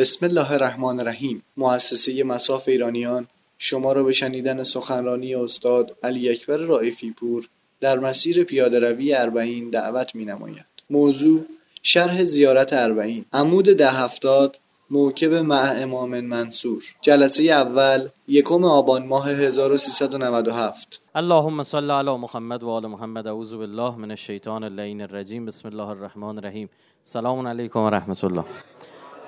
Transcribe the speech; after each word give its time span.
بسم 0.00 0.26
الله 0.26 0.52
الرحمن 0.52 1.00
الرحیم. 1.00 1.42
مؤسسه 1.56 2.24
مساف 2.24 2.68
ایرانیان. 2.68 3.26
شما 3.58 3.92
را 3.92 4.02
به 4.02 4.12
شنیدن 4.12 4.62
سخنرانی 4.62 5.34
استاد 5.34 5.96
علی 6.02 6.30
اکبر 6.30 6.56
رائفی 6.56 7.10
پور 7.10 7.48
در 7.80 7.98
مسیر 7.98 8.44
پیاده 8.44 8.78
روی 8.78 9.14
اربعین 9.14 9.70
دعوت 9.70 10.14
می 10.14 10.24
نماید. 10.24 10.66
موضوع 10.90 11.44
شرح 11.82 12.24
زیارت 12.24 12.72
اربعین. 12.72 13.24
عمود 13.32 13.64
ده 13.64 13.90
هفتاد 13.90 14.58
موکب 14.90 15.34
مع 15.34 15.72
امام 15.76 16.20
منصور. 16.20 16.82
جلسه 17.00 17.42
اول 17.42 18.08
یکم 18.28 18.64
آبان 18.64 19.06
ماه 19.06 19.28
1397 19.30 21.00
اللهم 21.14 21.62
صل 21.62 21.90
علی 21.90 22.16
محمد 22.16 22.62
و 22.62 22.68
آل 22.68 22.86
محمد. 22.86 23.26
اعوذ 23.26 23.54
بالله 23.54 23.96
من 23.96 24.10
الشیطان 24.10 24.64
اللعین 24.64 25.00
الرجیم. 25.00 25.46
بسم 25.46 25.68
الله 25.68 25.88
الرحمن 25.88 26.38
الرحیم. 26.38 26.68
سلام 27.02 27.46
علیکم 27.46 27.80
و 27.80 27.90
رحمت 27.90 28.24
الله. 28.24 28.44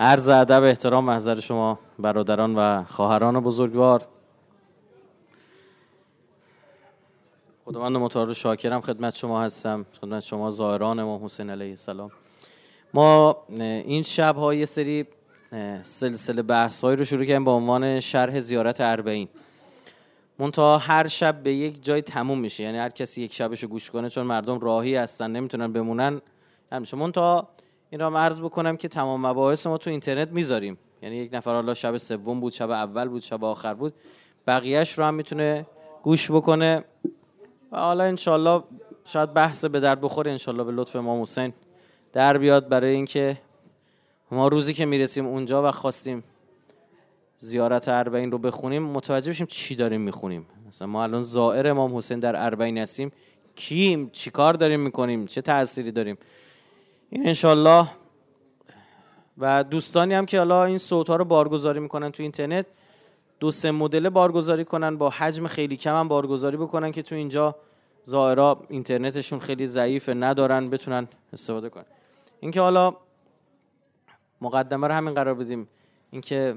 عرض 0.01 0.29
ادب 0.29 0.63
احترام 0.63 1.05
محضر 1.05 1.41
شما 1.41 1.79
برادران 1.99 2.55
و 2.55 2.85
خواهران 2.85 3.41
بزرگوار. 3.41 4.07
خداوند 7.65 7.97
متعال 7.97 8.33
شاکرم 8.33 8.81
خدمت 8.81 9.17
شما 9.17 9.43
هستم 9.43 9.87
خدمت 10.01 10.23
شما 10.23 10.51
زائران 10.51 10.99
امام 10.99 11.25
حسین 11.25 11.51
علیه 11.51 11.71
السلام. 11.71 12.11
ما 12.95 13.37
این 13.59 14.03
شب 14.03 14.37
ها 14.37 14.65
سری 14.65 15.07
سلسله 15.83 16.43
بحث 16.43 16.85
رو 16.85 17.05
شروع 17.05 17.25
کردیم 17.25 17.45
با 17.45 17.55
عنوان 17.55 18.01
شرح 18.01 18.41
زیارت 18.41 18.81
اربعین. 18.81 19.29
منتها 20.39 20.79
هر 20.79 21.07
شب 21.07 21.43
به 21.43 21.55
یک 21.55 21.85
جای 21.85 22.03
تموم 22.03 22.39
میشه 22.39 22.65
یعنی 22.65 22.79
هر 22.79 22.91
کسی 22.91 23.23
یک 23.23 23.35
شبش 23.35 23.63
رو 23.63 23.69
گوش 23.69 23.91
کنه 23.91 24.11
چون 24.11 24.27
مردم 24.27 24.59
راهی 24.59 24.97
هستن 24.97 25.31
نمی‌تونن 25.31 25.73
بمونن. 25.73 26.21
همیشه 26.73 26.97
منتها 26.97 27.49
این 27.91 28.01
را 28.01 28.21
عرض 28.21 28.41
بکنم 28.41 28.77
که 28.77 28.89
تمام 28.89 29.27
مباحث 29.27 29.67
ما 29.67 29.79
تو 29.79 29.91
اینترنت 29.91 30.29
می‌ذاریم. 30.29 30.79
یعنی 31.03 31.17
یک 31.17 31.35
نفر 31.35 31.55
حالا 31.55 31.75
شب 31.75 31.97
سوم 31.97 32.41
بود 32.41 32.53
شب 32.53 32.71
اول 32.71 33.09
بود 33.09 33.23
شب 33.23 33.45
آخر 33.45 33.75
بود. 33.75 33.95
بقیهش 34.47 34.99
رو 34.99 35.05
هم 35.05 35.15
می‌تونه 35.15 35.67
گوش 36.03 36.31
بکنه. 36.31 36.85
و 37.73 37.77
حالا 37.77 38.05
انشالله 38.05 38.63
شاید 39.05 39.35
بحث 39.35 39.65
به 39.65 39.81
درد 39.81 40.01
بخوره. 40.01 40.31
انشالله 40.31 40.65
به 40.65 40.73
لطف 40.73 40.97
امام 40.97 41.23
حسین 41.23 41.53
در 42.13 42.39
بیاد 42.39 42.69
برای 42.69 42.95
اینکه 42.95 43.37
ما 44.31 44.49
روزی 44.49 44.75
که 44.75 44.87
می‌رسیم 44.87 45.27
اونجا 45.27 45.69
و 45.69 45.71
خواستیم 45.71 46.25
زیارت 47.39 47.89
اربعین 47.89 48.33
رو 48.33 48.39
بخونیم 48.39 48.83
متوجه 48.83 49.31
بشیم 49.31 49.47
چی 49.47 49.75
داریم 49.75 50.01
می‌خونیم. 50.01 50.47
مثلا 50.69 50.89
ما 50.89 51.03
الان 51.03 51.21
زائر 51.21 51.69
امام 51.69 51.97
حسین 51.97 52.19
در 52.19 52.45
اربعین 52.45 52.79
هستیم. 52.79 53.13
کیم؟ 53.57 54.11
چی 54.13 54.31
کار 54.31 54.55
داریم 54.55 54.81
می‌کنیم؟ 54.81 55.27
چه 55.27 55.43
تأثیری 55.43 55.93
داریم؟ 55.93 56.19
این 57.11 57.27
انشالله 57.27 57.89
و 59.39 59.65
دوستانی 59.65 60.15
هم 60.15 60.27
که 60.27 60.39
حالا 60.39 60.65
این 60.65 60.79
صوت 60.79 61.09
ها 61.09 61.17
رو 61.17 61.25
بارگذاری 61.25 61.81
می‌کنن 61.81 62.13
تو 62.13 62.23
اینترنت 62.23 62.67
دو 63.41 63.51
سه 63.51 63.71
مدل 63.71 64.09
بارگذاری 64.09 64.65
کنن 64.65 64.97
با 64.97 65.11
حجم 65.11 65.47
خیلی 65.47 65.77
کم 65.77 65.95
هم 65.95 66.09
بارگذاری 66.09 66.57
بکنن 66.57 66.93
که 66.93 67.03
تو 67.03 67.15
اینجا 67.15 67.57
ظاهرا 68.09 68.61
اینترنتشون 68.69 69.39
خیلی 69.41 69.67
ضعیفه 69.67 70.15
ندارن 70.15 70.71
بتونن 70.71 71.09
استفاده 71.33 71.69
کنن. 71.69 71.85
اینکه 72.41 72.61
حالا 72.61 72.97
مقدمه 74.41 74.87
رو 74.87 74.95
همین 74.95 75.15
قرار 75.15 75.35
بدیم. 75.35 75.69
اینکه 76.11 76.55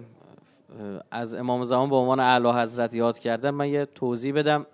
از 1.12 1.34
امام 1.34 1.64
زمان 1.64 1.90
به 1.90 1.96
عنوان 1.96 2.20
اعلی 2.20 2.50
حضرت 2.50 2.94
یاد 2.94 3.20
کردم 3.20 3.50
من 3.50 3.70
یه 3.70 3.86
توضیح 3.86 4.34
بدم. 4.34 4.66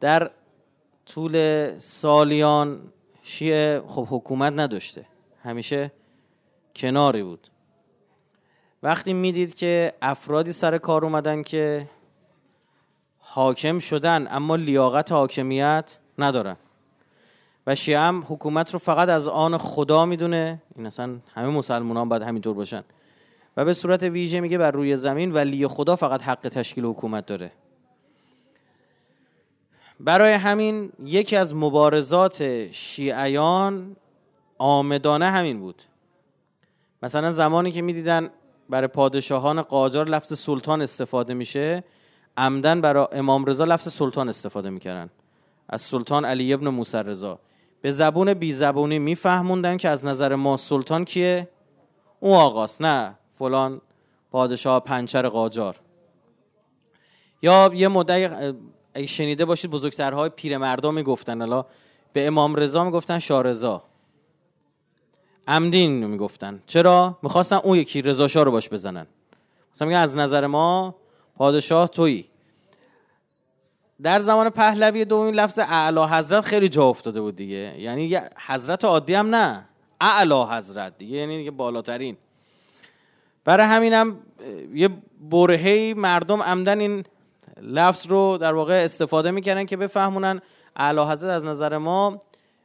در 0.00 0.30
طول 1.06 1.78
سالیان 1.78 2.80
شیعه 3.22 3.82
خب 3.86 4.06
حکومت 4.10 4.52
نداشته. 4.56 5.06
همیشه 5.42 5.92
کناری 6.76 7.22
بود. 7.22 7.48
وقتی 8.82 9.12
می‌دید 9.12 9.54
که 9.54 9.92
افرادی 10.02 10.52
سر 10.52 10.78
کار 10.78 11.04
اومدن 11.04 11.42
که 11.42 11.88
حاکم 13.18 13.78
شدن 13.78 14.28
اما 14.30 14.56
لیاقت 14.56 15.12
حاکمیت 15.12 15.98
ندارن. 16.18 16.56
و 17.66 17.74
شیعه 17.74 17.98
هم 18.00 18.24
حکومت 18.28 18.72
رو 18.72 18.78
فقط 18.78 19.08
از 19.08 19.28
آن 19.28 19.58
خدا 19.58 20.04
می‌دونه. 20.04 20.62
این 20.76 20.86
اصلا 20.86 21.18
همه 21.34 21.48
مسلمانان 21.48 22.08
باید 22.08 22.22
همینطور 22.22 22.54
باشن. 22.54 22.84
و 23.56 23.64
به 23.64 23.74
صورت 23.74 24.02
ویژه 24.02 24.40
میگه 24.40 24.58
بر 24.58 24.70
روی 24.70 24.96
زمین 24.96 25.32
ولی 25.32 25.66
خدا 25.66 25.96
فقط 25.96 26.22
حق 26.22 26.48
تشکیل 26.48 26.84
حکومت 26.84 27.26
داره. 27.26 27.52
برای 30.00 30.32
همین 30.32 30.92
یکی 31.04 31.36
از 31.36 31.54
مبارزات 31.54 32.72
شیعیان 32.72 33.96
آمدانه 34.58 35.30
همین 35.30 35.60
بود. 35.60 35.82
مثلا 37.02 37.30
زمانی 37.30 37.72
که 37.72 37.82
می‌دیدن 37.82 38.30
برای 38.68 38.88
پادشاهان 38.88 39.62
قاجار 39.62 40.08
لفظ 40.08 40.38
سلطان 40.38 40.82
استفاده 40.82 41.34
میشه 41.34 41.84
عمدن 42.36 42.80
برای 42.80 43.06
امام 43.12 43.44
رضا 43.44 43.64
لفظ 43.64 43.92
سلطان 43.92 44.28
استفاده 44.28 44.70
می‌کردن. 44.70 45.10
از 45.68 45.80
سلطان 45.80 46.24
علی 46.24 46.54
ابن 46.54 46.68
موسی 46.68 46.98
رضا. 46.98 47.38
به 47.82 47.90
زبون 47.90 48.34
بی 48.34 48.52
زبونی 48.52 48.98
میفهموندن 48.98 49.76
که 49.76 49.88
از 49.88 50.04
نظر 50.04 50.34
ما 50.34 50.56
سلطان 50.56 51.04
کیه؟ 51.04 51.48
اون 52.20 52.36
آقاست 52.36 52.82
نه 52.82 53.14
فلان 53.34 53.80
پادشاه 54.30 54.80
پنچر 54.80 55.28
قاجار. 55.28 55.76
یا 57.42 57.70
یه 57.74 57.88
مدعی 57.88 58.52
اگه 58.94 59.06
شنیده 59.06 59.44
باشید 59.44 59.70
بزرگترهای 59.70 60.28
پیرمردا 60.28 60.90
می‌گفتن 60.90 61.40
حالا 61.40 61.66
به 62.12 62.26
امام 62.26 62.54
رضا 62.54 62.84
می‌گفتن 62.84 63.18
شاه 63.18 63.42
رضا. 63.42 63.82
عمدین 65.48 66.06
می‌گفتن. 66.06 66.62
چرا؟ 66.66 67.18
می‌خواستن 67.22 67.56
اون 67.56 67.78
یکی 67.78 68.02
رضا 68.02 68.28
شاه 68.28 68.44
رو 68.44 68.50
باش 68.50 68.68
بزنن. 68.68 69.06
مثلا 69.74 69.88
میگن 69.88 70.00
از 70.00 70.16
نظر 70.16 70.46
ما 70.46 70.94
پادشاه 71.36 71.88
تویی. 71.88 72.24
در 74.02 74.20
زمان 74.20 74.50
پهلوی 74.50 75.04
دومی 75.04 75.32
لفظ 75.32 75.58
اعلی 75.58 76.00
حضرت 76.00 76.44
خیلی 76.44 76.68
جا 76.68 76.84
افتاده 76.84 77.20
بود 77.20 77.36
دیگه. 77.36 77.74
یعنی 77.78 78.20
حضرت 78.46 78.84
عادی 78.84 79.14
هم 79.14 79.34
نه. 79.34 79.64
اعلی 80.00 80.42
حضرت 80.50 80.98
دیگه 80.98 81.16
یعنی 81.16 81.38
دیگه 81.38 81.50
بالاترین. 81.50 82.16
برای 83.44 83.66
همینم 83.66 84.16
یه 84.74 84.88
برهی 85.20 85.94
مردم 85.94 86.42
عمدن 86.42 86.80
این 86.80 87.04
لفظ 87.62 88.06
رو 88.06 88.38
در 88.38 88.52
واقع 88.52 88.82
استفاده 88.84 89.30
می‌کنن 89.30 89.66
که 89.66 89.76
بفهمونن 89.76 90.40
اعلی 90.76 91.00
حضرت 91.00 91.30
از 91.30 91.44
نظر 91.44 91.78
ما 91.78 92.20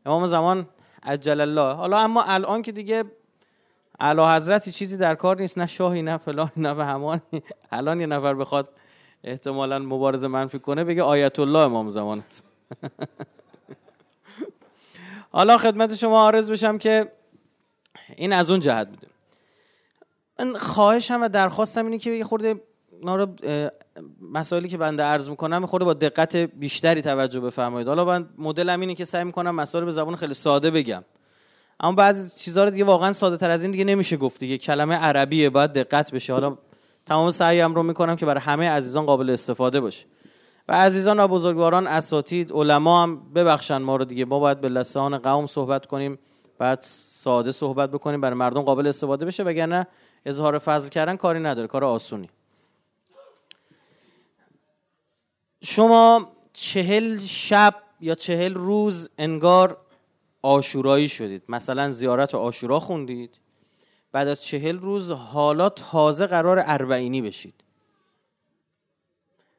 امام 0.06 0.28
زمان 0.28 0.67
عجل 1.03 1.41
الله. 1.41 1.73
حالا 1.73 2.00
اما 2.00 2.23
الان 2.23 2.61
که 2.61 2.72
دیگه 2.72 3.03
اعلی 4.00 4.22
حضرتی 4.22 4.72
چیزی 4.72 4.97
در 4.97 5.16
کار 5.16 5.41
نیست 5.41 5.57
نه 5.57 5.66
شاهی 5.66 6.01
نه 6.01 6.17
فلان 6.17 6.51
نه 6.57 6.73
به 6.73 6.85
همان 6.85 7.22
الان 7.72 8.00
یه 8.00 8.05
نفر 8.05 8.34
بخواد 8.34 8.69
احتمالا 9.23 9.79
مبارزه 9.79 10.28
منفی 10.28 10.59
کنه 10.59 10.84
بگه 10.84 11.03
آیت 11.03 11.39
الله 11.39 11.59
امام 11.59 11.89
زمان. 11.89 12.23
است 12.28 12.44
حالا 15.31 15.57
خدمت 15.57 15.95
شما 15.95 16.22
عارض 16.22 16.51
بشم 16.51 16.78
که 16.78 17.11
این 18.16 18.34
از 18.34 18.51
اون 18.51 18.59
جهت 18.59 18.88
بوده. 18.89 19.07
من 20.39 20.57
خواهشم 20.57 21.22
و 21.22 21.29
درخواستم 21.29 21.85
اینه 21.85 21.97
که 21.97 22.11
یه 22.11 22.23
خورده 22.23 22.61
رو 23.13 23.27
مسائلی 24.33 24.69
که 24.69 24.77
بنده 24.77 25.03
عرض 25.03 25.29
می‌کنم 25.29 25.66
خورده 25.66 25.85
با 25.85 25.93
دقت 25.93 26.35
بیشتری 26.35 27.01
توجه 27.01 27.39
بفرمایید. 27.39 27.88
حالا 27.88 28.05
من 28.05 28.29
مدلم 28.38 28.79
اینه 28.79 28.95
که 28.95 29.05
سعی 29.05 29.23
می‌کنم 29.23 29.55
مسائل 29.55 29.85
به 29.85 29.91
زبان 29.91 30.16
خیلی 30.16 30.33
ساده 30.33 30.71
بگم. 30.71 31.03
اما 31.79 31.91
بعضی 31.91 32.39
چیزها 32.39 32.63
رو 32.63 32.69
دیگه 32.69 32.83
واقعا 32.83 33.13
ساده 33.13 33.38
تر 33.38 33.51
از 33.51 33.63
این 33.63 33.71
دیگه 33.71 33.83
نمیشه 33.83 34.17
گفت 34.17 34.39
دیگه. 34.39 34.57
کلمه 34.57 34.95
عربیه 34.95 35.49
باید 35.49 35.73
دقت 35.73 36.11
بشه. 36.11 36.33
حالا 36.33 36.57
تمام 37.05 37.31
سعیم 37.31 37.75
رو 37.75 37.83
می‌کنم 37.83 38.16
که 38.16 38.25
برای 38.25 38.41
همه 38.41 38.69
عزیزان 38.69 39.05
قابل 39.05 39.29
استفاده 39.29 39.79
باشه. 39.79 40.05
و 40.67 40.73
عزیزان 40.73 41.19
و 41.19 41.27
بزرگواران 41.27 41.87
اساتید 41.87 42.51
علما 42.51 43.03
هم 43.03 43.33
ببخشن 43.33 43.77
ما 43.77 43.95
رو 43.95 44.05
دیگه. 44.05 44.25
ما 44.25 44.39
باید 44.39 44.61
به 44.61 44.69
لسان 44.69 45.17
قوم 45.17 45.45
صحبت 45.45 45.85
کنیم. 45.85 46.19
بعد 46.57 46.79
ساده 46.81 47.51
صحبت 47.51 47.91
بکنیم. 47.91 48.22
برای 48.22 48.35
مردم 48.35 48.61
قابل 48.61 48.87
استفاده 48.87 49.25
بشه. 49.25 49.43
وگرنه 49.43 49.87
اظهار 50.25 50.57
فضل 50.57 50.89
کردن 50.89 51.16
کاری 51.16 51.39
نداره. 51.39 51.67
کار 51.67 51.84
آسونی. 51.84 52.29
شما 55.66 56.32
چهل 56.53 57.20
شب 57.20 57.76
یا 58.00 58.16
چهل 58.16 58.53
روز 58.53 59.09
انگار 59.17 59.78
آشورایی 60.41 61.09
شدید. 61.09 61.44
مثلا 61.50 61.91
زیارت 61.91 62.35
آشورا 62.35 62.79
خوندید. 62.79 63.40
بعد 64.12 64.28
از 64.28 64.44
چهل 64.44 64.79
روز 64.79 65.12
حالا 65.12 65.70
تازه 65.70 66.26
قرار 66.26 66.64
اربعینی 66.66 67.22
بشید. 67.22 67.53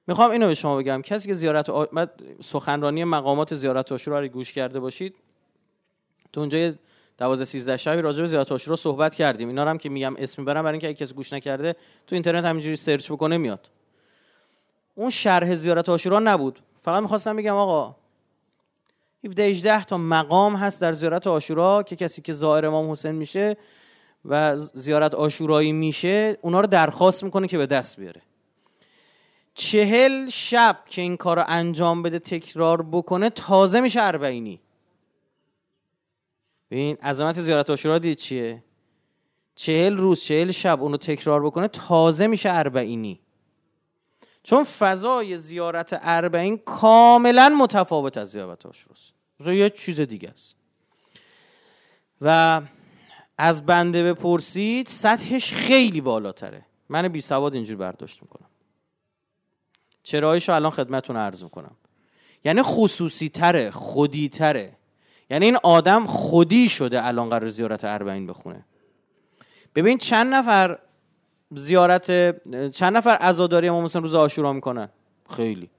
می‌خوام 0.06 0.31
اینو 0.31 0.47
به 0.47 0.55
شما 0.55 0.76
بگم. 0.76 1.03
کسی 1.03 1.29
که 1.29 1.35
زیارت 1.35 1.70
آ... 1.70 1.85
سخنرانی 2.43 3.05
مقامات 3.05 3.55
زیارت 3.55 3.93
آشورا 3.93 4.20
رو 4.20 4.29
گوش 4.29 4.53
کرده 4.53 4.81
باشید. 4.81 5.14
تو 6.32 6.41
اونجا 6.41 6.73
دوازده 7.19 7.44
سیزده 7.44 7.76
شبی 7.76 8.03
راجع 8.03 8.20
به 8.20 8.26
زیارت 8.26 8.53
آشورا 8.53 8.76
صحبت 8.76 9.14
کردیم. 9.14 9.49
اینا 9.49 9.64
هم 9.64 9.79
که 9.79 9.88
میگم 9.88 10.14
اسم 10.19 10.44
برم 10.44 10.62
برای 10.62 10.79
اینکه 10.79 11.05
کسی 11.05 11.14
گوش 11.14 11.32
نکرده 11.32 11.76
تو 12.06 12.14
اینترنت 12.14 12.44
همینجوری 12.44 12.76
سرچ 12.76 13.12
بکنه 13.12 13.37
میاد. 13.37 13.70
اون 14.98 15.10
شرح 15.10 15.54
زیارت 15.54 15.88
آشورا 15.88 16.19
نبود. 16.19 16.60
فقط 16.82 17.02
می‌خواستم 17.02 17.37
بگم 17.37 17.54
آقا 17.54 17.96
17 19.25 19.43
18 19.43 19.84
تا 19.84 19.98
مقام 19.98 20.56
هست 20.56 20.81
در 20.81 20.93
زیارت 20.93 21.26
آشورا 21.26 21.82
که 21.82 21.96
کسی 21.96 22.22
که 22.22 22.32
زائر 22.32 22.66
امام 22.66 22.90
حسین 22.90 23.10
میشه 23.12 23.56
و 24.25 24.56
زیارت 24.56 25.14
آشورایی 25.14 25.72
میشه 25.72 26.38
اونا 26.43 26.60
رو 26.60 26.66
درخواست 26.66 27.25
می‌کنه 27.25 27.48
که 27.48 27.58
به 27.58 27.66
دست 27.66 28.00
بیاره. 28.00 28.22
چهل 29.54 30.28
شب 30.28 30.78
که 30.90 31.02
این 31.02 31.16
کار 31.16 31.37
رو 31.37 31.44
انجام 31.48 32.02
بده 32.02 32.19
تکرار 32.19 32.82
بکنه 32.82 33.31
تازه 33.31 33.81
میشه 33.81 34.02
اربعینی. 34.02 34.60
ببین 36.70 36.96
عظمت 36.96 37.40
زیارت 37.40 37.70
آشورا 37.70 37.98
دید 37.98 38.19
چیه؟ 38.19 38.64
چهل 39.54 39.96
روز 39.96 40.20
چهل 40.20 40.50
شب 40.50 40.82
اونو 40.82 40.96
تکرار 40.96 41.46
بکنه 41.46 41.69
تازه 41.69 42.26
میشه 42.26 42.50
اربعینی. 42.52 43.20
چون 44.46 44.64
فضای 44.64 45.37
زیارت 45.38 45.98
اربعین 46.02 46.58
کاملا 46.58 47.48
متفاوت 47.48 48.19
از 48.19 48.31
زیارت 48.31 48.66
آشوراست 48.66 49.12
یه 49.46 49.70
چیز 49.70 50.00
دیگه 50.00 50.28
است. 50.28 50.56
و 52.20 52.62
از 53.38 53.66
بنده 53.66 54.12
بپرسید 54.12 54.87
سطحش 54.87 55.52
خیلی 55.52 56.00
بالاتره. 56.00 56.66
من 56.88 57.08
بی 57.08 57.20
سواد 57.20 57.54
اینجور 57.54 57.76
برداشت 57.76 58.22
می‌کنم. 58.22 58.48
چرایشو 60.02 60.52
الان 60.52 60.70
خدمتون 60.70 61.16
عرض 61.16 61.43
می‌کنم. 61.43 61.76
یعنی 62.44 62.62
خصوصی 62.62 63.28
تره 63.28 63.70
خودی 63.70 64.28
تره 64.28 64.76
یعنی 65.31 65.44
این 65.44 65.58
آدم 65.62 66.06
خودی 66.06 66.69
شده 66.69 67.06
الان 67.06 67.31
قرار 67.31 67.50
زیارت 67.50 67.84
اربعین 67.84 68.26
بخونه. 68.26 68.64
ببین 69.75 69.98
چند 69.98 70.34
نفر 70.34 70.78
زیارت 71.54 72.10
چند 72.70 72.96
نفر 72.96 73.10
عزاداری 73.10 73.69
امام 73.69 73.84
حسین 73.84 74.02
روز 74.02 74.14
آشورا 74.14 74.52
می‌کنن 74.52 74.88
خیلی. 75.37 75.70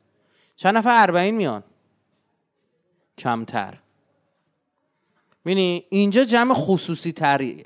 چند 0.56 0.78
نفر 0.78 1.02
اربعین 1.02 1.36
میان؟ 1.36 1.64
کمتر. 3.18 3.78
ببینی 5.46 5.86
اینجا 5.90 6.24
جمع 6.24 6.54
خصوصی 6.54 7.12
تریه. 7.12 7.66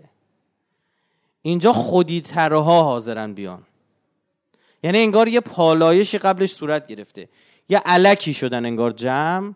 اینجا 1.42 1.74
خودی 1.74 2.22
ترها 2.22 2.84
حاضرن 2.84 3.34
بیان. 3.34 3.64
یعنی 4.84 4.98
انگار 4.98 5.28
یه 5.28 5.40
پالایشی 5.40 6.18
قبلش 6.18 6.52
صورت 6.52 6.88
گرفته. 6.88 7.30
یه 7.70 7.78
علکی 7.78 8.34
شدن 8.34 8.66
انگار 8.66 8.92
جمع 8.92 9.54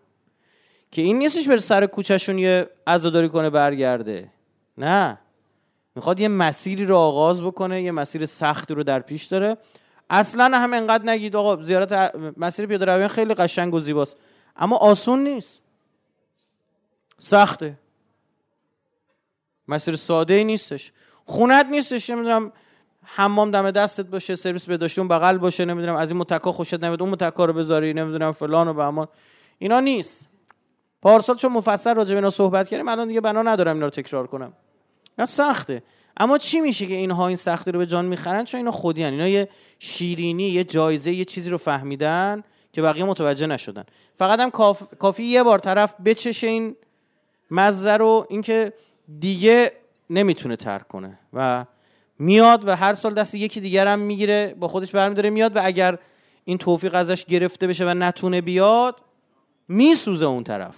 که 0.90 1.02
این 1.02 1.18
نیستش 1.18 1.48
بره 1.48 1.58
سر 1.58 1.86
کوچهشون 1.86 2.38
یه 2.38 2.70
عزاداری 2.86 3.28
کنه 3.28 3.50
برگرده. 3.50 4.30
نه. 4.78 5.18
می‌خواد 5.96 6.20
یه 6.20 6.28
مسیری 6.28 6.84
رو 6.84 6.96
آغاز 6.96 7.42
بکنه 7.42 7.82
یه 7.82 7.92
مسیر 7.92 8.26
سختی 8.26 8.74
رو 8.74 8.82
در 8.82 9.00
پیش 9.00 9.24
داره. 9.24 9.56
اصلا 10.10 10.58
هم 10.58 10.72
انقدر 10.72 11.04
نگید 11.04 11.36
آقا 11.36 11.62
زیارت 11.62 12.14
مسیر 12.36 12.66
پیاده 12.66 12.84
روی 12.84 13.08
خیلی 13.08 13.34
قشنگ 13.34 13.74
و 13.74 13.80
زیباست. 13.80 14.16
اما 14.56 14.76
آسون 14.76 15.22
نیست. 15.22 15.62
سخته. 17.18 17.78
مسیر 19.68 19.96
ساده 19.96 20.34
ای 20.34 20.44
نیستش. 20.44 20.92
خونت 21.24 21.66
نیستش 21.66 22.10
نمی‌دونم 22.10 22.52
حمام 23.04 23.50
دم 23.50 23.70
دستت 23.70 24.06
باشه 24.06 24.34
سرویس 24.34 24.68
به 24.68 24.90
اون 24.98 25.08
بغل 25.08 25.38
باشه 25.38 25.64
نمی‌دونم 25.64 25.96
از 25.96 26.10
این 26.10 26.20
متکا 26.20 26.52
خوشت 26.52 26.74
نمیاد 26.74 27.02
اون 27.02 27.10
متکا 27.10 27.44
رو 27.44 27.52
بذاری 27.52 27.94
نمی‌دونم 27.94 28.32
فلان 28.32 28.68
و 28.68 28.74
بهمان. 28.74 29.08
اینا 29.58 29.80
نیست. 29.80 30.28
پارسال 31.02 31.36
چون 31.36 31.52
مفصل 31.52 31.94
راجع 31.94 32.10
به 32.10 32.16
اینا 32.16 32.30
صحبت 32.30 32.68
کردیم 32.68 32.88
الان 32.88 33.08
دیگه 33.08 33.20
بنا 33.20 33.42
ندارم 33.42 33.74
اینا 33.74 33.86
رو 33.86 33.90
تکرار 33.90 34.26
کنم. 34.26 34.52
اینا 35.18 35.26
سخته. 35.26 35.82
اما 36.16 36.38
چی 36.38 36.60
میشه 36.60 36.86
که 36.86 36.94
اینها 36.94 37.26
این 37.26 37.36
سختی 37.36 37.72
رو 37.72 37.78
به 37.78 37.86
جان 37.86 38.04
می‌خرن؟ 38.04 38.44
چون 38.44 38.58
اینا 38.58 38.70
خودی 38.70 39.02
هن. 39.02 39.12
اینا 39.12 39.28
یه 39.28 39.48
شیرینی 39.78 40.48
یه 40.48 40.64
جایزه 40.64 41.12
یه 41.12 41.24
چیزی 41.24 41.50
رو 41.50 41.58
فهمیدن 41.58 42.42
که 42.72 42.82
بقیه 42.82 43.04
متوجه 43.04 43.46
نشدن. 43.46 43.84
فقط 44.18 44.40
هم 44.40 44.50
کافی 44.98 45.24
یه 45.24 45.42
بار 45.42 45.58
طرف 45.58 45.94
بچشه 46.04 46.46
این 46.46 46.76
مزه 47.50 47.96
رو 47.96 48.26
اینکه 48.30 48.72
دیگه 49.18 49.72
نمی‌تونه 50.10 50.56
ترک 50.56 50.88
کنه 50.88 51.18
و 51.32 51.64
میاد 52.18 52.68
و 52.68 52.76
هر 52.76 52.94
سال 52.94 53.14
دست 53.14 53.34
یکی 53.34 53.60
دیگر 53.60 53.86
هم 53.86 53.98
می‌گیره 53.98 54.54
با 54.58 54.68
خودش 54.68 54.90
برمیداره 54.90 55.30
میاد 55.30 55.56
و 55.56 55.60
اگر 55.64 55.98
این 56.44 56.58
توفیق 56.58 56.94
ازش 56.94 57.24
گرفته 57.24 57.66
بشه 57.66 57.84
و 57.84 57.94
نتونه 57.94 58.40
بیاد 58.40 59.00
میسوزه 59.68 60.24
اون 60.24 60.44
طرف. 60.44 60.76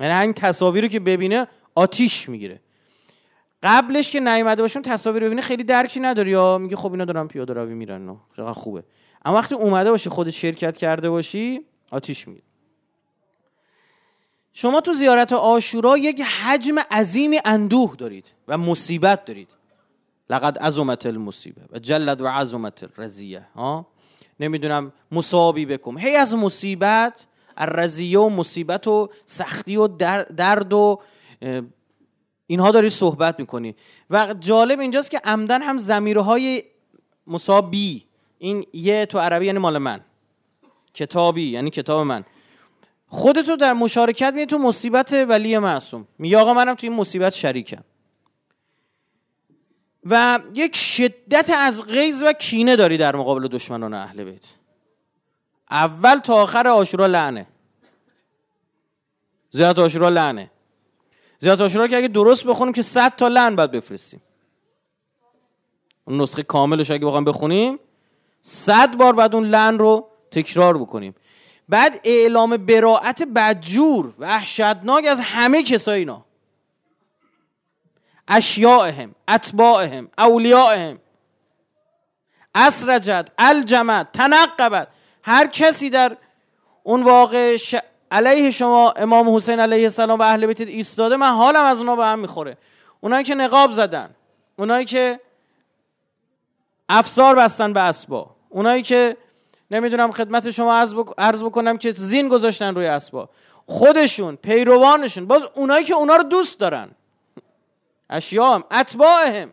یعنی 0.00 0.12
همین 0.12 0.32
تصاویر 0.32 0.82
رو 0.82 0.88
که 0.88 1.00
ببینه 1.00 1.46
آتیش 1.74 2.28
می‌گیره. 2.28 2.60
قبلش 3.62 4.10
که 4.10 4.20
نیومده 4.20 4.62
باشون 4.62 4.82
تصاویر 4.82 5.24
ببینه 5.24 5.42
خیلی 5.42 5.64
درکی 5.64 6.00
نداری 6.00 6.30
یا 6.30 6.58
میگه 6.58 6.76
خب 6.76 6.92
اینا 6.92 7.04
دارن 7.04 7.28
پیاده 7.28 7.52
روی 7.52 7.74
میرن 7.74 8.16
چقدر 8.36 8.52
خوبه. 8.52 8.82
اما 9.24 9.36
وقتی 9.36 9.54
اومده 9.54 9.90
باشی 9.90 10.10
خودت 10.10 10.30
شرکت 10.30 10.76
کرده 10.76 11.10
باشی 11.10 11.60
آتیش 11.90 12.28
می‌گیره. 12.28 12.46
شما 14.52 14.80
تو 14.80 14.92
زیارت 14.92 15.32
آشورا 15.32 15.98
یک 15.98 16.20
حجم 16.20 16.78
عظیمی 16.90 17.40
اندوه 17.44 17.96
دارید 17.96 18.26
و 18.48 18.58
مصیبت 18.58 19.24
دارید. 19.24 19.48
لقد 20.30 20.58
عظمت 20.58 21.06
المصیبه 21.06 21.62
و 21.72 21.78
جلد 21.78 22.20
و 22.20 22.26
عظمت 22.26 22.82
الرزیه 22.82 23.46
ها؟ 23.54 23.86
نمی‌دونم 24.40 24.92
مصابی 25.12 25.66
بکن. 25.66 25.98
هی 25.98 26.16
از 26.16 26.34
مصیبت 26.34 27.26
الرزیه 27.56 28.18
و 28.18 28.28
مصیبت 28.28 28.86
و 28.86 29.10
سختی 29.26 29.76
و 29.76 29.86
درد 30.36 30.72
و 30.72 31.00
اینها 32.46 32.70
داری 32.70 32.90
صحبت 32.90 33.40
می‌کنی. 33.40 33.74
و 34.10 34.34
جالب 34.40 34.80
اینجاست 34.80 35.10
که 35.10 35.20
عمدن 35.24 35.62
هم 35.62 35.78
زمیرهای 35.78 36.62
مصابی 37.26 38.04
این 38.38 38.66
یه 38.72 39.06
تو 39.06 39.18
عربی 39.18 39.46
یعنی 39.46 39.58
مال 39.58 39.78
من. 39.78 40.00
کتابی 40.94 41.42
یعنی 41.42 41.70
کتاب 41.70 42.06
من. 42.06 42.24
خودتو 43.06 43.56
در 43.56 43.72
مشارکت 43.72 44.32
میده 44.34 44.46
تو 44.46 44.58
مصیبت 44.58 45.12
ولی 45.12 45.58
معصوم. 45.58 46.08
میگه 46.18 46.38
آقا 46.38 46.54
منم 46.54 46.74
تو 46.74 46.86
این 46.86 46.96
مصیبت 46.96 47.34
شریکم. 47.34 47.84
و 50.04 50.40
یک 50.54 50.76
شدت 50.76 51.50
از 51.50 51.86
غیظ 51.86 52.22
و 52.26 52.32
کینه 52.32 52.76
داری 52.76 52.98
در 52.98 53.16
مقابل 53.16 53.48
دشمنان 53.48 53.94
اهل 53.94 54.24
بیت. 54.24 54.46
اول 55.70 56.18
تا 56.18 56.34
آخر 56.34 56.68
آشورا 56.68 57.06
لعنه. 57.06 57.46
زیاد 59.50 59.80
آشورا 59.80 60.08
لعنه. 60.08 60.50
زیاد 61.42 61.62
آشورا 61.62 61.88
که 61.88 61.96
اگه 61.96 62.08
درست 62.08 62.46
بخونیم 62.46 62.72
که 62.72 62.82
100 62.82 63.16
تا 63.16 63.28
لعن 63.28 63.56
باید 63.56 63.70
بفرستیم. 63.70 64.22
اون 66.04 66.20
نسخه 66.20 66.42
کاملش 66.42 66.90
اگه 66.90 67.06
بخوایم 67.06 67.24
بخونیم 67.24 67.78
100 68.40 68.96
بار 68.96 69.12
بعد 69.12 69.34
اون 69.34 69.46
لعن 69.46 69.78
رو 69.78 70.08
تکرار 70.30 70.78
بکنیم. 70.78 71.14
بعد 71.68 72.00
اعلام 72.04 72.56
براعت 72.56 73.22
بدجور 73.22 74.14
وحشتناک 74.18 75.06
از 75.06 75.20
همه 75.20 75.62
کسای 75.62 75.98
اینا. 75.98 76.24
اشیاءهم 78.28 79.14
اتباعهم 79.28 80.08
اولیاءهم. 80.18 80.98
اسرجت 82.54 83.30
الجمت 83.38 84.12
تنقبت. 84.12 84.88
هر 85.22 85.46
کسی 85.46 85.90
در 85.90 86.16
اون 86.82 87.02
واقع 87.02 87.56
علیه 88.12 88.50
شما 88.50 88.90
امام 88.90 89.36
حسین 89.36 89.60
علیه 89.60 89.82
السلام 89.82 90.18
و 90.18 90.22
اهل 90.22 90.46
بیت 90.46 90.60
ایستاده 90.60 91.16
من 91.16 91.30
حالم 91.30 91.64
از 91.64 91.78
اونا 91.78 91.96
به 91.96 92.04
هم 92.06 92.18
می‌خوره. 92.18 92.56
اونایی 93.00 93.24
که 93.24 93.34
نقاب 93.34 93.72
زدن 93.72 94.10
اونایی 94.56 94.84
که 94.84 95.20
افسار 96.88 97.34
بستن 97.34 97.72
به 97.72 97.80
اسبا 97.80 98.30
اونایی 98.48 98.82
که 98.82 99.16
نمی‌دونم 99.70 100.12
خدمت 100.12 100.50
شما 100.50 100.74
عرض 101.18 101.44
بکنم 101.44 101.78
که 101.78 101.92
زین 101.92 102.28
گذاشتن 102.28 102.74
روی 102.74 102.86
اسبا. 102.86 103.28
خودشون 103.66 104.36
پیروانشون 104.36 105.26
باز 105.26 105.42
اونایی 105.54 105.84
که 105.84 105.94
اونا 105.94 106.16
رو 106.16 106.22
دوست 106.22 106.60
دارن. 106.60 106.88
اشیام 108.10 108.64
اتباعهم. 108.70 109.52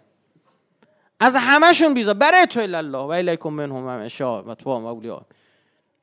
از 1.19 1.35
همشون 1.35 1.93
بیزا 1.93 2.13
برای 2.13 2.45
تو 2.45 2.59
الله 2.59 2.97
و 2.97 3.11
الیکم 3.11 3.49
منهم 3.49 3.87
هم 3.87 3.99
اشیا 4.05 4.43
و 4.47 4.55
تو 4.55 4.69
اولیاء 4.69 5.21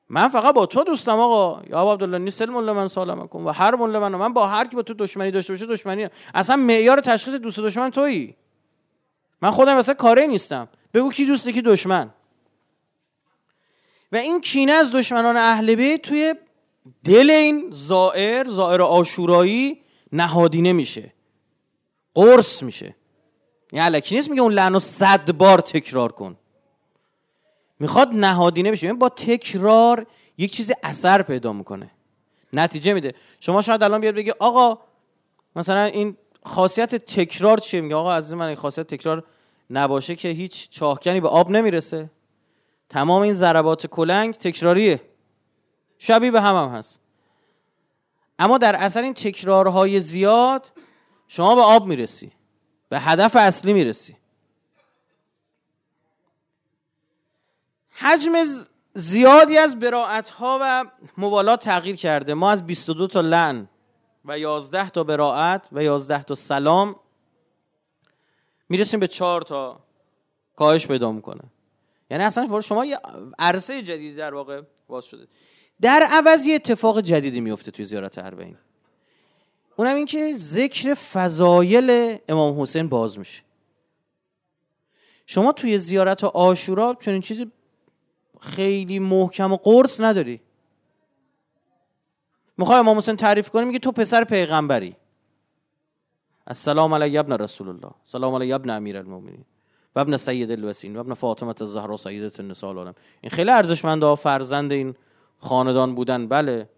من 0.09 0.29
فقط 0.29 0.55
با 0.55 0.67
تو 0.67 0.85
دوستم 0.85 1.19
آقا. 1.19 1.63
یا 1.71 1.93
عبدالله 1.93 2.19
نیست. 2.19 2.43
مله 2.43 2.73
من 2.73 2.89
سالم 2.89 3.29
کن. 3.29 3.43
و 3.43 3.49
هر 3.49 3.75
مله 3.75 3.99
من. 3.99 4.15
من 4.15 4.33
با 4.33 4.47
هر 4.47 4.67
کی 4.67 4.77
با 4.77 4.83
تو 4.83 4.95
دشمنی 4.95 5.31
داشته 5.31 5.53
باشه 5.53 5.67
دشمنی. 5.67 6.09
اصلا 6.35 6.57
معیار 6.57 7.01
تشخیص 7.01 7.35
دوست 7.35 7.61
دشمن 7.61 7.91
تویی. 7.91 8.37
من 9.43 9.51
خودم 9.51 9.77
مثلا 9.77 9.95
کاری 9.95 10.27
نیستم. 10.27 10.69
بگو 10.95 11.11
کی 11.11 11.27
دوسته 11.27 11.53
کی 11.53 11.63
دشمن. 11.63 12.11
و 14.13 14.17
این 14.17 14.41
کینه 14.41 14.73
از 14.73 14.93
دشمنان 14.93 15.37
اهل 15.37 15.75
بیت 15.75 16.03
توی 16.03 16.35
دل 17.05 17.31
این 17.31 17.67
زائر 17.71 18.49
زائر 18.49 18.83
آشورایی 18.83 19.81
نهادینه 20.13 20.73
میشه. 20.73 21.13
قرص 22.15 22.63
میشه. 22.63 22.97
یعنی 23.73 23.87
علکی 23.87 24.15
نیست 24.15 24.31
میگه 24.31 24.43
اون 24.43 24.53
لعنو 24.53 24.79
صد 24.79 25.33
بار 25.33 25.59
تکرار 25.59 26.13
کن. 26.13 26.37
می‌خواد 27.81 28.09
نهادینه 28.13 28.71
بشه. 28.71 28.93
با 28.93 29.09
تکرار 29.09 30.07
یک 30.39 30.53
چیز 30.53 30.73
اثر 30.83 31.23
پیدا 31.23 31.53
می‌کنه. 31.53 31.91
نتیجه 32.53 32.95
میده. 32.95 33.15
شما 33.41 33.63
شاید 33.63 33.83
الان 33.83 34.01
بیاد 34.01 34.15
بگی 34.15 34.31
آقا 34.31 34.79
مثلا 35.57 35.85
این 35.85 36.17
خاصیت 36.45 36.95
تکرار 36.95 37.59
چیه؟ 37.59 37.81
میگه 37.81 37.95
آقا 37.95 38.13
از 38.13 38.33
من 38.33 38.47
این 38.47 38.57
خاصیت 38.57 38.87
تکرار 38.87 39.25
نباشه 39.71 40.17
که 40.17 40.29
هیچ 40.29 40.71
چاهکنی 40.71 41.21
به 41.21 41.29
آب 41.29 41.51
نمی‌رسه. 41.51 42.11
تمام 42.89 43.23
این 43.23 43.33
ضربات 43.33 43.87
کلنگ 43.87 44.35
تکراریه. 44.35 45.01
شبیه 45.99 46.31
به 46.31 46.41
هم, 46.41 46.57
هم 46.57 46.69
هست. 46.69 47.01
اما 48.39 48.59
در 48.59 48.77
اثر 48.77 49.03
این 49.03 49.15
تکرارهای 49.15 50.01
زیاد 50.01 50.73
شما 51.29 51.55
به 51.55 51.63
آب 51.63 51.87
می‌رسی. 51.87 52.33
به 52.89 53.01
هدف 53.01 53.37
اصلی 53.37 53.73
می‌رسی. 53.73 54.17
حجم 57.99 58.33
زیادی 58.95 59.59
از 59.59 59.79
براعت 59.79 60.29
ها 60.29 60.59
و 60.63 60.85
موالات 61.17 61.65
تغییر 61.65 61.97
کرده. 61.97 62.35
ما 62.35 62.51
از 62.51 62.67
22 62.67 63.07
تا 63.07 63.21
لن 63.21 63.69
و 64.25 64.39
11 64.39 64.91
تا 64.91 65.05
براعت 65.05 65.69
و 65.73 65.83
11 65.83 66.23
تا 66.23 66.35
سلام 66.35 66.97
می‌رسیم 68.69 69.01
به 69.01 69.09
4 69.09 69.43
تا 69.43 69.81
کاهش 70.57 70.87
پیدا 70.87 71.13
می‌کنه. 71.13 71.43
یعنی 72.11 72.25
اصلا 72.25 72.61
شما 72.61 72.85
یه 72.85 72.99
عرصه 73.39 73.83
جدیدی 73.83 74.17
در 74.17 74.35
واقع 74.35 74.63
باز 74.89 75.05
شده. 75.05 75.27
در 75.81 76.09
عوض 76.11 76.47
یه 76.47 76.55
اتفاق 76.55 77.01
جدیدی 77.01 77.41
میفته 77.41 77.71
توی 77.71 77.85
زیارت 77.85 78.19
اربعین 78.19 78.57
اونم 79.77 79.95
این 79.95 80.07
که 80.07 80.33
ذکر 80.33 80.95
فضایل 80.95 82.19
امام 82.29 82.61
حسین 82.61 82.89
باز 82.89 83.19
میشه. 83.19 83.43
شما 85.27 85.53
توی 85.53 85.79
زیارت 85.79 86.25
آشورا 86.25 86.97
چنین 87.01 87.21
چیزی 87.21 87.53
خیلی 88.41 88.99
محکم 88.99 89.53
و 89.53 89.57
قرص 89.57 90.01
نداری. 90.01 90.41
می‌خوای 92.59 92.79
امام 92.79 92.97
حسین 92.97 93.17
تعریف 93.17 93.51
کنی؟ 93.51 93.65
میگه 93.65 93.79
تو 93.79 93.93
پسر 93.93 94.25
پیغمبری. 94.25 94.97
السلام 96.47 96.95
علی 96.95 97.19
ابن 97.19 97.33
رسول 97.33 97.69
الله 97.69 97.91
سلام 98.05 98.35
علی 98.35 98.53
ابن 98.53 98.71
امیر 98.71 98.99
المؤمنین. 98.99 99.45
و 99.97 99.99
ابن 99.99 100.17
سید 100.17 100.51
الوسین 100.51 100.97
و 100.97 101.01
ابن 101.01 101.15
فاطمه 101.15 101.55
الزهرا 101.61 101.97
سیدت 101.97 102.41
النساء 102.41 102.71
العالم. 102.71 102.95
این 103.21 103.31
خیلی 103.31 103.51
ارزشمنده 103.51 104.15
فرزند 104.15 104.73
این 104.73 104.95
خاندان 105.39 105.95
بودن. 105.95 106.29
بله. 106.29 106.69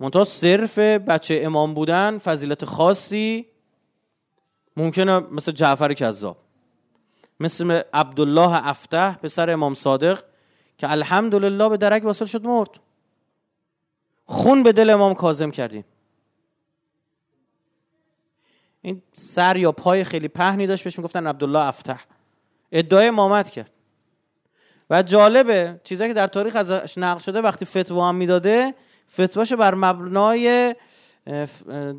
منتها 0.00 0.24
صرف 0.24 0.78
بچه 0.78 1.40
امام 1.44 1.74
بودن 1.74 2.18
فضیلت 2.18 2.64
خاصی 2.64 3.46
ممکنه 4.76 5.18
مثل 5.18 5.52
جعفر 5.52 5.94
کذاب. 5.94 6.36
مثل 7.40 7.82
عبدالله 7.94 8.68
افته 8.68 9.12
پسر 9.12 9.50
امام 9.50 9.74
صادق 9.74 10.24
که 10.82 10.90
الحمدلله 10.90 11.68
به 11.68 11.76
درک 11.76 12.04
واصل 12.04 12.24
شد 12.24 12.46
مرد. 12.46 12.70
خون 14.24 14.62
به 14.62 14.72
دل 14.72 14.90
امام 14.90 15.14
کاظم 15.14 15.50
کردیم. 15.50 15.84
این 18.80 19.02
سر 19.12 19.56
یا 19.56 19.72
پای 19.72 20.04
خیلی 20.04 20.28
پهنی 20.28 20.66
داشت 20.66 20.84
بهش 20.84 20.98
می‌گفتن 20.98 21.26
عبدالله 21.26 21.58
افتح. 21.58 22.00
ادعای 22.72 23.06
امامت 23.06 23.50
کرد. 23.50 23.70
و 24.90 25.02
جالبه 25.02 25.80
چیزایی 25.84 26.10
که 26.10 26.14
در 26.14 26.26
تاریخ 26.26 26.56
ازش 26.56 26.98
نقل 26.98 27.18
شده 27.20 27.40
وقتی 27.40 27.64
فتوا 27.64 28.08
هم 28.08 28.14
می‌داده 28.14 28.74
فتواش 29.12 29.52
بر 29.52 29.74
مبنای 29.74 30.74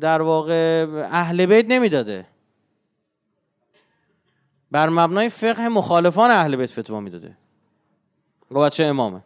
در 0.00 0.22
واقع 0.22 0.86
اهل 1.10 1.46
بیت 1.46 1.66
نمی‌داده. 1.68 2.26
بر 4.70 4.88
مبنای 4.88 5.28
فقه 5.28 5.68
مخالفان 5.68 6.30
اهل 6.30 6.56
بیت 6.56 6.70
فتوا 6.70 7.00
می‌داده. 7.00 7.36
با 8.54 8.60
بچه 8.60 8.84
امامه. 8.84 9.20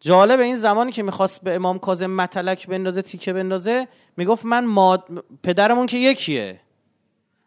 جالب 0.00 0.40
این 0.40 0.54
زمانی 0.54 0.92
که 0.92 1.02
می‌خواست 1.02 1.42
به 1.42 1.54
امام 1.54 1.78
کاظم 1.78 2.10
متلک 2.10 2.66
بندازه 2.66 3.02
تیکه 3.02 3.32
بندازه 3.32 3.88
می‌گفت 4.16 4.44
من 4.44 4.64
ماد... 4.64 5.24
پدرمون 5.42 5.86
که 5.86 5.98
یکیه. 5.98 6.60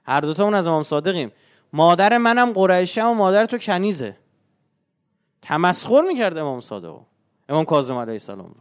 هر 0.03 0.21
دوتامون 0.21 0.53
از 0.53 0.67
امام 0.67 0.83
صادقیم. 0.83 1.31
مادر 1.73 2.17
منم 2.17 2.53
قریشه 2.53 3.05
و 3.05 3.13
مادر 3.13 3.45
تو 3.45 3.57
کنیزه. 3.57 4.17
تمسخر 5.41 6.01
می‌کرد 6.01 6.37
امام 6.37 6.61
صادق. 6.61 6.99
امام 7.49 7.65
کاظم 7.65 7.97
علیه 7.97 8.13
السلام 8.13 8.55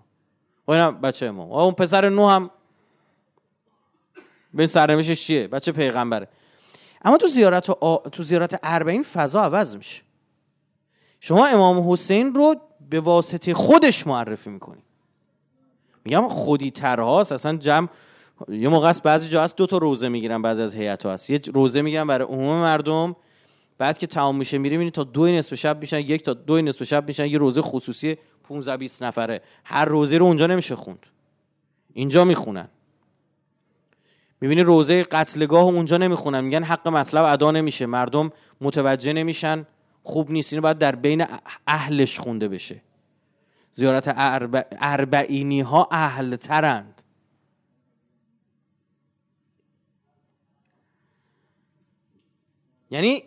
رو. 0.67 0.75
اینم 0.75 1.01
بچه 1.01 1.27
امام. 1.27 1.53
اون 1.53 1.75
پسر 1.75 2.09
نو 2.09 2.29
هم 2.29 2.51
به 4.55 4.67
سرنوشتش 4.67 5.27
چیه؟ 5.27 5.49
بچه 5.49 5.73
پیغمبره. 5.73 6.29
اما 7.05 7.17
تو 7.17 7.29
زیارت 7.29 7.67
تو 8.11 8.23
زیارت 8.23 8.61
اربعین 8.63 9.03
فضا 9.03 9.43
عوض 9.43 9.77
میشه. 9.77 10.03
شما 11.21 11.47
امام 11.47 11.93
حسین 11.93 12.35
رو 12.35 12.57
به 12.91 13.01
واسطه 13.01 13.55
خودش 13.55 14.07
معرفی 14.07 14.51
می‌کنی. 14.51 14.83
میگم 16.05 16.29
خودی 16.29 16.71
ترهاست 16.71 17.33
اصلا 17.33 17.57
جمع 17.57 17.89
یه 18.49 18.69
موقع 18.69 18.89
است 18.89 19.03
بعضی 19.03 19.29
جا 19.29 19.43
هست 19.43 19.57
دو 19.57 19.67
تا 19.67 19.79
روزه 19.79 20.09
می‌گیرن 20.09 20.43
بعضی 20.43 20.63
از 20.63 20.75
هیئت 20.75 21.07
هست. 21.07 21.31
یه 21.31 21.41
روزه 21.55 21.83
می‌گیرن 21.83 22.07
برای 22.07 22.29
عموم 22.29 22.63
مردم 22.63 23.17
بعد 23.79 23.99
که 23.99 24.07
تمام 24.07 24.37
میشه 24.37 24.59
میری 24.59 24.77
می‌بینی 24.77 24.91
تا 24.91 25.05
دو 25.05 25.27
نصف 25.27 25.55
شب 25.55 25.81
میشن 25.81 25.99
یک 25.99 26.23
تا 26.23 26.35
دو 26.35 26.63
نصف 26.63 26.83
شب 26.83 27.09
میشن 27.09 27.27
یه 27.27 27.39
روزه 27.39 27.63
خصوصی 27.63 28.17
15 28.43 28.77
20 28.77 29.03
نفره. 29.03 29.41
هر 29.65 29.85
روزه 29.85 30.19
رو 30.19 30.27
اونجا 30.27 30.47
نمیشه 30.47 30.77
خوند. 30.77 31.07
اینجا 31.95 32.25
می‌خونن. 32.25 32.69
می‌بینی 34.41 34.63
روزه 34.63 35.03
قتلگاه 35.03 35.65
اونجا 35.65 35.97
نمی‌خونن. 35.97 36.41
میگن 36.41 36.65
حق 36.65 36.89
مطلب 36.89 37.25
ادا 37.25 37.51
نمیشه. 37.51 37.87
مردم 37.87 38.33
متوجه 38.61 39.13
نمیشن. 39.13 39.67
خوب 40.09 40.31
نیست 40.31 40.53
اینو 40.53 40.63
باید 40.63 40.79
در 40.79 40.95
بین 40.95 41.27
اهلش 41.67 42.19
خونده 42.19 42.49
بشه. 42.49 42.83
زیارت 43.73 44.15
اربعینی 44.81 45.61
ها 45.61 45.89
اهل 45.91 46.37
ترند 46.37 47.03
یعنی 52.91 53.23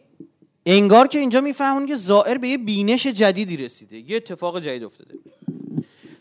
انگار 0.65 1.07
که 1.07 1.19
اینجا 1.19 1.41
میفهمون 1.41 1.85
که 1.85 1.95
زائر 1.95 2.37
به 2.37 2.49
یه 2.49 2.57
بینش 2.57 3.07
جدیدی 3.07 3.57
رسیده. 3.57 3.97
یه 3.97 4.15
اتفاق 4.15 4.59
جدید 4.59 4.83
افتاده. 4.83 5.15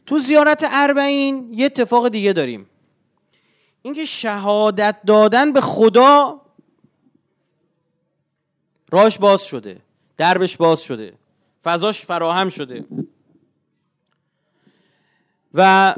تو 0.07 0.19
زیارت 0.19 0.65
اربعین 0.71 1.55
یه 1.55 1.67
اتفاق 1.67 2.09
دیگه 2.09 2.33
داریم. 2.33 2.67
اینکه 3.83 4.05
شهادت 4.05 4.97
دادن 5.07 5.53
به 5.53 5.61
خدا 5.61 6.41
راش 8.93 9.19
باز 9.19 9.43
شده. 9.43 9.90
دربش 10.21 10.57
باز 10.57 10.81
شده. 10.81 11.13
فضاش 11.65 12.05
فراهم 12.05 12.49
شده. 12.49 12.85
و 15.55 15.95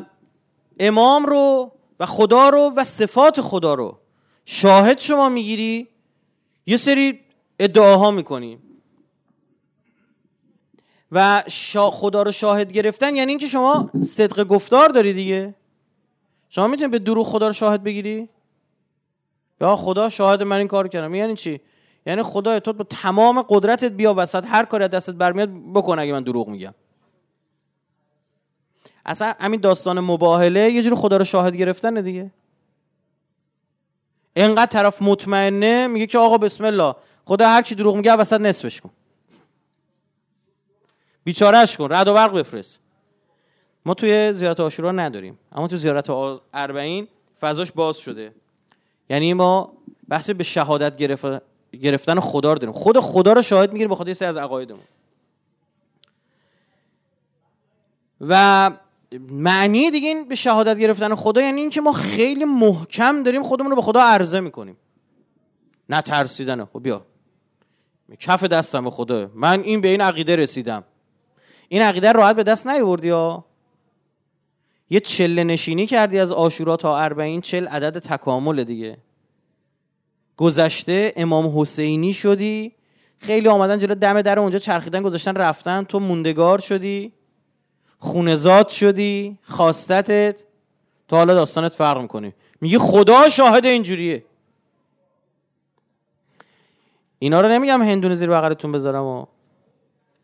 امام 0.80 1.26
رو 1.26 1.72
و 2.00 2.06
خدا 2.06 2.48
رو 2.48 2.72
و 2.76 2.84
صفات 2.84 3.40
خدا 3.40 3.74
رو 3.74 3.98
شاهد 4.44 4.98
شما 4.98 5.28
می‌گیری 5.28 5.88
یه 6.66 6.76
سری 6.76 7.20
ادعاها 7.58 8.10
می‌کنی. 8.10 8.58
و 11.12 11.42
خدا 11.76 12.22
رو 12.22 12.32
شاهد 12.32 12.72
گرفتن 12.72 13.16
یعنی 13.16 13.30
اینکه 13.30 13.48
شما 13.48 13.90
صدق 14.06 14.44
گفتار 14.44 14.88
داری 14.88 15.12
دیگه. 15.12 15.54
شما 16.48 16.66
می‌تونی 16.66 16.88
به 16.88 16.98
دروغ 16.98 17.26
خدا 17.26 17.46
رو 17.46 17.52
شاهد 17.52 17.82
بگیری؟ 17.82 18.28
یا 19.60 19.76
خدا 19.76 20.08
شاهد 20.08 20.42
من 20.42 20.56
این 20.56 20.68
کار 20.68 20.88
کردم. 20.88 21.14
یعنی 21.14 21.34
چی؟ 21.34 21.60
یعنی 22.06 22.22
خدای 22.22 22.60
تو 22.60 22.72
با 22.72 22.84
تمام 22.84 23.42
قدرتت 23.42 23.92
بیا 23.92 24.14
وسط 24.16 24.44
هر 24.46 24.64
کاری 24.64 24.88
دستت 24.88 25.14
برمیاد 25.14 25.48
بکن 25.74 25.98
اگه 25.98 26.12
من 26.12 26.22
دروغ 26.22 26.48
میگم. 26.48 26.74
اصلا 29.06 29.34
همین 29.40 29.60
داستان 29.60 30.00
مباهله 30.00 30.70
یه 30.70 30.82
جور 30.82 30.94
خدا 30.94 31.16
رو 31.16 31.24
شاهد 31.24 31.56
گرفتن 31.56 32.00
دیگه. 32.00 32.30
اینقدر 34.34 34.66
طرف 34.66 35.02
مطمئنه 35.02 35.86
میگه 35.86 36.06
که 36.06 36.18
آقا 36.18 36.38
بسم 36.38 36.64
الله 36.64 36.94
خدا 37.24 37.48
هر 37.48 37.62
چی 37.62 37.74
دروغ 37.74 37.96
میگه 37.96 38.12
وسط 38.12 38.40
نصفش 38.40 38.80
کن. 38.80 38.90
بیچارهش 41.24 41.76
کن 41.76 41.92
رد 41.92 42.08
و 42.08 42.14
برق 42.14 42.32
بفرست. 42.32 42.80
ما 43.84 43.94
توی 43.94 44.32
زیارت 44.32 44.60
آشورا 44.60 44.92
نداریم 44.92 45.38
اما 45.52 45.68
تو 45.68 45.76
زیارت 45.76 46.10
اربعین 46.54 47.08
فضاش 47.40 47.72
باز 47.72 47.96
شده. 47.96 48.34
یعنی 49.10 49.34
ما 49.34 49.72
بحث 50.08 50.30
به 50.30 50.44
شهادت 50.44 50.96
گرفتن 50.96 51.40
خدا 52.20 52.52
رو 52.52 52.58
داریم. 52.58 52.72
خود 52.72 53.00
خدا 53.00 53.32
رو 53.32 53.42
شاهد 53.42 53.72
می‌گیریم 53.72 53.88
به 53.88 53.96
خاطر 53.96 54.24
از 54.24 54.36
عقایدمون. 54.36 54.82
و 58.20 58.70
معنی 59.30 59.90
دیگه 59.90 60.08
این 60.08 60.28
به 60.28 60.34
شهادت 60.34 60.78
گرفتن 60.78 61.14
خدا 61.14 61.42
یعنی 61.42 61.60
اینکه 61.60 61.80
ما 61.80 61.92
خیلی 61.92 62.44
محکم 62.44 63.22
داریم 63.22 63.42
خودمون 63.42 63.70
رو 63.70 63.76
به 63.76 63.82
خدا 63.82 64.00
عرضه 64.00 64.40
می‌کنیم. 64.40 64.76
نه 65.88 66.02
ترسیدن. 66.02 66.64
خب 66.64 66.82
بیا. 66.82 67.06
کف 68.20 68.44
دستم 68.44 68.84
به 68.84 68.90
خدا. 68.90 69.30
من 69.34 69.60
این 69.60 69.80
به 69.80 69.88
این 69.88 70.00
عقیده 70.00 70.36
رسیدم. 70.36 70.84
این 71.68 71.82
عقیده 71.82 72.12
راحت 72.12 72.36
به 72.36 72.42
دست 72.42 72.66
نیوردی 72.66 73.10
ها؟ 73.10 73.44
یه 74.90 75.00
چله 75.00 75.44
نشینی 75.44 75.86
کردی 75.86 76.18
از 76.18 76.32
آشورا 76.32 76.76
تا 76.76 76.98
اربعین 76.98 77.40
چل 77.40 77.68
عدد 77.68 77.98
تکامل 77.98 78.64
دیگه. 78.64 78.98
گذشته 80.36 81.12
امام 81.16 81.60
حسینی 81.60 82.12
شدی. 82.12 82.72
خیلی 83.18 83.48
آمدن 83.48 83.78
جلو 83.78 83.94
دم 83.94 84.22
در 84.22 84.38
اونجا 84.38 84.58
چرخیدن 84.58 85.02
گذاشتن 85.02 85.34
رفتن. 85.34 85.84
تو 85.84 86.00
موندگار 86.00 86.58
شدی. 86.58 87.12
خونزاد 87.98 88.68
شدی. 88.68 89.38
خواستتت. 89.42 90.42
تو 91.08 91.16
حالا 91.16 91.34
داستانت 91.34 91.72
فرق 91.72 92.00
می‌کنی 92.00 92.34
میگی 92.60 92.78
خدا 92.78 93.28
شاهد 93.28 93.66
اینجوریه. 93.66 94.24
اینا 97.18 97.40
رو 97.40 97.48
نمیگم 97.48 97.82
هندونه 97.82 98.14
زیر 98.14 98.30
بغلتون 98.30 98.72
بذارم 98.72 99.04
و 99.04 99.26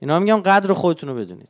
اینا 0.01 0.19
میگم 0.19 0.41
قدر 0.41 0.73
خودتون 0.73 1.09
رو 1.09 1.15
بدونید. 1.15 1.49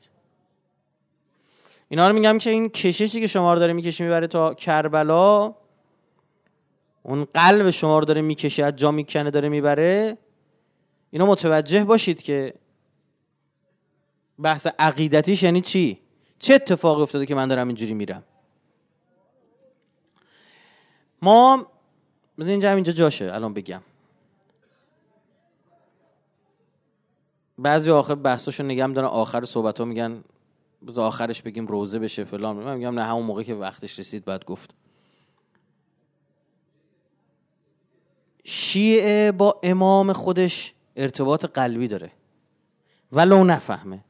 اینا 1.88 2.08
رو 2.08 2.14
میگم 2.14 2.38
که 2.38 2.50
این 2.50 2.68
کششی 2.68 3.20
که 3.20 3.26
شما 3.26 3.54
رو 3.54 3.60
داره 3.60 3.72
می‌کشی 3.72 4.02
می‌بره 4.02 4.26
تا 4.26 4.54
کربلا. 4.54 5.54
اون 7.08 7.24
قلب 7.34 7.70
شما 7.70 7.98
رو 7.98 8.04
داره 8.04 8.20
می‌کشه 8.20 8.64
از 8.64 8.76
جا 8.76 8.90
می‌کنه 8.90 9.30
داره 9.30 9.48
می‌بره. 9.48 10.18
اینا 11.10 11.26
متوجه 11.26 11.84
باشید 11.84 12.22
که 12.22 12.54
بحث 14.38 14.66
عقیدتیش 14.78 15.42
یعنی 15.42 15.60
چی؟ 15.60 16.00
چه 16.38 16.54
اتفاقی 16.54 17.02
افتاده 17.02 17.26
که 17.26 17.34
من 17.34 17.48
دارم 17.48 17.66
اینجوری 17.66 17.94
میرم؟ 17.94 18.22
ما 21.22 21.66
بذار 22.38 22.50
اینجا 22.50 22.72
اینجا 22.72 22.92
جاشه 22.92 23.34
الان 23.34 23.54
بگم. 23.54 23.82
بعضی 27.58 27.90
آخر 27.90 28.14
بحثاشو 28.14 28.62
نگم 28.62 28.92
دارن 28.92 29.08
آخر 29.08 29.44
صحبت 29.44 29.78
ها 29.78 29.84
میگن 29.84 30.24
بذار 30.86 31.06
آخرش 31.06 31.42
بگیم 31.42 31.66
روزه 31.66 31.98
بشه 31.98 32.24
فلان. 32.24 32.56
من 32.56 32.76
میگم 32.76 32.98
نه 32.98 33.04
همون 33.04 33.22
موقع 33.22 33.42
که 33.42 33.54
وقتش 33.54 33.98
رسید 33.98 34.24
بعد 34.24 34.44
گفت. 34.44 34.74
شیعه 38.50 39.32
با 39.32 39.60
امام 39.62 40.12
خودش 40.12 40.72
ارتباط 40.96 41.44
قلبی 41.44 41.88
داره. 41.88 42.10
ولو 43.12 43.44
نفهمه. 43.44 44.04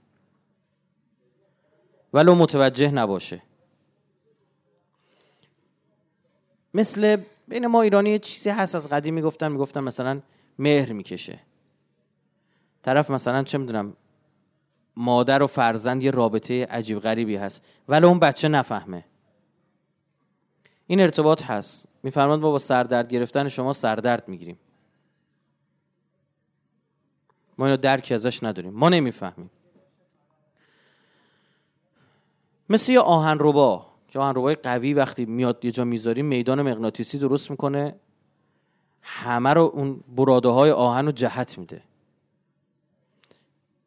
ولو 2.12 2.35
متوجه 2.35 2.90
نباشه. 2.90 3.42
مثل 6.75 7.16
بین 7.49 7.66
ما 7.66 7.83
ایرانی 7.83 8.11
یه 8.11 8.18
چیزی 8.18 8.50
هست 8.50 8.75
از 8.75 8.88
قدیم 8.88 9.14
می‌گفتن 9.14 9.52
می‌گفتن 9.52 9.80
مثلا 9.80 10.21
مهر 10.59 10.92
می‌کشه. 10.92 11.40
طرف 12.83 13.11
مثلا 13.11 13.42
چه 13.42 13.59
می‌دونم 13.59 13.97
مادر 14.97 15.42
و 15.42 15.47
فرزند 15.47 16.02
یه 16.02 16.11
رابطه 16.11 16.64
عجیب 16.64 16.99
غریبی 16.99 17.37
هست. 17.37 17.64
ولی 17.88 18.07
اون 18.07 18.18
بچه 18.18 18.49
نفهمه. 18.49 19.04
این 20.90 21.00
ارتباط 21.00 21.42
هست. 21.42 21.87
میفرماد 22.02 22.40
ما 22.40 22.50
با 22.50 22.59
سردرد 22.59 23.09
گرفتن 23.09 23.49
شما 23.49 23.73
سردرد 23.73 24.28
می‌گیریم. 24.28 24.59
ما 27.59 27.66
اینو 27.66 27.76
درکی 27.76 28.14
ازش 28.14 28.42
نداریم. 28.42 28.73
ما 28.73 28.88
نمی‌فهمیم. 28.88 29.50
مثل 32.68 32.92
یه 32.92 33.00
آهن 33.00 33.37
ربا 33.40 33.87
که 34.09 34.18
آهن 34.18 34.54
قوی 34.54 34.95
وقتی 34.95 35.25
میاد 35.25 35.64
یه 35.64 35.71
جا 35.71 35.85
می‌ذاریم 35.85 36.26
میدان 36.26 36.62
مغناطیسی 36.62 37.18
درست 37.18 37.50
می‌کنه. 37.50 37.95
همه 39.02 39.54
رو 39.54 39.71
اون 39.75 40.00
براده 40.16 40.49
های 40.49 40.71
آهن 40.71 41.07
رو 41.07 41.12
جهت 41.12 41.59
میده. 41.59 41.83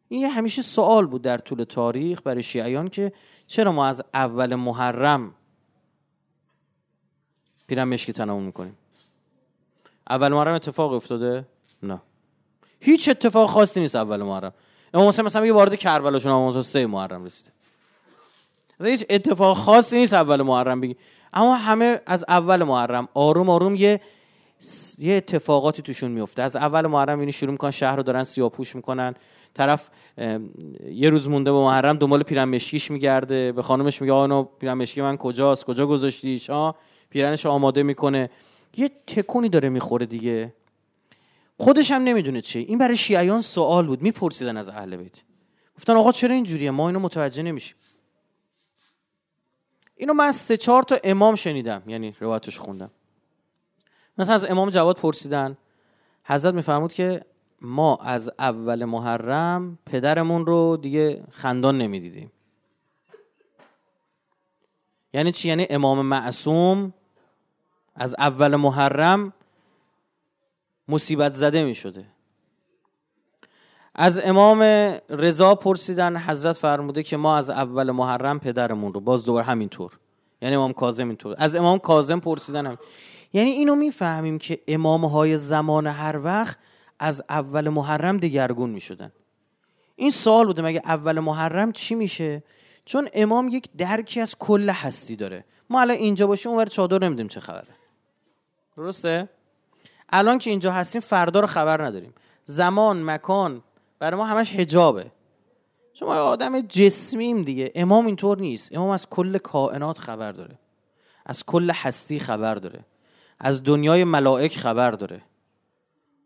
این 0.07 0.21
یه 0.21 0.29
همیشه 0.29 0.61
سوال 0.61 1.05
بود 1.05 1.21
در 1.21 1.37
طول 1.37 1.63
تاریخ 1.63 2.21
برای 2.21 2.43
شیعیان 2.43 2.87
که 2.87 3.13
چرا 3.47 3.71
ما 3.71 3.87
از 3.87 4.03
اول 4.13 4.55
محرم 4.55 5.33
پیرم 7.71 7.87
مشکی 7.87 8.13
تنمون 8.13 8.43
می‌کنیم. 8.43 8.77
اول 10.09 10.27
محرم 10.27 10.53
اتفاق 10.53 10.93
افتاده؟ 10.93 11.45
نه. 11.83 12.01
هیچ 12.79 13.09
اتفاق 13.09 13.49
خاصی 13.49 13.79
نیست 13.79 13.95
اول 13.95 14.23
محرم. 14.23 14.53
امام 14.93 15.07
حسین 15.07 15.25
مثلا 15.25 15.45
یه 15.45 15.53
وارد 15.53 15.75
کربلا 15.75 16.19
شون 16.19 16.31
امام 16.31 16.61
سه 16.61 16.85
محرم 16.85 17.25
رسیده. 17.25 17.51
هیچ 18.83 19.05
اتفاق 19.09 19.57
خاصی 19.57 19.97
نیست 19.97 20.13
اول 20.13 20.41
محرم 20.41 20.81
بگی. 20.81 20.95
اما 21.33 21.55
همه 21.55 22.01
از 22.05 22.25
اول 22.27 22.63
محرم 22.63 23.07
آروم 23.13 23.49
آروم 23.49 23.75
یه 23.75 24.01
یه 24.97 25.15
اتفاقاتی 25.15 25.81
توشون 25.81 26.11
میفته 26.11 26.41
از 26.41 26.55
اول 26.55 26.87
محرم 26.87 27.19
اینی 27.19 27.31
شروع 27.31 27.51
می‌کنن 27.51 27.71
شهر 27.71 27.95
رو 27.95 28.03
دارن 28.03 28.23
سیاپوش 28.23 28.75
می‌کنن. 28.75 29.15
طرف 29.53 29.89
یه 30.91 31.09
روز 31.09 31.29
مونده 31.29 31.51
به 31.51 31.57
محرم 31.57 31.97
دنبال 31.97 32.23
پیرمشکیش 32.23 32.91
میگرده. 32.91 33.51
به 33.51 33.61
خانمش 33.61 34.01
میگه 34.01 34.13
آنو 34.13 34.43
پیرمشکی 34.43 35.01
من 35.01 35.17
کجاست؟ 35.17 35.65
کجا 35.65 35.87
گذاشتیش؟ 35.87 36.49
ها 36.49 36.75
پیرنش 37.11 37.45
آماده 37.45 37.83
می‌کنه. 37.83 38.29
یه 38.77 38.91
تکونی 39.07 39.49
داره 39.49 39.69
می‌خوره 39.69 40.05
دیگه. 40.05 40.53
خودش 41.57 41.91
هم 41.91 42.03
نمی‌دونه 42.03 42.41
چه 42.41 42.59
این 42.59 42.77
برای 42.77 42.97
شیعیان 42.97 43.41
سوال 43.41 43.87
بود. 43.87 44.01
میپرسیدن 44.01 44.57
از 44.57 44.69
اهل 44.69 44.97
بیت. 44.97 45.21
گفتن 45.77 45.95
آقا 45.95 46.11
چرا 46.11 46.35
اینجوریه؟ 46.35 46.71
ما 46.71 46.87
اینو 46.87 46.99
متوجه 46.99 47.43
نمیشیم. 47.43 47.75
اینو 49.95 50.13
من 50.13 50.31
سه 50.31 50.57
چهار 50.57 50.83
تا 50.83 50.97
امام 51.03 51.35
شنیدم. 51.35 51.83
یعنی 51.87 52.15
روایتش 52.19 52.59
خوندم. 52.59 52.91
مثلا 54.17 54.35
از 54.35 54.45
امام 54.45 54.69
جواد 54.69 54.95
پرسیدن. 54.95 55.57
حضرت 56.23 56.53
میفرمود 56.53 56.93
که 56.93 57.25
ما 57.61 57.95
از 57.95 58.31
اول 58.39 58.85
محرم 58.85 59.77
پدرمون 59.85 60.45
رو 60.45 60.77
دیگه 60.81 61.23
خندان 61.31 61.77
نمی‌دیدیم. 61.77 62.31
یعنی 65.13 65.31
چی؟ 65.31 65.49
یعنی 65.49 65.67
امام 65.69 66.05
معصوم 66.05 66.93
از 67.95 68.15
اول 68.17 68.55
محرم 68.55 69.33
مصیبت 70.87 71.33
زده 71.33 71.63
می 71.63 71.75
شده. 71.75 72.05
از 73.95 74.19
امام 74.23 74.61
رضا 75.09 75.55
پرسیدن 75.55 76.17
حضرت 76.17 76.57
فرموده 76.57 77.03
که 77.03 77.17
ما 77.17 77.37
از 77.37 77.49
اول 77.49 77.91
محرم 77.91 78.39
پدرمون 78.39 78.93
رو 78.93 78.99
باز 78.99 79.25
دوباره 79.25 79.45
همینطور. 79.45 79.99
یعنی 80.41 80.55
امام 80.55 80.73
کاظم 80.73 81.07
اینطور. 81.07 81.35
از 81.37 81.55
امام 81.55 81.79
کاظم 81.79 82.19
پرسیدن 82.19 82.67
هم. 82.67 82.77
یعنی 83.33 83.49
اینو 83.49 83.75
می‌فهمیم 83.75 84.37
که 84.37 84.59
امام 84.67 85.05
های 85.05 85.37
زمان 85.37 85.87
هر 85.87 86.19
وقت 86.23 86.57
از 86.99 87.23
اول 87.29 87.69
محرم 87.69 88.17
دگرگون 88.17 88.69
می 88.69 88.81
شدن 88.81 89.11
این 89.95 90.11
سوال 90.11 90.45
بوده 90.45 90.61
مگه 90.61 90.81
اول 90.85 91.19
محرم 91.19 91.71
چی 91.71 91.95
میشه؟ 91.95 92.43
چون 92.85 93.09
امام 93.13 93.47
یک 93.47 93.69
درکی 93.77 94.21
از 94.21 94.35
کل 94.39 94.69
هستی 94.69 95.15
داره. 95.15 95.45
ما 95.69 95.81
الان 95.81 95.97
اینجا 95.97 96.27
باشیم 96.27 96.51
اونور 96.51 96.65
چادر 96.65 96.99
نمیدیم 97.03 97.27
چه 97.27 97.39
خبره. 97.39 97.80
درسته؟ 98.77 99.29
الان 100.09 100.37
که 100.37 100.49
اینجا 100.49 100.71
هستیم 100.71 101.01
فردا 101.01 101.39
رو 101.39 101.47
خبر 101.47 101.81
نداریم. 101.83 102.13
زمان 102.45 103.03
مکان 103.03 103.63
برای 103.99 104.17
ما 104.17 104.25
همش 104.25 104.55
حجابه. 104.55 105.11
شما 105.93 106.15
آدم 106.15 106.61
جسمیم 106.61 107.41
دیگه. 107.41 107.71
امام 107.75 108.05
اینطور 108.05 108.37
نیست. 108.37 108.75
امام 108.75 108.89
از 108.89 109.09
کل 109.09 109.37
کائنات 109.37 109.97
خبر 109.97 110.31
داره. 110.31 110.59
از 111.25 111.45
کل 111.45 111.71
هستی 111.71 112.19
خبر 112.19 112.55
داره. 112.55 112.79
از 113.39 113.63
دنیای 113.63 114.03
ملائک 114.03 114.57
خبر 114.57 114.91
داره. 114.91 115.21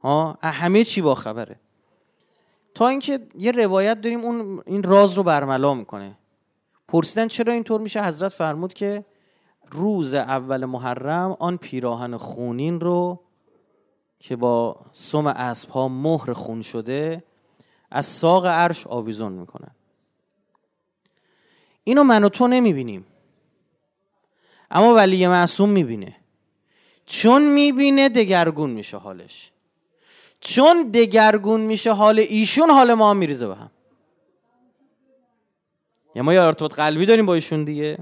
ها؟ 0.01 0.37
همه 0.41 0.83
چی 0.83 1.01
با 1.01 1.15
خبره. 1.15 1.59
تا 2.73 2.87
اینکه 2.87 3.19
یه 3.37 3.51
روایت 3.51 4.01
داریم 4.01 4.19
اون 4.19 4.63
این 4.65 4.83
راز 4.83 5.13
رو 5.13 5.23
برملا 5.23 5.73
می‌کنه. 5.73 6.17
پرسیدن 6.87 7.27
چرا 7.27 7.53
اینطور 7.53 7.81
میشه؟ 7.81 8.03
حضرت 8.03 8.31
فرمود 8.31 8.73
که 8.73 9.05
روز 9.71 10.13
اول 10.13 10.65
محرم 10.65 11.37
آن 11.39 11.57
پیراهن 11.57 12.17
خونین 12.17 12.79
رو 12.79 13.19
که 14.19 14.35
با 14.35 14.79
سم 14.91 15.27
اسب 15.27 15.69
ها 15.69 15.87
مهر 15.87 16.33
خون 16.33 16.61
شده 16.61 17.23
از 17.91 18.05
ساق 18.05 18.45
عرش 18.45 18.87
آویزون 18.87 19.31
می‌کنن 19.31 19.71
اینو 21.83 22.03
من 22.03 22.23
و 22.23 22.29
تو 22.29 22.47
نمی‌بینیم. 22.47 23.05
اما 24.71 24.93
ولی 24.93 25.27
معصوم 25.27 25.69
می‌بینه. 25.69 26.15
چون 27.05 27.53
می‌بینه 27.53 28.09
دگرگون 28.09 28.69
میشه 28.69 28.97
حالش. 28.97 29.51
چون 30.39 30.91
دگرگون 30.91 31.61
میشه 31.61 31.93
حال 31.93 32.19
ایشون 32.19 32.69
حال 32.69 32.93
ما 32.93 33.13
میریزه 33.13 33.47
به 33.47 33.55
هم. 33.55 33.71
یا 36.15 36.23
ما 36.23 36.33
یه 36.33 36.41
ارتباط 36.41 36.73
قلبی 36.73 37.05
داریم 37.05 37.25
با 37.25 37.33
ایشون 37.33 37.63
دیگه. 37.63 37.97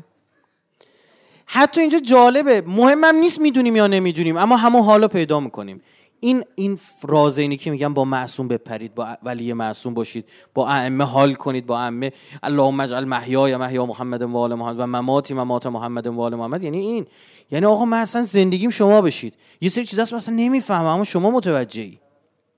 حتی 1.55 1.81
اینجا 1.81 1.99
جالبه. 1.99 2.61
مهمم 2.61 3.15
نیست 3.15 3.41
می‌دونیم 3.41 3.75
یا 3.75 3.87
نمی‌دونیم 3.87 4.37
اما 4.37 4.57
همون 4.57 4.81
حالا 4.81 5.07
پیدا 5.07 5.39
می‌کنیم. 5.39 5.81
این 6.19 6.43
این 6.55 6.79
راز 7.03 7.37
اینی 7.37 7.57
که 7.57 7.71
میگم 7.71 7.93
با 7.93 8.05
معصوم 8.05 8.47
بپرید 8.47 8.95
با 8.95 9.17
ولی 9.23 9.53
معصوم 9.53 9.93
باشید 9.93 10.29
با 10.53 10.67
ائمه 10.67 11.03
حال 11.03 11.33
کنید 11.33 11.65
با 11.65 11.79
ائمه 11.79 12.11
اللهم 12.43 12.79
اجعل 12.79 13.03
محیای 13.03 13.57
محیا 13.57 13.85
محمد 13.85 14.21
و 14.21 14.37
آل 14.37 14.53
محمد 14.53 14.79
و 14.79 14.85
مماتی 14.85 15.33
ممات 15.33 15.65
محمد 15.65 16.07
و 16.07 16.21
آل 16.21 16.35
محمد. 16.35 16.63
یعنی 16.63 16.77
این. 16.77 17.05
یعنی 17.51 17.65
آقا 17.65 17.85
من 17.85 17.97
اصلا 17.97 18.23
زندگیم 18.23 18.69
شما 18.69 19.01
بشید. 19.01 19.33
یه 19.61 19.69
سری 19.69 19.85
چیزاست 19.85 20.13
مثلا 20.13 20.35
نمی‌فهمم 20.35 20.85
اما 20.85 21.03
شما 21.03 21.31
متوجهی. 21.31 21.99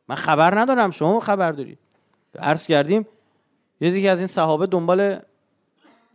من 0.07 0.15
خبر 0.15 0.59
ندارم 0.59 0.91
شما 0.91 1.19
خبر 1.19 1.51
دارید 1.51 1.77
عرض 2.39 2.67
کردیم 2.67 3.07
یکی 3.81 4.07
از 4.07 4.19
این 4.19 4.27
صحابه 4.27 4.65
دنبال 4.65 5.19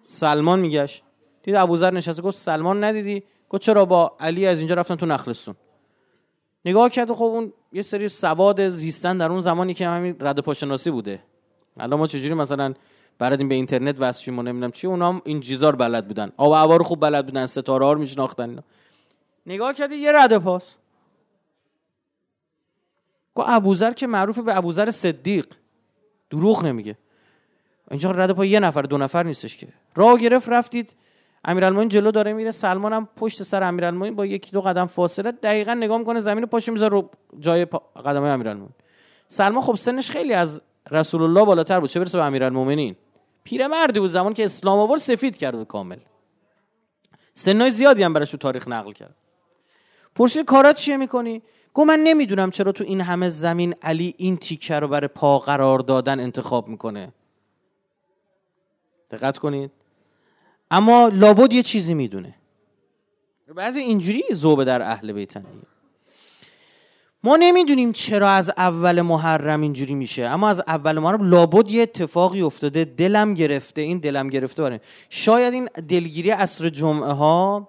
سلمان 0.07 0.61
میگشت. 0.61 1.03
دید 1.43 1.55
ابوذر 1.55 1.91
نشسته 1.91 2.23
گفت 2.23 2.37
سلمان 2.37 2.85
ندیدی؟ 2.85 3.23
گفت 3.49 3.63
چرا 3.63 3.85
با 3.85 4.17
علی 4.21 4.47
از 4.47 4.59
اینجا 4.59 4.75
رفتن 4.75 4.97
تو 4.97 5.07
نخلستون؟ 5.07 5.55
نگاه 6.65 6.91
کرد 6.91 7.13
خب 7.13 7.25
اون 7.25 7.53
یه 7.73 7.83
سری 7.83 8.09
سواد 8.09 8.69
زیستن 8.69 9.19
در 9.19 9.31
اون 9.31 9.41
زمانی 9.41 9.75
که 9.75 9.89
همین 9.89 10.17
رد 10.21 10.41
پاشناسی 10.41 10.91
بوده. 10.91 11.23
الان 11.77 11.99
ما 11.99 12.07
چجوری 12.07 12.35
مثلا 12.35 12.75
برادیم 13.19 13.49
به 13.49 13.55
اینترنت 13.55 14.01
واسه 14.01 14.33
ما 14.33 14.43
نمی‌دونم 14.43 14.71
چی 14.71 14.87
اونا 14.87 15.23
این 15.25 15.41
چیزا 15.41 15.71
رو 15.71 15.77
بلد 15.77 16.09
بودن. 16.09 16.33
آب 16.37 16.53
هوا 16.53 16.77
رو 16.77 16.85
خوب 16.85 17.01
بلد 17.01 17.27
بودن 17.27 17.47
ستاره 17.47 17.85
ها 17.85 17.93
رو 17.93 17.99
میشناختن 17.99 18.63
نگاه 19.47 19.75
کردی 19.75 19.95
یه 19.95 20.13
رد 20.13 20.39
پاس. 20.39 20.77
گفت 23.35 23.49
ابوذر 23.51 23.93
که 23.93 24.07
معروف 24.07 24.39
به 24.39 24.57
ابوذر 24.57 24.91
صدیق. 24.91 25.47
دروغ 26.31 26.65
نمیگه. 26.65 26.99
اینجا 27.91 28.11
رد 28.11 28.33
پا 28.33 28.45
یه 28.45 28.61
نفر 28.61 28.83
دو 28.83 28.99
نفر 28.99 29.23
نیستش 29.23 29.57
که. 29.57 29.69
راه 29.95 30.19
گرفت 30.19 30.49
رفتید. 30.49 30.95
امیرالمومنین 31.45 31.89
جلو 31.89 32.11
داره 32.11 32.33
میره 32.33 32.51
سلمان 32.51 32.93
هم 32.93 33.09
پشت 33.17 33.43
سر 33.43 33.63
امیرالمومنین 33.63 34.17
با 34.17 34.27
یکی 34.27 34.51
دو 34.51 34.61
قدم 34.61 34.87
فاصله 34.87 35.33
دقیقا 35.33 35.75
نگاه 35.75 35.99
می‌کنه 35.99 36.21
زمین 36.21 36.47
پاشو 36.47 36.73
می‌ذاره 36.73 36.93
رو 36.93 37.11
جای 37.39 37.65
قدم 37.97 38.23
امیرالمومنین. 38.23 38.75
سلمان 39.29 39.63
خب 39.63 39.75
سنش 39.75 40.11
خیلی 40.11 40.33
از 40.33 40.63
رسول 40.91 41.23
الله 41.23 41.45
بالاتر 41.45 41.81
بود 41.81 41.91
چه 41.91 42.01
برسه 42.01 42.19
به 42.19 42.25
امیرالمومنین؟ 42.25 42.97
پیرمردی 43.45 44.01
بود 44.01 44.11
زمان 44.11 44.35
که 44.35 44.45
اسلام 44.45 44.79
آورد 44.79 45.01
سفید 45.01 45.39
کرد 45.39 45.65
کامل. 45.65 45.99
سنای 47.35 47.71
زیادی 47.71 48.03
هم 48.03 48.13
براش 48.13 48.31
تو 48.31 48.37
تاریخ 48.37 48.69
نقل 48.69 48.93
کرد. 48.93 49.15
پرسید 50.15 50.47
کارات 50.47 50.77
چیه 50.77 50.97
می‌کنی؟ 50.97 51.43
گو 51.75 51.85
من 51.85 51.99
نمی‌دونم 51.99 52.51
چرا 52.51 52.73
تو 52.73 52.85
این 52.85 53.01
همه 53.01 53.29
زمین 53.29 53.75
علی 53.83 54.15
این 54.17 54.37
تیکه 54.37 54.75
رو 54.75 54.89
برای 54.89 55.09
پا 55.09 55.39
قرار 55.39 55.79
دادن 55.79 56.21
انتخاب 56.21 56.69
می‌کنه. 56.69 57.13
دقت 59.11 59.39
کنید. 59.39 59.71
اما 60.71 61.11
لابد 61.15 61.53
یه 61.53 61.63
چیزی 61.63 61.95
می‌دونه. 61.95 62.35
بعضی 63.55 63.81
اینجوری 63.81 64.23
زوبه 64.33 64.65
در 64.65 64.83
اهل 64.83 65.13
بیتن 65.13 65.45
ما 67.23 67.37
نمی‌دونیم 67.37 67.93
چرا 67.93 68.31
از 68.31 68.51
اول 68.57 69.01
محرم 69.01 69.61
اینجوری 69.61 69.95
میشه 69.95 70.23
اما 70.23 70.49
از 70.49 70.61
اول 70.67 70.99
محرم 70.99 71.31
لابد 71.31 71.71
یه 71.71 71.83
اتفاقی 71.83 72.43
افتاده 72.43 72.85
دلم 72.85 73.35
گرفته 73.35 73.81
این 73.81 73.99
دلم 73.99 74.29
گرفته 74.29 74.63
باره 74.63 74.81
شاید 75.11 75.55
این 75.55 75.69
دلگیری 75.89 76.31
عصر 76.31 76.69
جمعه 76.69 77.13
ها 77.13 77.69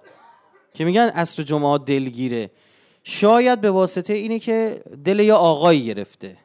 که 0.73 0.85
میگن 0.85 1.07
عصر 1.07 1.43
جمعه 1.43 1.67
ها 1.67 1.77
دلگیره 1.77 2.51
شاید 3.03 3.61
به 3.61 3.71
واسطه 3.71 4.13
اینه 4.13 4.39
که 4.39 4.83
دل 5.05 5.19
یا 5.19 5.37
آقایی 5.37 5.85
گرفته. 5.85 6.37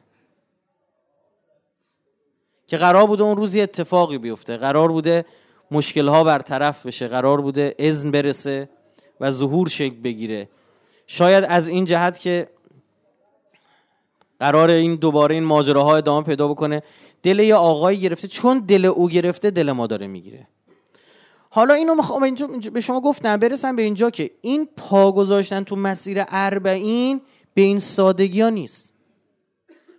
که 2.67 2.77
قرار 2.77 3.07
بوده 3.07 3.23
اون 3.23 3.37
روزی 3.37 3.61
اتفاقی 3.61 4.17
بیفته 4.17 4.57
قرار 4.57 4.91
بوده 4.91 5.25
مشکل 5.71 6.07
ها 6.07 6.23
برطرف 6.23 6.85
بشه 6.85 7.07
قرار 7.07 7.41
بوده 7.41 7.75
اذن 7.79 8.11
برسه 8.11 8.69
و 9.19 9.31
ظهور 9.31 9.67
شکل 9.67 9.95
بگیره. 9.95 10.49
شاید 11.07 11.43
از 11.49 11.67
این 11.67 11.85
جهت 11.85 12.19
که 12.19 12.49
قرار 14.39 14.69
این 14.69 14.95
دوباره 14.95 15.35
این 15.35 15.43
ماجراها 15.43 15.97
ادامه 15.97 16.25
پیدا 16.25 16.47
بکنه 16.47 16.83
دل 17.23 17.39
یه 17.39 17.55
آقایی 17.55 17.99
گرفته 17.99 18.27
چون 18.27 18.59
دل 18.59 18.85
او 18.85 19.09
گرفته 19.09 19.51
دل 19.51 19.71
ما 19.71 19.87
داره 19.87 20.07
می‌گیره. 20.07 20.47
حالا 21.49 21.73
اینو 21.73 21.95
می‌خوام 21.95 22.35
به 22.73 22.81
شما 22.81 23.01
گفتم 23.01 23.37
برسم 23.37 23.75
به 23.75 23.81
اینجا 23.81 24.09
که 24.09 24.31
این 24.41 24.69
پا 24.77 25.11
گذاشتن 25.11 25.63
تو 25.63 25.75
مسیر 25.75 26.23
اربعین 26.27 27.21
به 27.53 27.61
این 27.61 27.79
سادگی 27.79 28.41
ها 28.41 28.49
نیست. 28.49 28.93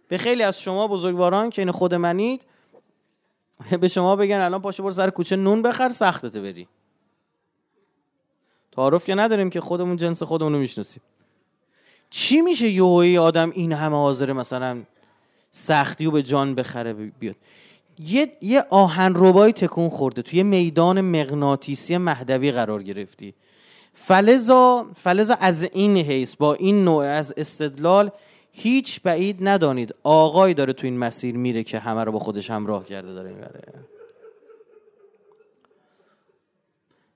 به 0.09 0.19
خیلی 0.19 0.43
از 0.43 0.61
شما 0.61 0.89
بزرگواران 0.89 1.51
که 1.51 1.63
این 1.63 1.71
خود 1.71 1.95
منید 1.95 2.41
به 3.81 3.89
شما 3.89 4.17
بگن 4.17 4.37
الان 4.37 4.63
پاشو 4.63 4.83
برو 4.83 4.93
سر 4.93 5.11
کوچه 5.11 5.37
نون 5.37 5.63
بخر 5.63 5.89
سختته 5.89 6.41
بری. 6.41 6.69
تعارف 8.73 9.07
که 9.07 9.15
نداریم 9.15 9.51
که 9.51 9.61
خودمون 9.61 9.97
جنس 9.97 10.23
خودمون 10.23 10.53
رو 10.53 10.59
می‌شناسیم. 10.59 11.03
چی 12.11 12.41
میشه 12.41 12.69
یهویی 12.69 13.19
آدم 13.19 13.51
این 13.51 13.73
همه 13.73 13.97
حاضره 13.97 14.33
مثلا 14.33 14.83
سختی 15.53 16.05
رو 16.05 16.11
به 16.11 16.23
جان 16.23 16.55
بخره 16.55 16.93
بیاد؟ 16.93 17.37
یه, 17.99 18.33
یه 18.41 18.65
آهن 18.71 19.13
ربایی 19.17 19.53
تکون 19.53 19.89
خورده 19.89 20.23
توی 20.23 20.43
میدان 20.43 21.01
مغناطیسی 21.01 21.97
مهدوی 21.97 22.53
قرار 22.53 22.83
گرفتی. 22.83 23.35
فلزا 23.95 24.87
فلزا 24.95 25.35
از 25.35 25.63
این 25.63 25.97
حیث 25.97 26.37
با 26.37 26.55
این 26.55 26.85
نوع 26.85 27.05
از 27.05 27.35
استدلال 27.37 28.11
هیچ 28.59 29.01
بعید 29.03 29.37
ندانید. 29.41 29.95
آقای 30.03 30.55
داره 30.55 30.73
تو 30.73 30.87
این 30.87 30.99
مسیر 30.99 31.37
میره 31.37 31.63
که 31.63 31.79
همه 31.79 32.05
رو 32.05 32.13
با 32.13 32.19
خودش 32.19 32.51
همراه 32.51 32.85
کرده 32.85 33.15
داره 33.15 33.31
می‌بره. 33.31 33.63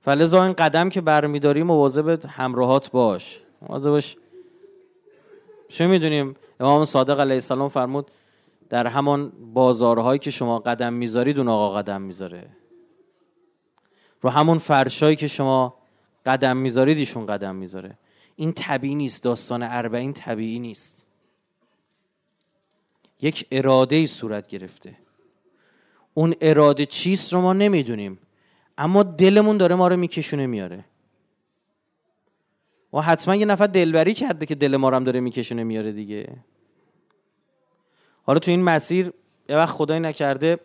فلزا 0.00 0.44
این 0.44 0.52
قدم 0.52 0.88
که 0.88 1.00
برمیداری 1.00 1.62
مواظب 1.62 2.26
همراهات 2.26 2.90
باش. 2.90 3.40
مواظب 3.62 3.90
باش. 3.90 4.16
چه 5.68 5.86
می‌دونیم؟ 5.86 6.36
امام 6.60 6.84
صادق 6.84 7.20
علیه 7.20 7.34
السلام 7.34 7.68
فرمود 7.68 8.10
در 8.68 8.86
همان 8.86 9.32
بازارهایی 9.54 10.18
که 10.18 10.30
شما 10.30 10.58
قدم 10.58 10.92
می‌ذارید 10.92 11.38
اون 11.38 11.48
آقا 11.48 11.74
قدم 11.74 12.02
می‌ذاره. 12.02 12.46
رو 14.20 14.30
همون 14.30 14.58
فرشایی 14.58 15.16
که 15.16 15.26
شما 15.26 15.74
قدم 16.26 16.56
می‌ذارید 16.56 16.98
ایشون 16.98 17.26
قدم 17.26 17.54
می‌ذاره. 17.54 17.98
این 18.36 18.52
طبیعی 18.52 18.94
نیست 18.94 19.22
داستان 19.22 19.62
اربعین 19.62 20.12
طبیعی 20.12 20.58
نیست. 20.58 21.06
یک 23.22 23.46
اراده 23.52 23.96
ای 23.96 24.06
صورت 24.06 24.46
گرفته. 24.46 24.94
اون 26.14 26.34
اراده 26.40 26.86
چیست 26.86 27.32
رو 27.32 27.40
ما 27.40 27.52
نمی‌دونیم 27.52 28.18
اما 28.78 29.02
دلمون 29.02 29.56
داره 29.56 29.74
ما 29.74 29.88
رو 29.88 29.96
میکشونه 29.96 30.46
میاره. 30.46 30.84
و 32.92 33.00
حتما 33.00 33.34
یه 33.34 33.46
نفر 33.46 33.66
دلبری 33.66 34.14
کرده 34.14 34.46
که 34.46 34.54
دل 34.54 34.76
ما 34.76 34.88
رو 34.88 34.96
هم 34.96 35.04
داره 35.04 35.20
میکشونه 35.20 35.64
میاره 35.64 35.92
دیگه. 35.92 36.36
حالا 38.22 38.38
تو 38.38 38.50
این 38.50 38.62
مسیر 38.62 39.12
یه 39.48 39.56
وقت 39.56 39.74
خدایی 39.74 40.00
نکرده 40.00 40.58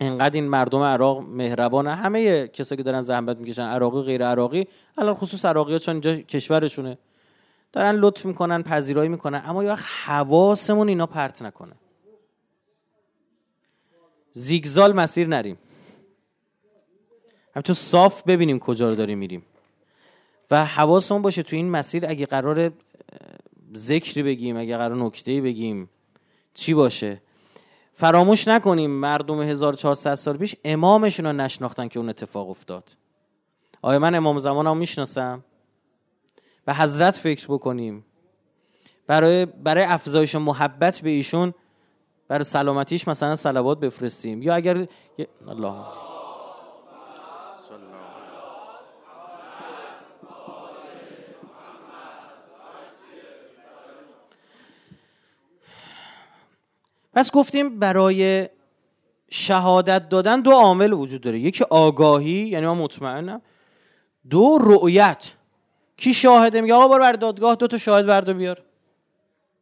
انقدر 0.00 0.34
این 0.34 0.48
مردم 0.48 0.82
عراق 0.82 1.20
مهربانه. 1.20 1.94
همه 1.94 2.48
کسایی 2.48 2.76
که 2.76 2.82
دارن 2.82 3.00
زحمت 3.00 3.38
می‌کشن 3.38 3.62
عراقی 3.62 4.02
غیر 4.02 4.26
عراقی 4.26 4.66
الان 4.98 5.14
خصوص 5.14 5.44
عراقی 5.44 5.72
ها 5.72 5.78
چون 5.78 5.94
اینجا 5.94 6.16
کشورشونه. 6.16 6.98
دارن 7.72 7.94
لطف 7.94 8.24
می‌کنن 8.26 8.62
پذیرایی 8.62 9.08
می‌کنن 9.08 9.42
اما 9.46 9.64
یه 9.64 9.70
وقت 9.70 9.84
حواسمون 10.04 10.88
اینا 10.88 11.06
پرت 11.06 11.42
نکنه. 11.42 11.72
زیگزال 14.32 14.92
مسیر 14.92 15.28
نریم. 15.28 15.58
همینطور 17.54 17.74
صاف 17.74 18.22
ببینیم 18.22 18.58
کجا 18.58 18.88
رو 18.88 18.94
داریم 18.94 19.18
میریم. 19.18 19.42
و 20.50 20.64
حواسمون 20.64 21.22
باشه 21.22 21.42
تو 21.42 21.56
این 21.56 21.70
مسیر 21.70 22.06
اگه 22.06 22.26
قرار 22.26 22.72
ذکری 23.76 24.22
بگیم 24.22 24.56
اگه 24.56 24.76
قرار 24.76 24.96
نکته 24.96 25.40
بگیم 25.40 25.90
چی 26.54 26.74
باشه. 26.74 27.22
فراموش 27.94 28.48
نکنیم 28.48 28.90
مردم 28.90 29.42
1400 29.42 30.14
سال 30.14 30.36
پیش 30.36 30.56
امامشون 30.64 31.26
رو 31.26 31.32
نشناختن 31.32 31.88
که 31.88 31.98
اون 31.98 32.08
اتفاق 32.08 32.50
افتاد. 32.50 32.96
آیا 33.82 33.98
من 33.98 34.14
امام 34.14 34.38
زمانم 34.38 34.76
می‌شناسم؟ 34.76 35.44
به 36.68 36.74
حضرت 36.74 37.16
فکر 37.16 37.46
بکنیم. 37.48 38.04
برای 39.06 39.46
برای 39.46 39.84
افزایش 39.84 40.34
محبت 40.34 41.00
به 41.00 41.10
ایشون 41.10 41.54
برای 42.28 42.44
سلامتیش 42.44 43.08
مثلا 43.08 43.34
صلوات 43.34 43.80
بفرستیم. 43.80 44.42
یا 44.42 44.54
اگر 44.54 44.86
الله. 45.48 45.74
پس 57.12 57.32
گفتیم 57.32 57.78
برای 57.78 58.48
شهادت 59.30 60.08
دادن 60.08 60.40
دو 60.40 60.50
عامل 60.50 60.92
وجود 60.92 61.20
داره. 61.20 61.38
یکی 61.38 61.64
آگاهی 61.70 62.48
یعنی 62.48 62.66
ما 62.66 62.74
مطمئنم. 62.74 63.42
دو 64.30 64.58
رؤیت. 64.60 65.37
کی 65.98 66.14
شاهده؟ 66.14 66.60
میگه 66.60 66.74
آقا 66.74 66.88
برو 66.88 67.00
بر 67.00 67.12
دادگاه 67.12 67.54
دو 67.54 67.66
تا 67.66 67.78
شاهد 67.78 68.08
ورده 68.08 68.32
بیار. 68.32 68.62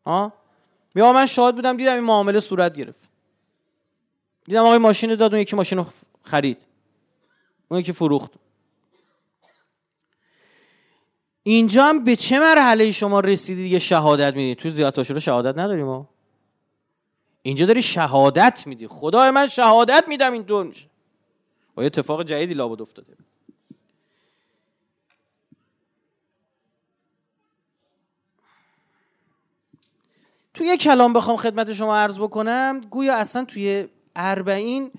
ها 0.07 0.33
میگه 0.94 1.12
من 1.12 1.27
شاهد 1.27 1.55
بودم 1.55 1.77
دیدم 1.77 1.94
این 1.94 2.05
معامله 2.05 2.40
صورت 2.40 2.77
گرفت. 2.77 3.09
دیدم 4.44 4.62
آقای 4.62 4.79
ماشین 4.79 5.14
داد 5.14 5.33
اون 5.33 5.42
یکی 5.42 5.57
ماشین 5.57 5.87
خرید. 6.25 6.66
اون 7.68 7.81
یکی 7.81 7.92
فروخت. 7.92 8.31
اینجا 11.42 11.85
هم 11.85 12.05
به 12.05 12.16
چه 12.16 12.38
مرحله 12.40 12.92
شما 12.92 13.20
رسیدید 13.20 13.72
یه 13.72 13.79
شهادت 13.79 14.35
می‌دید 14.35 14.59
تو 14.59 14.70
زیاد 14.70 15.11
رو 15.11 15.20
شهادت 15.20 15.59
نداریم 15.59 15.87
ما. 15.87 16.09
اینجا 17.42 17.66
داری 17.66 17.83
شهادت 17.83 18.66
میدی. 18.66 18.87
خدای 18.87 19.31
من 19.31 19.46
شهادت 19.46 20.05
میدم 20.09 20.33
این 20.33 20.42
دون 20.42 20.75
و 21.77 21.81
یه 21.81 21.87
اتفاق 21.87 22.22
جدیدی 22.22 22.55
لابد 22.55 22.83
افتاده. 22.83 23.26
توی 30.57 30.66
یه 30.66 30.77
کلام 30.77 31.12
بخوام 31.12 31.37
خدمت 31.37 31.73
شما 31.73 31.97
عرض 31.97 32.19
بکنم 32.19 32.81
گویا 32.90 33.14
اصلا 33.14 33.45
توی 33.45 33.88
اربعین 34.16 34.90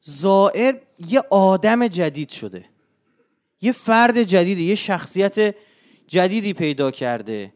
زائر 0.00 0.80
یه 0.98 1.22
آدم 1.30 1.88
جدید 1.88 2.30
شده. 2.30 2.64
یه 3.60 3.72
فرد 3.72 4.22
جدیدی 4.22 4.64
یه 4.64 4.74
شخصیت 4.74 5.54
جدیدی 6.06 6.52
پیدا 6.52 6.90
کرده. 6.90 7.52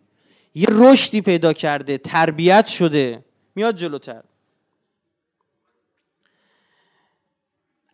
یه 0.55 0.67
رشدی 0.71 1.21
پیدا 1.21 1.53
کرده 1.53 1.99
تربیت 1.99 2.67
شده. 2.67 3.25
میاد 3.55 3.77
جلوتر. 3.77 4.23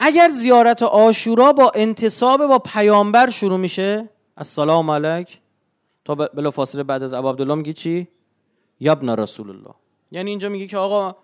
اگر 0.01 0.29
زیارت 0.29 0.83
آشورا 0.83 1.53
با 1.53 1.73
انتصاب 1.75 2.47
با 2.47 2.59
پیامبر 2.59 3.31
شروع 3.31 3.59
میشه 3.59 4.09
السلام 4.37 4.91
علیک. 4.91 5.39
تا 6.05 6.15
بلا 6.15 6.51
فاصله 6.51 6.83
بعد 6.83 7.03
از 7.03 7.13
ابو 7.13 7.29
عبدالله 7.29 7.55
میگی 7.55 7.73
چی؟ 7.73 8.09
یابنا 8.81 9.15
رسول 9.15 9.51
الله 9.51 9.75
یعنی 10.11 10.31
اینجا 10.31 10.49
میگه 10.49 10.67
که 10.67 10.77
آقا 10.77 11.17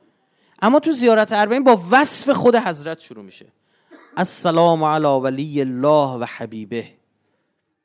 اما 0.62 0.80
تو 0.80 0.92
زیارت 0.92 1.32
اربعین 1.32 1.64
با 1.64 1.80
وصف 1.90 2.30
خود 2.30 2.56
حضرت 2.56 3.00
شروع 3.00 3.24
میشه. 3.24 3.46
السلام 4.16 4.84
علی 4.84 5.06
ولی 5.06 5.60
الله 5.60 6.18
و 6.18 6.26
حبیبه. 6.36 6.88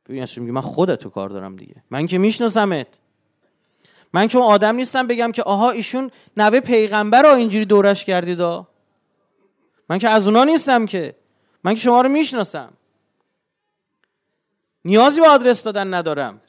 ببین 0.06 0.28
میگه 0.38 0.52
من 0.52 0.62
خودتو 0.62 1.10
کار 1.10 1.30
دارم 1.30 1.56
دیگه. 1.56 1.76
من 1.90 2.08
که 2.08 2.18
میشناسمت. 2.18 2.88
من 4.14 4.28
که 4.28 4.38
اون 4.38 4.48
آدم 4.48 4.76
نیستم 4.76 5.08
بگم 5.08 5.32
که 5.32 5.44
آها 5.44 5.70
ایشون 5.70 6.12
نوه 6.38 6.60
پیغمبر 6.60 7.22
رو 7.22 7.34
اینجوری 7.34 7.66
دورش 7.66 8.06
کردید 8.06 8.42
من 9.90 10.00
که 10.00 10.10
از 10.10 10.28
اونا 10.28 10.44
نیستم 10.44 10.86
که. 10.86 11.16
من 11.64 11.74
که 11.74 11.80
شما 11.80 12.02
رو 12.02 12.10
می‌شناسم. 12.10 12.74
نیازی 14.86 15.22
به 15.22 15.28
آدرس 15.28 15.64
دادن 15.64 15.94
ندارم. 15.94 16.42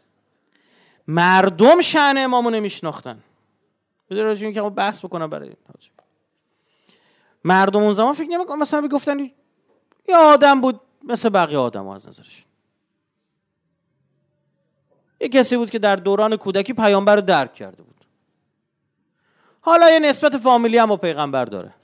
مردم 1.09 1.81
شعن 1.81 2.19
امامو 2.19 2.51
نمیشناختن. 2.51 3.23
بده 4.11 4.23
راجع 4.23 4.51
که 4.51 4.63
بحث 4.63 5.05
بکنم 5.05 5.31
برای 5.31 5.53
مردم 7.45 7.81
اون 7.81 7.93
زمان 7.93 8.13
فکر 8.13 8.29
نمی‌کنم 8.29 8.59
مثلا 8.59 8.81
بگفتن 8.81 9.19
یه 10.09 10.17
آدم 10.17 10.61
بود 10.61 10.81
مثل 11.03 11.29
بقیه 11.29 11.59
آدم 11.59 11.89
از 11.89 12.09
نظرش 12.09 12.45
یه 15.21 15.29
کسی 15.29 15.57
بود 15.57 15.71
که 15.71 15.79
در 15.79 15.97
دوران 15.97 16.37
کودکی 16.37 16.73
پیامبر 16.73 17.17
رو 17.17 17.21
درک 17.21 17.55
کرده 17.55 17.83
بود. 17.83 18.05
حالا 19.61 19.91
یه 19.91 19.99
نسبت 19.99 20.37
فامیلی 20.37 20.79
هم 20.79 20.87
با 20.87 20.97
پیغمبر 20.97 21.45
داره. 21.45 21.75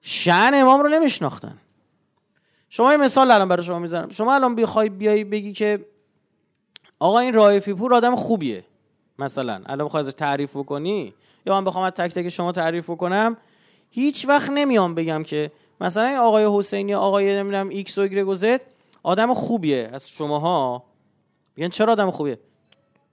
شأن 0.00 0.54
امام 0.54 0.80
رو 0.80 0.88
نمیشناختن. 0.88 1.58
شما 2.68 2.92
یه 2.92 2.96
مثال 2.96 3.30
الان 3.30 3.48
برای 3.48 3.62
شما 3.62 3.78
می‌زنم. 3.78 4.08
شما 4.08 4.34
الان 4.34 4.54
بخوای 4.54 4.88
بیای 4.88 5.24
بگی 5.24 5.52
که 5.52 5.84
آقا 6.98 7.18
این 7.18 7.34
رائفی 7.34 7.74
پور 7.74 7.94
آدم 7.94 8.16
خوبیه 8.16 8.64
مثلا. 9.18 9.62
الان 9.66 9.86
بخوای 9.86 10.00
ازش 10.00 10.12
تعریف 10.12 10.56
بکنی؟ 10.56 11.14
یا 11.46 11.54
من 11.54 11.64
بخوام 11.64 11.84
از 11.84 11.92
تک 11.92 12.14
تک 12.14 12.28
شما 12.28 12.52
تعریف 12.52 12.90
بکنم؟ 12.90 13.36
هیچ 13.90 14.28
وقت 14.28 14.50
نمیام 14.50 14.94
بگم 14.94 15.22
که 15.22 15.52
مثلا 15.80 16.04
این 16.04 16.16
آقای 16.16 16.46
حسینی 16.50 16.94
آقای 16.94 17.36
نمی‌دونم 17.36 17.68
ایکس 17.68 17.98
و 17.98 18.00
ایگرگ 18.00 18.28
و 18.28 18.58
آدم 19.02 19.34
خوبیه. 19.34 19.90
از 19.92 20.08
شماها 20.08 20.84
میگن 21.56 21.68
چرا 21.68 21.92
آدم 21.92 22.10
خوبیه؟ 22.10 22.38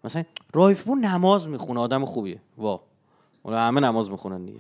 مثلا 0.04 0.24
رائفی 0.54 0.84
پور 0.84 0.98
نماز 0.98 1.48
می‌خونه 1.48 1.80
آدم 1.80 2.06
خوبیه. 2.06 2.42
وا 2.58 2.82
همه 3.46 3.82
نماز 3.82 4.12
می‌خونن 4.12 4.46
دیگه. 4.46 4.60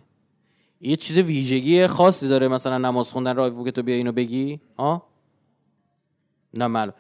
یه 0.85 0.95
چیز 0.95 1.17
ویژگی 1.17 1.87
خاصی 1.87 2.27
داره 2.27 2.47
مثلا 2.47 2.77
نماز 2.77 3.11
خوندن 3.11 3.35
رایف 3.35 3.53
که 3.65 3.71
تو 3.71 3.83
بیا 3.83 3.95
اینو 3.95 4.11
بگی؟ 4.11 4.59
ها 4.79 5.03
نه 6.53 6.67
معلوم. 6.67 6.93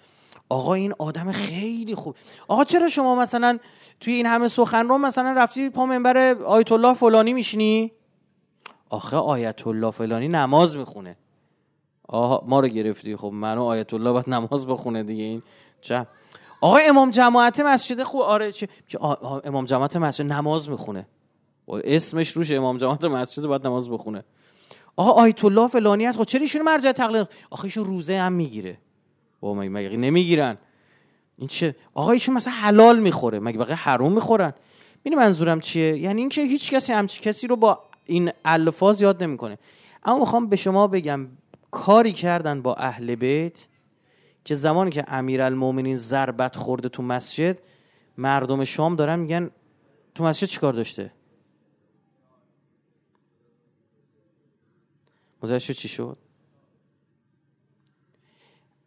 آقا 0.49 0.73
این 0.73 0.93
آدم 0.99 1.31
خیلی 1.31 1.95
خوب. 1.95 2.15
آقا 2.47 2.63
چرا 2.63 2.87
شما 2.87 3.15
مثلا 3.15 3.59
توی 3.99 4.13
این 4.13 4.25
همه 4.25 4.47
سخنران 4.47 5.01
مثلا 5.01 5.31
رفتی 5.31 5.69
پا 5.69 5.85
منبر 5.85 6.17
آیت 6.33 6.71
الله 6.71 6.93
فلانی 6.93 7.33
میشینی؟ 7.33 7.91
آخه 8.89 9.17
آیت 9.17 9.67
الله 9.67 9.91
فلانی 9.91 10.27
نماز 10.27 10.77
می‌خونه. 10.77 11.17
آها 12.07 12.43
ما 12.47 12.59
رو 12.59 12.67
گرفتی. 12.67 13.15
خب 13.15 13.31
منو 13.33 13.63
آیت 13.63 13.93
الله 13.93 14.11
باید 14.11 14.29
نماز 14.29 14.67
بخونه 14.67 15.03
دیگه. 15.03 15.23
این 15.23 15.41
چه؟ 15.81 16.07
آقا 16.61 16.77
امام 16.77 17.11
جماعت 17.11 17.59
مسجد 17.59 18.03
خوب 18.03 18.21
آره 18.21 18.51
چه 18.51 18.67
امام 19.43 19.65
جماعت 19.65 19.95
مسجد 19.95 20.25
نماز 20.25 20.69
می‌خونه. 20.69 21.07
اسمش 21.67 22.31
روش 22.31 22.51
امام 22.51 22.77
جماعت 22.77 23.03
مسجد 23.03 23.45
باید 23.45 23.67
نماز 23.67 23.89
بخونه. 23.89 24.23
آقا 24.95 25.11
آیت 25.11 25.45
الله 25.45 25.67
فلانی 25.67 26.05
هست 26.05 26.17
خب 26.17 26.23
چرا 26.23 26.41
ایشون 26.41 26.61
مرجع 26.61 26.91
تقلید 26.91 27.27
آخه 27.49 27.65
ایشون 27.65 27.85
روزه 27.85 28.19
هم 28.19 28.33
می‌گیره. 28.33 28.77
با 29.39 29.53
مگه 29.53 29.89
نمی‌گیرن؟ 29.89 30.57
این 31.37 31.47
چه 31.47 31.75
آقا 31.93 32.11
ایشون 32.11 32.35
مثلا 32.35 32.53
حلال 32.53 32.99
می‌خوره 32.99 33.39
مگه 33.39 33.57
بقیه 33.57 33.75
حروم 33.75 34.13
می‌خورن؟ 34.13 34.53
ببین 35.05 35.19
منظورم 35.19 35.59
چیه؟ 35.59 35.97
یعنی 35.97 36.21
اینکه 36.21 36.41
هیچ 36.41 36.71
کسی 36.71 36.93
همچی 36.93 37.21
کسی 37.21 37.47
رو 37.47 37.55
با 37.55 37.79
این 38.05 38.31
الفاظ 38.45 39.01
یاد 39.01 39.23
نمی‌کنه. 39.23 39.57
اما 40.03 40.19
می‌خوام 40.19 40.47
به 40.47 40.55
شما 40.55 40.87
بگم 40.87 41.27
کاری 41.71 42.11
کردن 42.13 42.61
با 42.61 42.75
اهل 42.75 43.15
بیت 43.15 43.65
که 44.45 44.55
زمانی 44.55 44.91
که 44.91 45.05
امیرالمومنین 45.07 45.95
ضربت 45.95 46.55
خورده 46.55 46.89
تو 46.89 47.03
مسجد 47.03 47.57
مردم 48.17 48.63
شام 48.63 48.95
دارن 48.95 49.19
میگن 49.19 49.49
تو 50.15 50.23
مسجد 50.23 50.47
چیکار 50.47 50.73
داشته؟ 50.73 51.11
متوجه 55.45 55.73
چی 55.73 55.87
شد؟ 55.87 56.17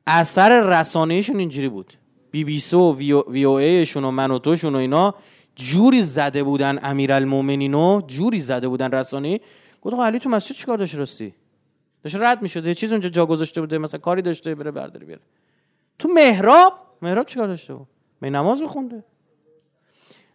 اثر 0.07 0.61
رسانهشون 0.61 1.39
اینجوری 1.39 1.69
بود. 1.69 1.95
بی 2.31 2.45
بی 2.45 2.61
سو 2.61 2.95
وی 2.97 3.45
او 3.45 3.61
و 3.97 4.11
من 4.11 4.31
و 4.31 4.39
توشون 4.39 4.75
و 4.75 4.79
اینا 4.79 5.15
جوری 5.57 6.03
زده 6.03 6.43
بودن 6.43 6.79
امیرالمومنینو 6.83 8.03
جوری 8.07 8.41
زده 8.41 8.69
بودن 8.69 8.91
رسانه 8.91 9.41
گفت 9.83 9.97
علی 9.97 10.19
تو 10.19 10.29
مسجد 10.29 10.57
چیکار 10.57 10.79
داشت 10.79 10.95
راستی؟ 10.95 11.35
داشت 12.03 12.17
رد 12.17 12.43
می‌شد. 12.43 12.67
یه 12.67 12.75
چیز 12.75 12.93
اونجا 12.93 13.09
جا 13.09 13.27
گذاشته 13.27 13.61
بوده 13.61 13.79
مثلا 13.79 14.01
کاری 14.01 14.23
داشته 14.23 14.55
بره 14.55 14.71
برداری 14.71 15.07
بیاره 15.07 15.23
تو 15.99 16.09
محراب؟ 16.09 16.73
محراب 17.03 17.27
چیکار 17.27 17.47
داشته؟ 17.47 17.75
بود 17.75 17.89
می 18.21 18.31
نماز 18.31 18.63
میخونده. 18.63 19.05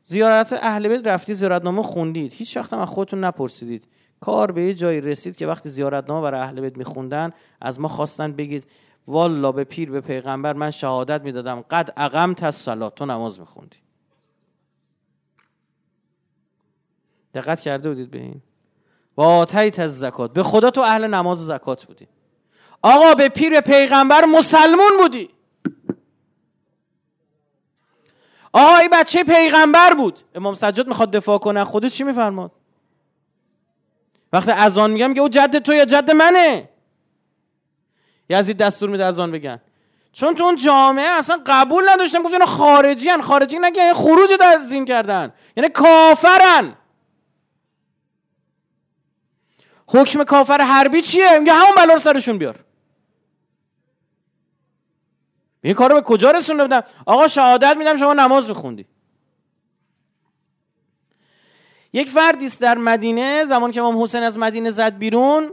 زیارت 0.04 0.54
اهل 0.54 0.88
بیت 0.88 1.08
رفتی 1.08 1.34
زیارتنامه 1.34 1.82
خوندید. 1.82 2.34
هیچ 2.34 2.58
وقت 2.58 2.74
از 2.74 2.90
خودتون 2.90 3.24
نپرسیدید. 3.24 3.88
کار 4.24 4.52
به 4.52 4.64
یه 4.64 4.74
جایی 4.74 5.02
رسید 5.02 5.36
که 5.38 5.48
وقتی 5.48 5.70
زیارتنامه 5.70 6.22
برای 6.22 6.42
اهل 6.42 6.62
بیت 6.62 6.78
میخوندن 6.78 7.32
از 7.62 7.80
ما 7.80 7.88
خواستن 7.88 8.34
بگید 8.34 8.64
والا 9.08 9.52
به 9.52 9.64
پیر 9.64 9.92
به 9.92 10.02
پیغمبر 10.02 10.54
من 10.54 10.72
شهادت 10.72 11.22
می‌دادم 11.22 11.62
قد 11.62 11.94
اقم 11.98 12.36
الصلاه 12.42 12.90
تو 12.90 13.06
نماز 13.06 13.40
میخوندی. 13.40 13.78
دقت 17.34 17.62
کرده 17.62 17.90
بودید 17.90 18.12
به 18.12 18.18
این؟ 18.18 18.42
و 19.18 19.22
آتیت 19.22 19.80
از 19.80 20.00
زکات 20.00 20.34
به 20.34 20.44
خدا 20.44 20.72
تو 20.72 20.82
اهل 20.82 21.08
نماز 21.08 21.42
و 21.42 21.46
زکات 21.46 21.86
بودی. 21.86 22.08
آقا 22.82 23.14
به 23.14 23.30
پیر 23.30 23.62
پیغمبر 23.62 24.26
مسلمون 24.26 24.92
بودی. 25.00 25.30
آقا 28.54 28.78
این 28.78 28.90
بچه 28.92 29.24
پیغمبر 29.24 29.94
بود. 29.94 30.20
امام 30.36 30.54
سجاد 30.54 30.88
می‌خواد 30.88 31.12
دفاع 31.12 31.38
کنه 31.38 31.64
خودش 31.64 31.96
چی 31.96 32.04
میفرماد؟ 32.04 32.52
وقتی 34.34 34.52
اذان 34.52 34.92
میگم 34.92 35.10
میگه 35.10 35.22
او 35.22 35.30
جد 35.30 35.60
تو 35.60 35.74
یا 35.74 35.86
جد 35.86 36.12
منه؟ 36.12 36.70
یزید 38.30 38.58
دستور 38.58 38.90
میده 38.90 39.06
اذان 39.06 39.32
بگن. 39.32 39.62
چون 40.14 40.36
تو 40.36 40.44
اون 40.44 40.56
جامعه 40.56 41.06
اصلا 41.06 41.42
قبول 41.46 41.90
نداشتن 41.90 42.24
گفت 42.24 42.34
اینا 42.34 42.46
خارجی 42.46 43.10
هن. 43.10 43.22
خارجی 43.22 43.60
نگه 43.60 43.82
یعنی 43.82 43.94
خروج 43.94 44.30
از 44.42 44.70
دین 44.70 44.86
کردن. 44.86 45.34
یعنی 45.58 45.70
کافرن. 45.70 46.76
حکم 49.88 50.24
کافر 50.24 50.62
حربی 50.62 51.02
چیه؟ 51.02 51.40
میگه 51.40 51.54
همون 51.54 51.76
بلا 51.78 51.94
رو 51.94 52.00
سرشون 52.00 52.38
بیار. 52.38 52.64
این 55.62 55.74
کارو 55.74 55.96
به 55.96 56.02
کجا 56.02 56.32
رسونده 56.32 56.64
بودم 56.64 56.84
آقا 57.06 57.28
شهادت 57.28 57.78
میدم 57.78 57.98
شما 57.98 58.14
نماز 58.14 58.50
میخوندی. 58.50 58.86
یک 61.94 62.10
فردی 62.10 62.46
است 62.46 62.62
در 62.62 62.78
مدینه 62.78 63.46
زمان 63.46 63.72
که 63.72 63.82
امام 63.82 64.04
حسین 64.04 64.24
از 64.24 64.38
مدینه 64.38 64.70
زد 64.70 64.98
بیرون 64.98 65.52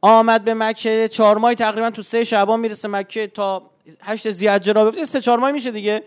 آمد 0.00 0.44
به 0.44 0.54
مکه 0.54 1.08
چهار 1.08 1.38
ماه 1.38 1.54
تقریبا 1.54 1.90
تو 1.90 2.02
سه 2.02 2.24
شعبان 2.24 2.60
می‌رسه 2.60 2.88
مکه 2.88 3.26
تا 3.26 3.70
هشت 4.02 4.30
زیادجه 4.30 4.72
را 4.72 4.84
بفته 4.84 5.04
سه 5.04 5.20
چهار 5.20 5.38
ماه 5.38 5.50
میشه 5.50 5.70
دیگه. 5.70 6.04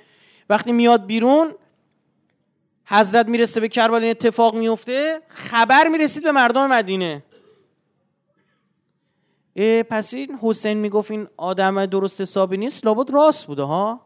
وقتی 0.50 0.72
میاد 0.72 1.06
بیرون 1.06 1.52
حضرت 2.86 3.28
می‌رسه 3.28 3.60
به 3.60 3.67
کربلا 3.67 3.98
این 3.98 4.10
اتفاق 4.10 4.56
میفته 4.56 5.22
خبر 5.28 5.88
می‌رسید 5.88 6.24
به 6.24 6.32
مردم 6.32 6.67
مدینه. 6.67 7.24
پس 9.89 10.13
این 10.13 10.39
حسین 10.41 10.78
می‌گفت 10.78 11.12
این 11.12 11.28
آدم 11.38 11.86
درست 11.86 12.22
حسابی 12.22 12.58
نیست 12.58 12.86
لابد 12.86 13.12
راست 13.12 13.48
بوده 13.48 13.63
ها؟ 13.63 14.02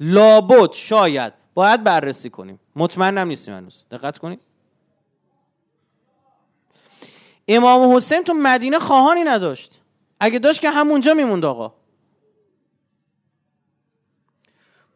لابد 0.00 0.72
شاید. 0.72 1.32
باید 1.54 1.84
بررسی 1.84 2.30
کنیم. 2.30 2.60
مطمئنم 2.76 3.28
نیستیم 3.28 3.54
هنوز. 3.54 3.84
دقت 3.90 4.18
کنیم 4.18 4.40
امام 7.48 7.96
حسین 7.96 8.24
تو 8.24 8.34
مدینه 8.34 8.78
خواهانی 8.78 9.24
نداشت. 9.24 9.80
اگه 10.20 10.38
داشت 10.38 10.60
که 10.60 10.70
همونجا 10.70 11.14
میموند 11.14 11.44
آقا. 11.44 11.74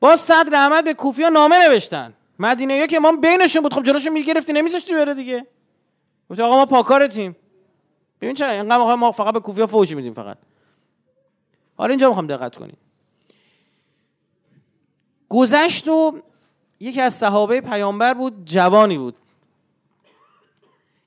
با 0.00 0.16
صدر 0.16 0.54
احمد 0.54 0.84
به 0.84 0.94
کوفیا 0.94 1.28
نامه 1.28 1.68
نوشتن. 1.68 2.14
مدینه 2.38 2.76
یک 2.76 2.94
امام 2.96 3.20
بینشون 3.20 3.62
بود. 3.62 3.74
خب 3.74 3.82
جلوشون 3.82 4.12
می‌گرفتی 4.12 4.52
نمیذاشتی 4.52 4.94
بره 4.94 5.14
دیگه. 5.14 5.46
گفت 6.30 6.40
آقا 6.40 6.56
ما 6.56 6.66
پاکارتیم. 6.66 7.36
ببین 8.20 8.34
چرا 8.34 8.48
اینقدر 8.48 8.94
ما 8.94 9.12
فقط 9.12 9.34
به 9.34 9.40
کوفیا 9.40 9.66
فوش 9.66 9.96
میدیم 9.96 10.14
فقط. 10.14 10.36
حالا 11.76 11.90
اینجا 11.90 12.08
می‌خوام 12.08 12.26
دقت 12.26 12.56
کنیم. 12.56 12.76
گذشت 15.28 15.88
و 15.88 16.18
یکی 16.80 17.00
از 17.00 17.14
صحابه 17.14 17.60
پیامبر 17.60 18.14
بود 18.14 18.44
جوانی 18.44 18.98
بود. 18.98 19.16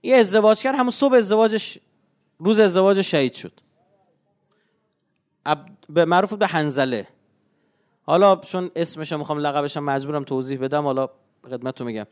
یه 0.03 0.15
ازدواج 0.15 0.61
کرد 0.61 0.75
همون 0.75 0.91
صبح 0.91 1.13
ازدواجش 1.13 1.79
روز 2.39 2.59
ازدواجش 2.59 3.11
شهید 3.11 3.33
شد. 3.33 3.51
به 5.89 6.05
معروف 6.05 6.33
به 6.33 6.47
حنزله 6.47 7.07
حالا 8.03 8.35
چون 8.35 8.71
اسمش 8.75 9.13
می‌خوام 9.13 9.39
لقبش 9.39 9.77
مجبورم 9.77 10.23
توضیح 10.23 10.59
بدم 10.59 10.83
حالا 10.83 11.09
خدمتتون 11.49 11.87
میگم. 11.87 12.07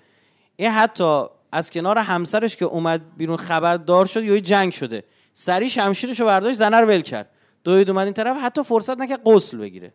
این 0.56 0.70
حتی 0.70 1.24
از 1.52 1.72
کنار 1.72 1.98
همسرش 1.98 2.56
که 2.56 2.66
اومد 2.66 3.18
بیرون 3.18 3.38
خبردار 3.38 4.06
شد 4.06 4.24
یه 4.24 4.42
جنگ 4.42 4.72
شده. 4.72 5.04
سری 5.34 5.70
شمشیرش 5.70 6.20
رو 6.20 6.26
برداشت 6.26 6.58
زنه 6.58 6.80
رو 6.80 6.88
ول 6.88 7.02
کرد. 7.02 7.30
دوید 7.64 7.90
اومد 7.90 8.04
این 8.06 8.14
طرف 8.14 8.38
حتی 8.44 8.64
فرصت 8.64 8.98
نکرد 8.98 9.22
غسل 9.26 9.58
بگیره. 9.58 9.94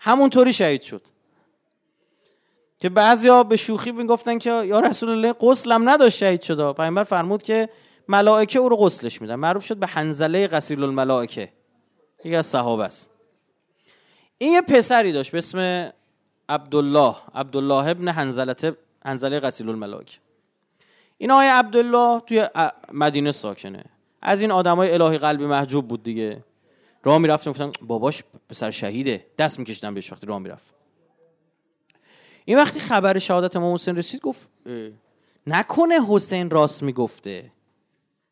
همونطوری 0.00 0.52
شهید 0.52 0.82
شد. 0.82 1.02
که 2.82 2.88
بعضیا 2.88 3.42
به 3.42 3.56
شوخی 3.56 3.92
می‌گفتن 3.92 4.38
که 4.38 4.50
یا 4.50 4.80
رسول 4.80 5.08
الله 5.10 5.32
غسلم 5.32 5.88
نداشت 5.88 6.16
شهید 6.16 6.42
شد 6.42 6.72
پیامبر 6.72 7.04
فرمود 7.04 7.42
که 7.42 7.68
ملائکه 8.08 8.58
او 8.58 8.68
رو 8.68 8.76
غسلش 8.76 9.22
میدن. 9.22 9.34
معروف 9.34 9.64
شد 9.64 9.76
به 9.76 9.86
حنزله 9.86 10.46
غسیل 10.46 10.82
الملائکه 10.82 11.48
یکی 12.24 12.36
از 12.36 12.46
صحابه 12.46 12.84
است. 12.84 13.10
این 14.38 14.52
یه 14.52 14.60
پسری 14.60 15.12
داشت 15.12 15.32
به 15.32 15.38
اسم 15.38 15.92
عبدالله 16.48 17.16
عبدالله 17.34 17.88
ابن 17.88 18.08
حنزله 18.08 18.76
حنزله 19.04 19.40
غسیل 19.40 19.68
الملائکه 19.68 20.18
این 21.18 21.30
آقای 21.30 21.48
عبدالله 21.48 22.20
توی 22.20 22.48
مدینه 22.92 23.32
ساکنه. 23.32 23.84
از 24.22 24.40
این 24.40 24.50
آدمای 24.50 24.90
الهی 24.94 25.18
قلبی 25.18 25.46
محجوب 25.46 25.88
بود 25.88 26.02
دیگه. 26.02 26.44
راه 27.04 27.18
می‌رفتم 27.18 27.50
گفتم 27.50 27.72
باباش 27.82 28.22
پسر 28.48 28.70
شهیده. 28.70 29.26
دست 29.38 29.58
میکشیدم 29.58 29.94
بهش 29.94 30.12
وقتی 30.12 30.26
راه 30.26 30.38
می‌رفت. 30.38 30.81
این 32.44 32.58
وقتی 32.58 32.80
خبر 32.80 33.18
شهادت 33.18 33.56
امام 33.56 33.74
حسین 33.74 33.96
رسید 33.96 34.20
گفت 34.20 34.48
نکنه 35.46 35.98
حسین 36.08 36.50
راست 36.50 36.82
می‌گفته. 36.82 37.52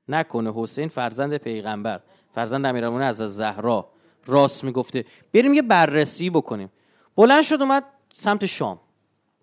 نکنه 0.09 0.53
حسین 0.55 0.89
فرزند 0.89 1.37
پیغمبر 1.37 2.01
فرزند 2.35 2.67
امیرالمومنین 2.67 3.09
از 3.09 3.17
زهرا 3.17 3.89
راست 4.27 4.65
می‌گفته. 4.65 5.05
بریم 5.35 5.55
یه 5.55 5.63
بررسی 5.63 6.31
بکنیم. 6.31 6.73
بلند 7.17 7.43
شد 7.43 7.61
اومد 7.61 7.85
سمت 8.13 8.47
شام. 8.47 8.81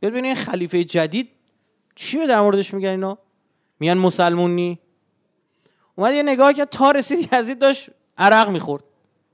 ببینید 0.02 0.38
خلیفه 0.38 0.84
جدید 0.84 1.30
چی 1.96 2.28
در 2.28 2.42
موردش 2.42 2.74
میگن 2.74 2.90
اینا؟ 2.90 3.18
میگن 3.80 3.94
مسلمونی. 3.94 4.80
اومد 5.96 6.14
یه 6.14 6.24
نگاه 6.24 6.54
که 6.54 6.66
تا 6.66 6.92
رسید 6.92 7.30
یزید 7.34 7.60
داشت 7.60 7.90
عرق 8.18 8.50
می‌خورد. 8.50 8.84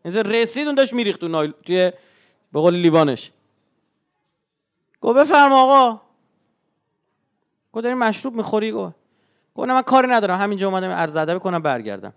یعنی 0.05 0.23
رسید 0.23 0.65
اون 0.65 0.75
داشت 0.75 0.93
میریخت 0.93 1.23
نایل 1.23 1.53
توی 1.65 1.91
به 2.53 2.59
قول 2.59 2.75
لیوانش. 2.75 3.31
گو 5.03 5.13
بفرم 5.13 5.53
آقا. 5.53 6.01
گو 7.71 7.81
داری 7.81 7.95
مشروب 7.95 8.35
می‌خوری 8.35 8.71
گو. 8.71 8.91
گو 9.53 9.65
من 9.65 9.81
کاری 9.81 10.07
ندارم. 10.07 10.39
همینجا 10.39 10.67
اومدم 10.67 10.89
عرض 10.89 11.15
ادب 11.15 11.37
کنم 11.37 11.61
برگردم. 11.61 12.13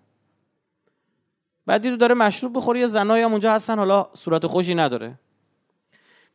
بعد 1.66 1.82
دیدو 1.82 1.96
داره 1.96 2.14
مشروب 2.14 2.56
بخوری 2.56 2.80
یه 2.80 2.86
زنایی 2.86 3.22
هم 3.22 3.30
اونجا 3.30 3.52
هستن 3.52 3.78
حالا 3.78 4.10
صورت 4.14 4.46
خوشی 4.46 4.74
نداره. 4.74 5.18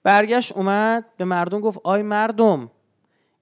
برگشت 0.04 0.52
اومد 0.54 1.06
به 1.18 1.26
مردم 1.26 1.60
گفت 1.60 1.80
آی 1.84 2.02
مردم 2.02 2.72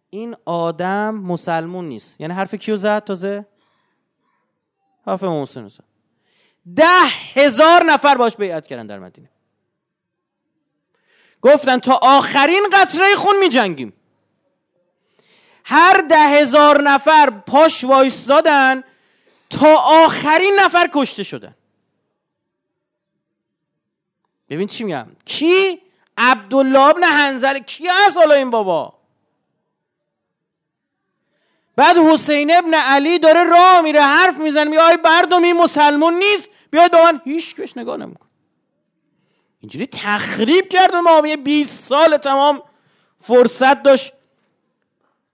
این 0.09 0.35
آدم 0.45 1.15
مسلمون 1.15 1.85
نیست. 1.85 2.21
یعنی 2.21 2.33
حرف 2.33 2.55
کیو 2.55 2.75
زد 2.75 3.03
تازه؟ 3.03 3.45
حرف 5.07 5.23
محسن 5.23 5.67
زد 5.67 5.83
ده 6.75 7.05
هزار 7.33 7.83
نفر 7.83 8.15
باش 8.15 8.37
بیعت 8.37 8.67
کردن 8.67 8.87
در 8.87 8.99
مدینه. 8.99 9.29
گفتن 11.41 11.79
تا 11.79 11.99
آخرین 12.01 12.63
قطره 12.73 13.15
خون 13.15 13.39
می 13.39 13.49
جنگیم. 13.49 13.93
هر 15.65 16.01
ده 16.09 16.15
هزار 16.15 16.81
نفر 16.81 17.29
پاش 17.29 17.83
وایستادن 17.83 18.83
تا 19.49 19.75
آخرین 19.75 20.59
نفر 20.59 20.89
کشته 20.93 21.23
شدن. 21.23 21.55
ببین 24.49 24.67
چی 24.67 24.83
میگم؟ 24.83 25.07
کی؟ 25.25 25.81
عبدالله 26.17 26.79
ابن 26.79 27.03
حنزل. 27.03 27.59
کی 27.59 27.87
هست 27.87 28.17
حالا 28.17 28.35
این 28.35 28.49
بابا؟ 28.49 28.93
بعد 31.75 31.97
حسین 31.97 32.55
ابن 32.55 32.73
علی 32.73 33.19
داره 33.19 33.43
راه 33.43 33.81
میره 33.81 34.01
حرف 34.01 34.37
می‌زنه 34.37 34.63
میگه 34.63 34.81
آی 34.81 34.97
بردم 34.97 35.43
این 35.43 35.57
مسلمون 35.57 36.13
نیست. 36.13 36.49
بیاید 36.71 36.91
با 36.91 37.03
من 37.03 37.21
هیچ 37.25 37.55
کش 37.55 37.77
نگاه 37.77 37.97
نمیکن 37.97 38.28
اینجوری 39.59 39.85
تخریب 39.85 40.69
کرد 40.69 40.95
ما 40.95 41.27
یه 41.27 41.37
20 41.37 41.83
سال 41.83 42.17
تمام 42.17 42.63
فرصت 43.21 43.83
داشت. 43.83 44.13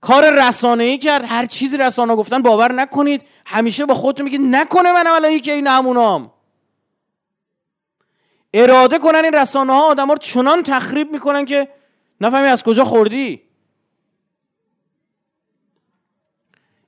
کار 0.02 0.48
رسانه 0.48 0.84
ای 0.84 0.98
کرد. 0.98 1.26
هر 1.26 1.46
چیزی 1.46 1.78
رسانه 1.78 2.16
گفتن 2.16 2.42
باور 2.42 2.72
نکنید. 2.72 3.22
همیشه 3.46 3.86
با 3.86 3.94
خودتون 3.94 4.24
میگید 4.24 4.42
نکنه 4.42 4.94
من 4.94 5.08
الان 5.08 5.32
یکی 5.32 5.52
این 5.52 5.68
همونام. 5.68 6.32
اراده 8.54 9.00
کنن 9.00 9.24
این 9.24 9.34
رسانه 9.34 9.74
ها 9.74 9.88
آدم 9.88 10.12
رو 10.12 10.18
چنان 10.18 10.64
تخریب 10.64 11.12
می‌کنن 11.12 11.46
که 11.46 11.70
نفهمی 12.22 12.48
از 12.48 12.64
کجا 12.64 12.86
خوردی. 12.86 13.42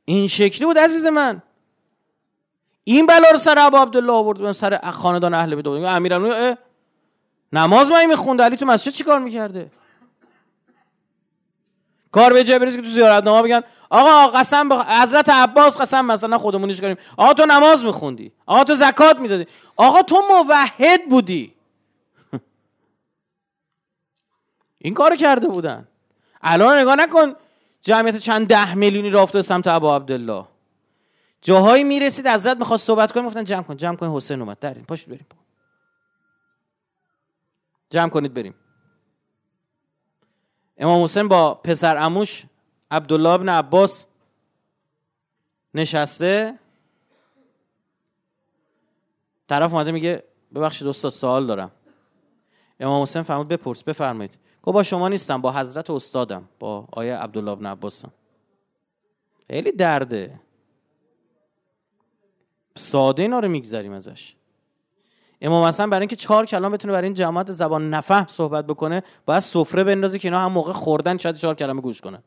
این 0.06 0.28
شکلی 0.28 0.65
بود 0.65 0.78
عزیز 0.78 1.06
من. 1.06 1.41
این 2.84 3.06
بلا 3.06 3.30
رو 3.32 3.38
سر 3.38 3.60
ابو 3.60 3.78
عبدالله 3.78 4.13
آورد 4.13 4.52
سر 4.52 4.91
خاندان 4.91 5.34
اهل 5.34 5.56
بیت 5.56 5.65
بود 5.65 5.84
امیرالمومنین 5.84 6.58
نماز 7.53 7.91
من 7.91 8.05
میخونده 8.05 8.43
علی 8.43 8.57
تو 8.57 8.65
مسجد 8.65 8.91
چیکار 8.91 9.19
می‌کرده؟ 9.19 9.71
کار 12.12 12.33
به 12.33 12.43
جای 12.43 12.71
که 12.71 12.81
تو 12.81 13.21
نامه 13.21 13.41
بگن 13.41 13.63
آقا 13.89 14.27
قسم 14.27 14.69
بخ... 14.69 14.88
حضرت 14.88 15.29
عباس 15.29 15.81
قسم 15.81 16.05
مثلا 16.05 16.38
خودمونیش 16.38 16.81
کنیم 16.81 16.97
آقا 17.17 17.33
تو 17.33 17.45
نماز 17.45 17.86
میخوندی؟ 17.86 18.31
آقا 18.45 18.63
تو 18.63 18.75
زکات 18.75 19.19
می‌دادی؟ 19.19 19.47
آقا 19.75 20.01
تو 20.01 20.21
موحد 20.29 21.10
بودی؟ 21.10 21.53
این 24.77 24.93
کار 24.93 25.15
کرده 25.15 25.47
بودن. 25.47 25.88
الان 26.41 26.77
نگاه 26.77 26.95
نکن 26.95 27.33
جمعیت 27.81 28.17
چند 28.17 28.47
ده 28.47 28.75
میلیونی 28.75 29.10
رافته 29.10 29.41
سمت 29.41 29.67
ابا 29.67 29.95
عبدالله. 29.95 30.45
جاهایی 31.41 31.83
می‌رسید 31.83 32.27
حضرت 32.27 32.57
می‌خواست 32.57 32.88
صحبت 32.88 33.12
کنیم 33.12 33.25
گفتن 33.25 33.43
جمع 33.43 33.63
کن 33.63 33.77
جمع 33.77 33.95
کن 33.95 34.10
حسین 34.10 34.41
اومد. 34.41 34.60
درین 34.60 34.86
پاشید 34.86 35.07
بریم. 35.10 35.25
جمع 37.89 38.10
کنید 38.10 38.34
بریم. 38.34 38.56
امام 40.78 41.04
حسین 41.04 41.28
با 41.28 41.54
پسر 41.54 41.97
اموش 41.97 42.45
عبدالله 42.91 43.30
ابن 43.30 43.50
عباس 43.50 44.06
نشسته. 45.73 46.60
طرف 49.47 49.73
اومده 49.73 49.91
میگه 49.91 50.23
ببخشید 50.56 50.88
استاد 50.88 51.12
سوال 51.12 51.47
دارم. 51.47 51.71
امام 52.80 53.02
حسین 53.02 53.21
فرمود 53.21 53.47
بپرس 53.47 53.84
بفرمایید. 53.84 54.38
گفت 54.63 54.73
با 54.73 54.84
شما 54.84 55.10
نیستم 55.10 55.41
با 55.41 55.52
حضرت 55.52 55.89
استادم 55.89 56.50
با 56.60 56.88
آیه 56.91 57.15
عبدالله 57.15 57.52
ابن 57.52 57.65
عباسم. 57.65 58.12
خیلی 59.47 59.71
درده. 59.71 60.39
ساده 62.76 63.21
اینا 63.21 63.39
رو 63.39 63.47
میگذریم 63.47 63.93
ازش. 63.93 64.37
امام 65.41 65.67
حسن 65.67 65.89
برای 65.89 66.02
اینکه 66.02 66.15
چهار 66.15 66.45
کلام 66.45 66.71
بتونه 66.71 66.93
برای 66.93 67.06
این 67.06 67.13
جماعت 67.13 67.52
زبان 67.52 67.89
نفهم 67.89 68.26
صحبت 68.30 68.67
بکنه 68.67 69.04
باید 69.26 69.39
سفره 69.39 69.84
بندازه 69.84 70.19
که 70.19 70.28
اینا 70.28 70.39
هم 70.39 70.52
موقع 70.52 70.71
خوردن 70.71 71.17
شاید 71.17 71.36
چهار 71.36 71.56
کلمه 71.56 71.82
گوش 71.82 72.02
کنن. 72.02 72.23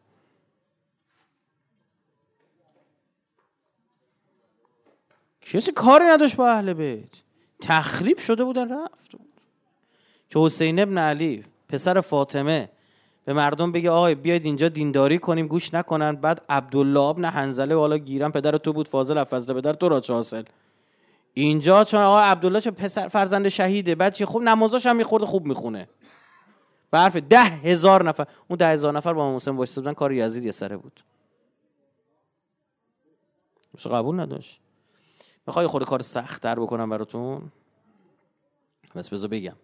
کسی 5.41 5.73
کاری 5.73 6.05
نداشت 6.05 6.37
با 6.37 6.51
اهل 6.51 6.73
بیت. 6.73 7.11
تخریب 7.61 8.19
شده 8.19 8.45
بودن 8.45 8.69
رفت. 8.73 9.11
که 10.31 10.39
حسین 10.39 10.79
ابن 10.79 10.99
علی 10.99 11.45
پسر 11.69 12.01
فاطمه 12.01 12.69
به 13.25 13.33
مردم 13.33 13.73
بگه 13.73 13.91
آقای 13.91 14.15
بیاید 14.15 14.45
اینجا 14.45 14.69
دینداری 14.69 15.19
کنیم 15.19 15.47
گوش 15.47 15.75
نکنن. 15.75 16.13
بعد 16.13 16.43
عبدالله 16.49 17.01
ابن 17.01 17.25
حنزله 17.25 17.75
والا 17.75 17.99
گیرم 17.99 18.33
پدر 18.33 18.59
تو 18.59 18.73
بود 18.73 18.89
فاضل 18.89 19.19
افضل 19.19 19.55
پدر 19.55 19.73
تو 19.73 19.89
را 19.89 20.01
چه 20.01 20.13
حاصل 20.13 20.43
اینجا 21.35 21.85
چون 21.85 22.01
آقا 22.01 22.21
عبدالله 22.21 22.61
چه 22.61 22.71
پسر 22.71 23.09
فرزند 23.09 23.49
شهیده 23.49 23.95
بعد 23.95 24.15
چه 24.15 24.27
خوب 24.27 24.43
نمازاش 24.43 24.87
هم 24.87 24.97
میخورده 24.97 25.27
خوب 25.27 25.47
می‌خونه. 25.47 25.89
به 26.91 26.99
حرف 26.99 27.17
ده 27.17 27.41
هزار 27.41 28.09
نفر 28.09 28.27
اون 28.49 28.57
ده 28.57 28.69
هزار 28.69 28.93
نفر 28.93 29.13
با 29.13 29.35
مسلم 29.35 29.57
وایسته 29.57 29.81
بودن 29.81 29.93
کار 29.93 30.13
یزید 30.13 30.45
یه 30.45 30.53
سره 30.53 30.77
بود. 30.77 31.01
قبول 33.85 34.21
نداشت. 34.21 34.61
می‌خوای 35.47 35.67
خود 35.67 35.85
کار 35.85 36.03
سخت 36.03 36.43
در 36.43 36.61
بکنم 36.61 36.91
براتون؟ 36.91 37.53
بس 38.95 39.11
بذار 39.11 39.29
بگم. 39.29 39.57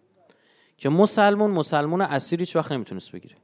که 0.77 0.89
مسلمون 0.89 1.51
مسلمون 1.51 2.01
اسیر 2.01 2.39
هیچ 2.39 2.55
وقت 2.55 2.71
نمی‌تونست 2.71 3.11
بگیره. 3.11 3.35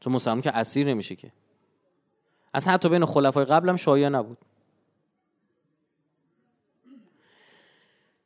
چون 0.00 0.12
مسلمون 0.12 0.40
که 0.40 0.56
اسیر 0.56 0.86
نمیشه 0.86 1.16
که. 1.16 1.32
اصلا 2.54 2.72
حتی 2.72 2.88
بین 2.88 3.04
خلفای 3.04 3.44
قبلم 3.44 3.76
شایع 3.76 4.08
نبود. 4.08 4.38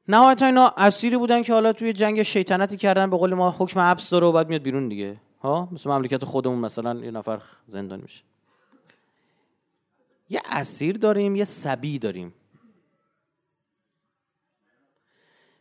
نهایتا 0.09 0.47
اینا 0.47 0.75
اسیری 0.77 1.17
بودن 1.17 1.43
که 1.43 1.53
حالا 1.53 1.73
توی 1.73 1.93
جنگ 1.93 2.23
شیطنتی 2.23 2.77
کردن 2.77 3.11
به 3.11 3.17
قول 3.17 3.35
ما 3.35 3.51
حکم 3.59 3.81
حبس 3.81 4.11
داره 4.11 4.27
و 4.27 4.33
بعد 4.33 4.49
میاد 4.49 4.63
بیرون 4.63 4.89
دیگه. 4.89 5.17
ها؟ 5.43 5.69
مثل 5.73 5.91
مملکت 5.91 6.25
خودمون 6.25 6.59
مثلا 6.59 6.95
یه 6.95 7.11
نفر 7.11 7.43
زندان 7.67 8.01
میشه. 8.01 8.23
یه 10.31 10.43
اسیر 10.45 10.99
داریم 10.99 11.37
یه 11.37 11.45
سبی 11.45 11.99
داریم. 11.99 12.35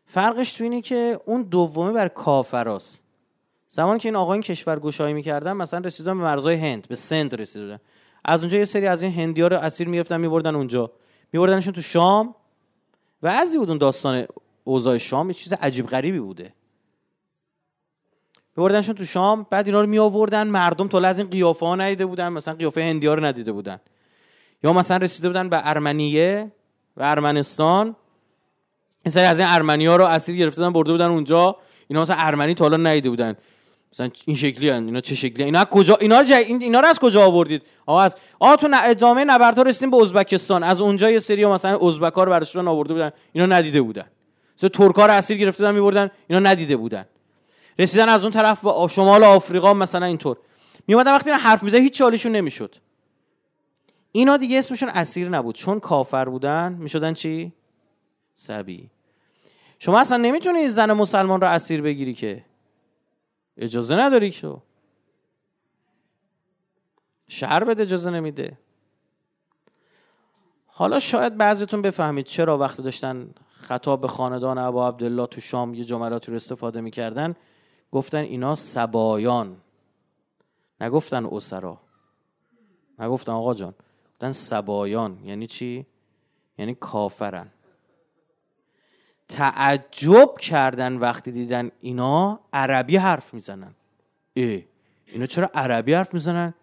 فرقش 0.06 0.54
تو 0.54 0.64
اینه 0.64 0.82
که 0.82 1.20
اون 1.26 1.42
دومی 1.42 1.94
بر 1.94 2.08
کافراست. 2.08 3.04
زمانی 3.70 4.00
که 4.00 4.10
این 4.10 4.16
آقایان 4.16 4.42
کشور 4.42 4.80
گشایی 4.80 5.14
می‌کردن 5.14 5.54
مثلا 5.54 5.80
رسیدن 5.80 6.18
به 6.18 6.24
مرزهای 6.24 6.56
هند 6.56 6.88
به 6.88 6.96
سند 6.96 7.42
رسیدن. 7.42 7.80
از 8.26 8.42
اونجا 8.42 8.58
یه 8.58 8.66
سری 8.66 8.88
از 8.88 9.04
این 9.04 9.14
هندیا 9.14 9.48
رو 9.48 9.58
اسیر 9.58 9.88
می‌گرفتن 9.88 10.18
میبردن 10.22 10.56
اونجا. 10.56 10.92
میبردنشون 11.32 11.74
تو 11.74 11.82
شام. 11.82 12.36
و 13.24 13.28
از 13.28 13.58
بود 13.58 13.70
اون 13.70 13.78
داستان 13.78 14.26
اوضاع 14.64 14.98
شام 14.98 15.30
یه 15.30 15.34
چیز 15.34 15.54
عجیب 15.54 15.88
غریبی 15.88 16.20
بوده. 16.20 16.54
میبردنشون 18.58 18.96
تو 18.96 19.06
شام 19.06 19.48
بعد 19.50 19.68
اینا 19.68 19.82
رو 19.82 19.88
می 19.88 20.00
آوردن 20.00 20.48
مردم 20.48 20.88
تا 20.88 21.00
از 21.00 21.18
این 21.20 21.30
قیافه 21.30 21.66
ها 21.66 21.76
ندیده 21.76 22.06
بودن 22.06 22.30
مثلا 22.30 22.54
قیافه 22.54 22.82
هندیا 22.82 23.14
رو 23.14 23.26
ندیده 23.26 23.52
بودن. 23.52 23.80
یا 24.64 24.74
مثلا 24.74 24.98
رسیده 24.98 25.28
بودن 25.28 25.50
به 25.50 25.70
ارمنیه 25.70 26.52
و 26.98 27.04
ارمنستان. 27.04 27.96
این 29.06 29.26
از 29.26 29.40
این 29.40 29.48
ارمنی 29.48 29.86
ها 29.86 29.96
رو 29.96 30.06
اسیر 30.06 30.36
گرفته 30.36 30.62
بودن 30.62 30.74
برده 30.74 30.92
بودن 30.92 31.08
اونجا. 31.08 31.58
اینا 31.88 32.02
مثلا 32.02 32.16
ارمنی 32.20 32.54
تا 32.54 32.66
حالا 32.66 32.78
ندیده 32.78 33.10
بودن. 33.10 33.36
مثلا 33.94 34.10
این 34.26 34.36
شکلی 34.36 34.70
هن. 34.70 34.86
اینا 34.86 35.02
چه 35.02 35.16
شکلی 35.16 35.44
هن. 35.44 35.46
اینا 35.46 35.66
کجا 35.66 35.96
اینا 35.96 36.20
رو, 36.20 36.36
اینا 36.36 36.80
رو 36.80 36.88
از 36.88 37.00
کجا 37.00 37.26
آوردید؟ 37.26 37.62
آقا 37.86 38.02
از 38.02 38.16
آقا 38.40 38.56
تو 38.56 38.70
ادامه 38.74 39.24
نبرد 39.24 39.60
رسیدیم 39.60 39.92
به 39.92 39.98
ازبکستان. 39.98 40.64
از 40.64 40.82
اونجا 40.82 41.12
یه 41.12 41.20
سری 41.20 41.46
مثلا 41.46 41.78
ازبکا 41.78 42.24
رو 42.24 42.32
براشون 42.32 42.68
آورده 42.68 42.94
بودن. 42.94 43.12
اینا 43.34 43.46
ندیده 43.46 43.82
بودن. 43.82 44.06
مثلا 44.58 44.70
ترکا 44.70 45.06
رو 45.06 45.14
اسیر 45.14 45.38
گرفته 45.38 45.64
بودن 45.64 45.76
میبردن 45.76 46.12
اینا 46.28 46.40
ندیده 46.40 46.78
بودن. 46.78 47.06
رسیدن 47.80 48.10
از 48.10 48.24
اون 48.24 48.32
طرف 48.32 48.66
به 48.66 48.88
شمال 48.88 49.24
آفریقا 49.24 49.74
مثلا 49.74 50.06
اینطور. 50.06 50.38
میومدن 50.88 51.12
وقتی 51.12 51.32
حرف 51.32 51.64
میزه 51.64 51.78
هیچ 51.78 51.94
چالشون 51.94 52.32
نمی‌شد. 52.32 52.76
اینا 54.12 54.38
دیگه 54.38 54.60
اسمشون 54.60 54.90
اسیر 54.90 55.30
نبود. 55.30 55.56
چون 55.56 55.80
کافر 55.80 56.26
بودن 56.26 56.74
می‌شدن 56.80 57.14
چی؟ 57.14 57.54
سبی. 58.36 58.90
شما 59.80 60.00
اصلا 60.00 60.18
نمی‌تونی 60.18 60.68
زن 60.68 60.94
مسلمان 60.94 61.42
رو 61.42 61.48
اسیر 61.48 61.82
بگیری 61.82 62.14
که. 62.14 62.44
اجازه 63.58 63.96
نداری 63.96 64.32
که. 64.32 64.62
شهر 67.28 67.64
بده 67.64 67.84
اجازه 67.84 68.10
نمیده. 68.10 68.58
حالا 70.68 71.00
شاید 71.00 71.38
بعضیتون 71.38 71.82
بفهمید 71.82 72.26
چرا 72.26 72.58
وقتی 72.58 72.84
داشتن 72.84 73.34
خطاب 73.50 74.02
به 74.02 74.08
خاندان 74.08 74.58
ابا 74.58 74.88
عبدالله 74.88 75.28
تو 75.28 75.42
شام 75.42 75.74
یه 75.74 75.84
جملاتی 75.84 76.32
رو 76.32 76.36
استفاده 76.36 76.82
می‌کردن 76.82 77.36
گفتن 77.92 78.18
اینا 78.18 78.56
سبایان. 78.56 79.58
نگفتن 80.82 81.26
اسرا. 81.26 81.78
نگفتن 83.00 83.32
آقا 83.32 83.54
جان. 83.54 83.74
گفتن 84.14 84.32
سبایان. 84.32 85.20
یعنی 85.24 85.48
چی؟ 85.48 85.86
یعنی 86.58 86.76
کافرن. 86.76 87.52
تعجب 89.34 90.38
کردن 90.38 90.98
وقتی 90.98 91.32
دیدن 91.32 91.72
اینا 91.82 92.40
عربی 92.54 92.98
حرف 92.98 93.34
می‌زنن. 93.34 93.76
ای 94.34 94.64
اینا 95.06 95.26
چرا 95.26 95.52
عربی 95.54 95.94
حرف 95.94 96.14
می‌زنن؟ 96.14 96.54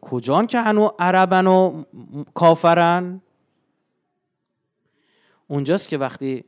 کجان 0.00 0.46
که 0.46 0.60
هنو 0.60 0.88
عربن 0.98 1.46
و 1.46 1.84
کافرن؟ 2.34 3.20
اونجاست 5.48 5.88
که 5.88 5.98
وقتی 5.98 6.44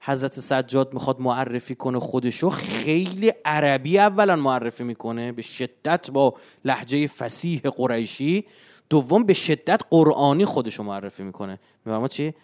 حضرت 0.00 0.40
سجاد 0.40 0.94
می‌خواد 0.94 1.20
معرفی 1.20 1.74
کنه 1.74 1.98
خودشو 1.98 2.50
خیلی 2.50 3.32
عربی 3.44 3.98
اولا 3.98 4.36
معرفی 4.36 4.84
می‌کنه 4.84 5.32
به 5.32 5.42
شدت 5.42 6.10
با 6.10 6.34
لحجه 6.64 7.06
فسیح 7.06 7.60
قریشی. 7.60 8.44
دوم 8.90 9.24
به 9.24 9.34
شدت 9.34 9.80
قرآنی 9.90 10.44
خودشو 10.44 10.82
معرفی 10.82 11.22
می‌کنه. 11.22 11.58
می‌فهمه 11.84 12.08
چی؟ 12.08 12.34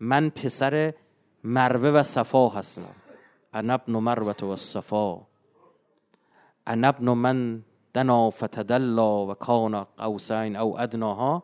من 0.00 0.30
پسر 0.30 0.92
مروه 1.48 1.90
و 1.90 2.02
صفا 2.02 2.48
هستم. 2.48 2.94
انا 3.54 3.74
ابن 3.74 3.92
مروه 3.92 4.44
و 4.44 4.56
صفا 4.56 5.26
انا 6.66 6.88
ابن 6.88 7.08
من 7.08 7.62
دنا 7.94 8.30
فتدلا 8.30 9.26
و 9.26 9.34
کان 9.34 9.84
قوسین 9.84 10.56
او 10.56 10.80
ادناها. 10.80 11.42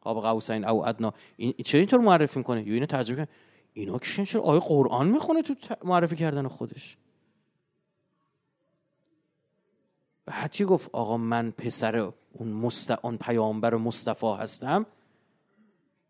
قاب 0.00 0.22
قوسین 0.22 0.64
او 0.64 0.88
ادنا. 0.88 1.12
این 1.36 1.54
چرا 1.64 1.78
اینطور 1.78 2.00
معرفی 2.00 2.38
می‌کنه؟ 2.38 2.68
یا 2.68 2.74
اینو 2.74 2.86
ترجمه 2.86 3.28
اینا 3.72 3.98
که 3.98 4.24
چرا 4.24 4.42
آیه 4.42 4.60
قرآن 4.60 5.08
می‌خونه 5.08 5.42
تو 5.42 5.54
معرفی 5.84 6.16
کردن 6.16 6.48
خودش؟ 6.48 6.96
بعد 10.26 10.50
چی 10.50 10.64
گفت 10.64 10.90
آقا 10.92 11.16
من 11.16 11.50
پسر 11.50 11.96
اون, 12.32 12.48
مست... 12.48 12.90
اون 12.90 13.16
پیامبر 13.16 13.74
مصطفی 13.74 14.26
هستم. 14.26 14.86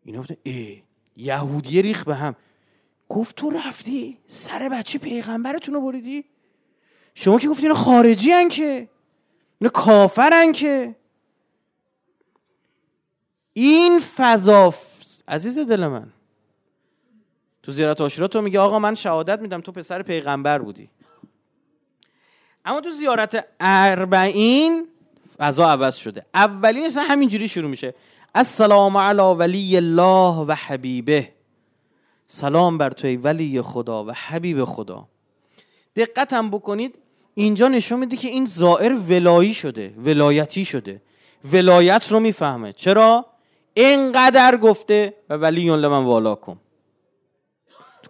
اینا 0.03 0.19
گفت 0.19 0.31
ای 0.43 0.83
یهودی 1.15 1.81
ریخ 1.81 2.03
به 2.03 2.15
هم. 2.15 2.35
گفت 3.09 3.35
تو 3.35 3.49
رفتی؟ 3.49 4.17
سر 4.27 4.69
بچه 4.69 4.99
پیغمبرتون 4.99 5.73
رو 5.73 5.81
بریدی؟ 5.81 6.25
شما 7.15 7.39
که 7.39 7.49
گفتی 7.49 7.61
اینا 7.63 7.75
خارجی 7.75 8.31
هن 8.31 8.49
که. 8.49 8.89
اینا 9.59 9.69
کافرن 9.69 10.51
که. 10.51 10.95
این 13.53 13.99
فضا 13.99 14.73
عزیز 15.27 15.59
دل 15.59 15.87
من. 15.87 16.13
تو 17.63 17.71
زیارت 17.71 18.01
عاشورا 18.01 18.27
تو 18.27 18.41
میگه 18.41 18.59
آقا 18.59 18.79
من 18.79 18.95
شهادت 18.95 19.39
میدم 19.39 19.61
تو 19.61 19.71
پسر 19.71 20.01
پیغمبر 20.01 20.59
بودی. 20.59 20.89
اما 22.65 22.81
تو 22.81 22.89
زیارت 22.89 23.47
اربعین 23.59 24.87
فضا 25.37 25.69
عوض 25.69 25.95
شده. 25.95 26.25
اولین 26.33 26.85
اصلا 26.85 27.03
همینجوری 27.03 27.47
شروع 27.47 27.69
میشه. 27.69 27.93
السلام 28.35 28.97
علی 28.97 29.21
ولی 29.21 29.77
الله 29.77 30.45
و 30.45 30.51
حبیبه. 30.51 31.36
سلام 32.27 32.77
بر 32.77 32.89
توی 32.89 33.15
ولی 33.15 33.61
خدا 33.61 34.05
و 34.05 34.11
حبیب 34.11 34.63
خدا. 34.63 35.07
دقتم 35.95 36.49
بکنید 36.51 36.95
اینجا 37.33 37.67
نشون 37.67 37.99
میده 37.99 38.17
که 38.17 38.27
این 38.27 38.45
زائر 38.45 38.93
ولایی 38.93 39.53
شده 39.53 39.93
ولایتی 39.97 40.65
شده. 40.65 41.01
ولایت 41.51 42.11
رو 42.11 42.19
می‌فهمه. 42.19 42.73
چرا؟ 42.73 43.25
اینقدر 43.73 44.57
گفته 44.57 45.13
و 45.29 45.33
ولی 45.33 45.65
لمن 45.65 46.03
والاکم. 46.03 46.57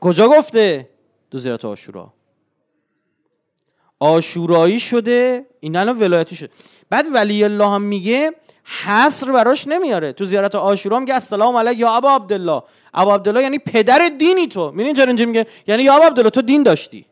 کجا 0.02 0.28
گفته؟ 0.28 0.90
دو 1.32 1.40
زیارت 1.40 1.66
آشورا. 1.66 2.14
آشورایی 4.00 4.80
شده 4.80 5.46
این 5.60 5.76
الان 5.76 6.00
ولایتی 6.00 6.36
شده. 6.36 6.50
بعد 6.90 7.06
ولی 7.14 7.44
الله 7.44 7.70
هم 7.70 7.82
میگه 7.82 8.36
حصر 8.68 9.32
براش 9.32 9.68
نمیاره. 9.68 10.14
تو 10.14 10.26
زیارت 10.26 10.56
آشورا 10.56 11.00
میگه 11.00 11.14
السلام 11.14 11.58
علیک 11.58 11.80
یا 11.80 11.90
ابا 11.92 12.16
عبدالله. 12.16 12.64
ابا 12.94 13.16
عبدالله 13.16 13.42
یعنی 13.44 13.60
پدر 13.60 14.12
دینی 14.20 14.48
تو. 14.48 14.72
می‌بینین 14.72 14.94
چرا 14.94 15.14
میگه؟ 15.14 15.48
یعنی 15.68 15.84
یا 15.84 15.96
ابا 15.96 16.06
عبدالله 16.06 16.30
تو 16.30 16.42
دین 16.42 16.64
داشتی. 16.64 17.06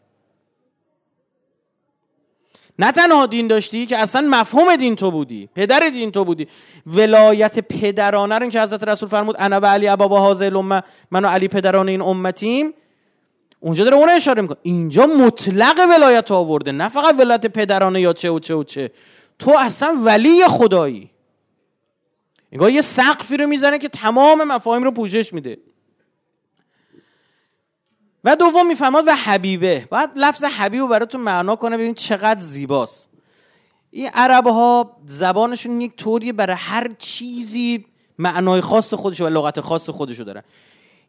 نه 2.80 2.91
تنها 2.91 3.26
دین 3.26 3.47
داشتی 3.47 3.86
که 3.86 3.97
اصلا 3.97 4.28
مفهوم 4.30 4.76
دین 4.76 4.95
تو 4.95 5.12
بودی 5.12 5.49
پدر 5.56 5.80
دین 5.80 6.12
تو 6.12 6.26
بودی. 6.26 6.47
ولایت 6.88 7.60
پدرانه 7.60 8.39
رو 8.39 8.49
که 8.49 8.62
حضرت 8.62 8.84
رسول 8.84 9.10
فرمود 9.10 9.36
انا 9.39 9.60
و 9.60 9.66
علی 9.66 9.88
ابا 9.88 10.10
و 10.10 10.18
حاضر 10.18 10.45
الامه 10.45 10.84
من 11.12 11.26
و 11.26 11.28
علی 11.28 11.47
پدران 11.47 11.89
این 11.89 12.01
امتیم. 12.01 12.74
اونجا 13.60 13.84
داره 13.84 13.95
اون 13.95 14.10
اشاره 14.10 14.41
می‌کنه. 14.41 14.58
اینجا 14.62 15.06
مطلق 15.06 15.80
ولایت 15.89 16.32
آورده 16.32 16.72
نه 16.72 16.89
فقط 16.89 17.16
ولایت 17.20 17.45
پدرانه 17.47 18.01
یا 18.01 18.14
چه 18.14 18.30
و 18.30 18.39
چه 18.39 18.56
و 18.56 18.64
چه. 18.64 18.91
تو 19.39 19.51
اصلا 19.60 19.97
ولی 20.03 20.47
خدایی. 20.47 21.10
انگار 22.56 22.72
یه 22.72 22.82
سقفی 22.82 23.38
رو 23.38 23.47
می‌زنه 23.47 23.80
که 23.80 23.89
تمام 23.89 24.43
مفاهیم 24.43 24.84
رو 24.84 24.91
پوشش 24.91 25.34
میده. 25.34 25.58
و 28.24 28.36
دوم 28.36 28.68
می‌فهمد 28.68 29.03
و 29.08 29.16
حبیبه. 29.16 29.88
باید 29.89 30.10
لفظ 30.16 30.43
حبیب 30.43 30.82
رو 30.82 30.88
براتون 30.88 31.22
معنا 31.22 31.56
کنه 31.56 31.78
ببینید 31.78 31.95
چقدر 31.95 32.39
زیباست. 32.39 33.10
این 33.91 34.10
عرب 34.14 34.47
ها 34.47 34.97
زبانشون 35.08 35.82
یک 35.82 35.95
طوریه 35.95 36.34
برای 36.34 36.56
هر 36.60 36.91
چیزی 36.97 37.86
معنای 38.18 38.62
خاص 38.62 38.93
خودشو 38.93 39.26
و 39.26 39.30
لغت 39.30 39.62
خاص 39.62 39.89
خودشو 39.89 40.24
دارن 40.24 40.43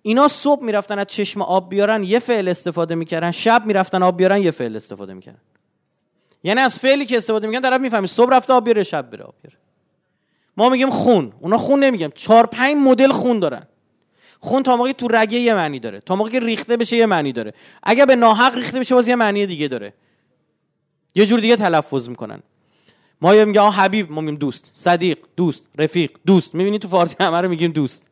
اینا 0.03 0.28
صبح 0.28 0.64
می‌رفتن 0.64 0.99
از 0.99 1.07
چشم 1.07 1.42
آب 1.42 1.68
بیارن 1.68 2.03
یه 2.03 2.18
فعل 2.18 2.49
استفاده 2.49 2.94
می‌کردن. 2.94 3.30
شب 3.30 3.66
می‌رفتن 3.66 4.03
آب 4.03 4.16
بیارن 4.16 4.42
یه 4.42 4.51
فعل 4.51 4.76
استفاده 4.76 5.14
می‌کردن. 5.14 5.40
یعنی 6.44 6.61
از 6.61 6.78
فعلی 6.78 7.07
که 7.07 7.16
استفاده 7.16 7.47
می‌کنن 7.47 7.62
طرف 7.62 7.80
می‌فهمی 7.80 8.07
صبح 8.07 8.36
رفته 8.36 8.53
آب 8.53 8.64
بیاره 8.64 8.82
شب 8.82 9.11
بره 9.11 9.24
آب 9.24 9.34
بیاره. 9.42 9.66
ما 10.57 10.68
میگیم 10.68 10.90
خون. 10.90 11.32
اونا 11.40 11.59
خون 11.59 11.84
نمیگم 11.84 12.11
چهار 12.14 12.46
پنج 12.46 12.76
مدل 12.76 13.12
خون 13.12 13.38
دارن. 13.38 13.66
خون 14.40 14.62
تا 14.62 14.76
موقعی 14.76 14.92
تو 14.92 15.09
رگه 15.09 15.38
یه 15.38 15.54
معنی 15.54 15.80
داره. 15.80 16.00
تا 16.00 16.16
موقعی 16.16 16.32
که 16.32 16.40
ریخته 16.40 16.76
بشه 16.76 16.96
یه 16.96 17.07
معنی 17.07 17.32
داره. 17.32 17.54
اگر 17.82 18.04
به 18.07 18.16
ناحق 18.16 18.54
ریخته 18.54 18.78
بشه 18.78 18.94
باز 18.94 19.09
یه 19.09 19.16
معنی 19.16 19.46
دیگه 19.46 19.68
داره. 19.68 19.94
یه 21.14 21.26
جور 21.26 21.40
دیگه 21.40 21.57
تلفظ 21.57 22.09
می‌کنن. 22.09 22.42
ما 23.20 23.34
یه 23.34 23.44
میگه 23.44 23.61
حبیب 23.61 24.12
ما 24.12 24.20
میگیم 24.20 24.38
دوست. 24.38 24.70
صدیق 24.72 25.18
دوست. 25.36 25.66
رفیق 25.78 26.11
دوست. 26.26 26.54
می‌بینی 26.54 26.78
تو 26.78 26.88
فارسی 26.88 27.16
همه 27.20 27.40
رو 27.40 27.48
میگیم 27.48 27.72
دوست. 27.72 28.07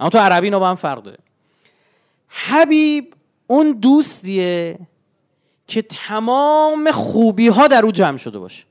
اما 0.00 0.10
تو 0.10 0.18
عربی 0.18 0.46
اینا 0.46 0.58
با 0.58 0.68
هم 0.68 0.74
فرق 0.74 1.02
داره. 1.02 1.18
حبیب 2.28 3.14
اون 3.46 3.72
دوستیه 3.72 4.78
که 5.66 5.82
تمام 5.82 6.90
خوبی 6.90 7.48
ها 7.48 7.66
در 7.66 7.84
او 7.84 7.92
جمع 7.92 8.16
شده 8.16 8.38
باشه. 8.38 8.65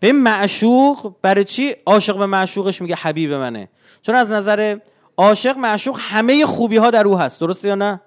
به 0.00 0.12
معشوق 0.12 1.14
برای 1.22 1.44
چی 1.44 1.74
عاشق 1.86 2.18
به 2.18 2.26
معشوقش 2.26 2.82
میگه 2.82 2.94
حبیب 2.94 3.32
منه؟ 3.32 3.68
چون 4.02 4.14
از 4.14 4.32
نظر 4.32 4.78
عاشق 5.16 5.56
معشوق 5.56 5.98
همه 6.00 6.46
خوبی 6.46 6.76
ها 6.76 6.90
در 6.90 7.06
او 7.06 7.18
هست. 7.18 7.40
درسته 7.40 7.68
یا 7.68 7.74
نه؟ 7.74 8.00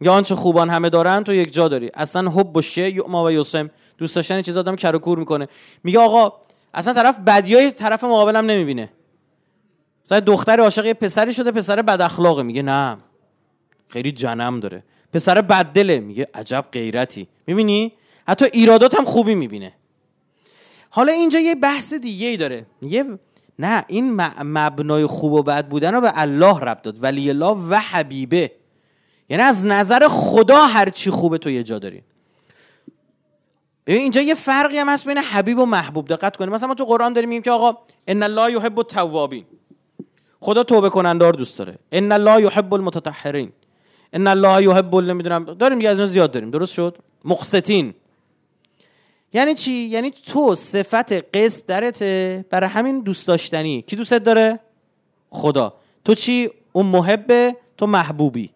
یا 0.00 0.12
آنچه 0.12 0.34
خوبان 0.34 0.70
همه 0.70 0.90
دارن 0.90 1.24
تو 1.24 1.34
یک 1.34 1.52
جا 1.52 1.68
داری. 1.68 1.90
اصلا 1.94 2.30
حب 2.30 2.56
و 2.56 2.62
یعما 2.76 3.24
و 3.24 3.30
یوسم 3.30 3.70
دوست 3.98 4.16
داشتن 4.16 4.42
چیز 4.42 4.56
آدم 4.56 4.76
کرکور 4.76 5.18
می‌کنه. 5.18 5.48
میگه 5.84 5.98
آقا 5.98 6.32
اصلا 6.74 6.94
طرف 6.94 7.18
بدیای 7.18 7.70
طرف 7.70 8.04
مقابلم 8.04 8.46
نمی‌بینه. 8.50 8.90
مثلا 10.04 10.20
دختر 10.20 10.60
عاشق 10.60 10.86
یه 10.86 10.94
پسری 10.94 11.34
شده 11.34 11.50
پسر 11.50 11.82
بد 11.82 12.00
اخلاقه. 12.00 12.42
میگه 12.42 12.62
نه. 12.62 12.96
خیلی 13.88 14.12
جنم 14.12 14.60
داره. 14.60 14.82
پسر 15.12 15.40
بددله 15.40 16.00
میگه 16.00 16.28
عجب 16.34 16.64
غیرتی. 16.72 17.28
می‌بینی؟ 17.46 17.92
حتی 18.28 18.44
ایرادات 18.52 18.94
هم 18.94 19.04
خوبی 19.04 19.34
می‌بینه. 19.34 19.72
حالا 20.90 21.12
اینجا 21.12 21.40
یه 21.40 21.54
بحث 21.54 21.94
دیگه 21.94 22.26
ای 22.26 22.36
داره. 22.36 22.66
میگه 22.80 23.04
نه 23.58 23.84
این 23.88 24.14
مبنای 24.42 25.06
خوب 25.06 25.32
و 25.32 25.42
بد 25.42 25.68
بودن 25.68 25.94
رو 25.94 26.00
به 26.00 26.12
الله 26.14 26.60
رب 26.60 26.82
داد. 26.82 27.02
ولی 27.02 27.30
الله 27.30 27.56
و 27.70 27.74
حبیبه 27.74 28.52
یعنی 29.28 29.42
از 29.42 29.66
نظر 29.66 30.08
خدا 30.08 30.66
هر 30.66 30.88
چی 30.88 31.10
خوبه 31.10 31.38
تو 31.38 31.50
یه 31.50 31.62
جا 31.62 31.78
داری. 31.78 32.02
ببین 33.86 34.00
اینجا 34.00 34.20
یه 34.20 34.34
فرقی 34.34 34.78
هم 34.78 34.88
هست 34.88 35.08
بین 35.08 35.18
حبیب 35.18 35.58
و 35.58 35.66
محبوب. 35.66 36.08
دقت 36.08 36.36
کنید 36.36 36.50
مثلا 36.50 36.68
ما 36.68 36.74
تو 36.74 36.84
قرآن 36.84 37.12
داریم 37.12 37.28
میگیم 37.28 37.42
که 37.42 37.50
آقا 37.50 37.78
ان 38.06 38.22
الله 38.22 38.52
یحب 38.52 38.78
التوابین. 38.78 39.44
خدا 40.40 40.62
توبه 40.64 40.88
کنندار 40.88 41.32
دوست 41.32 41.58
داره. 41.58 41.78
ان 41.92 42.12
الله 42.12 42.42
یحب 42.42 42.74
المتطهرین. 42.74 43.52
ان 44.12 44.26
الله 44.26 44.62
یحب 44.62 44.96
نمی‌دونم. 44.96 45.44
داریم 45.44 45.80
یه 45.80 45.88
از 45.88 45.98
زیاد 45.98 46.30
داریم. 46.30 46.50
درست 46.50 46.74
شد؟ 46.74 46.98
مقسطین. 47.24 47.94
یعنی 49.34 49.54
چی؟ 49.54 49.74
یعنی 49.74 50.10
تو 50.10 50.54
صفت 50.54 51.36
قصد 51.36 51.66
درته 51.66 52.44
برای 52.50 52.70
همین 52.70 53.00
دوست 53.00 53.28
داشتنی. 53.28 53.82
کی 53.82 53.96
دوستت 53.96 54.24
داره؟ 54.24 54.60
خدا. 55.30 55.74
تو 56.04 56.14
چی؟ 56.14 56.50
اون 56.72 56.86
محبه 56.86 57.56
تو 57.76 57.86
محبوبی. 57.86 58.50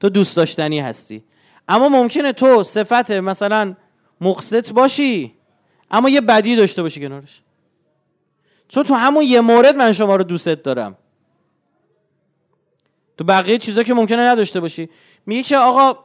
تو 0.00 0.08
دوست 0.08 0.36
داشتنی 0.36 0.80
هستی. 0.80 1.22
اما 1.68 1.88
ممکنه 1.88 2.32
تو 2.32 2.62
صفت 2.62 3.10
مثلا 3.10 3.74
مقسط 4.20 4.72
باشی 4.72 5.34
اما 5.90 6.08
یه 6.08 6.20
بدی 6.20 6.56
داشته 6.56 6.82
باشی 6.82 7.00
کنارش. 7.00 7.42
چون 8.68 8.82
تو 8.82 8.94
همون 8.94 9.24
یه 9.24 9.40
مورد 9.40 9.76
من 9.76 9.92
شما 9.92 10.16
رو 10.16 10.24
دوستت 10.24 10.62
دارم. 10.62 10.96
تو 13.18 13.24
بقیه 13.24 13.58
چیزا 13.58 13.82
که 13.82 13.94
ممکنه 13.94 14.22
نداشته 14.22 14.60
باشی. 14.60 14.88
میگه 15.26 15.42
که 15.42 15.56
آقا 15.58 15.98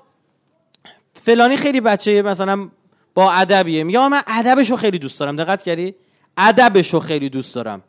فلانی 1.14 1.58
خیلی 1.58 1.82
بچه 1.82 2.22
مثلا 2.22 2.70
با 3.14 3.32
ادبیه. 3.32 3.84
میگه 3.84 4.08
من 4.08 4.22
ادبش 4.28 4.72
رو 4.72 4.78
خیلی 4.78 5.00
دوست 5.00 5.20
دارم. 5.20 5.36
دقت 5.36 5.64
کردی؟ 5.64 5.96
ادبش 6.38 6.94
رو 6.94 7.00
خیلی 7.00 7.30
دوست 7.30 7.56
دارم. 7.56 7.84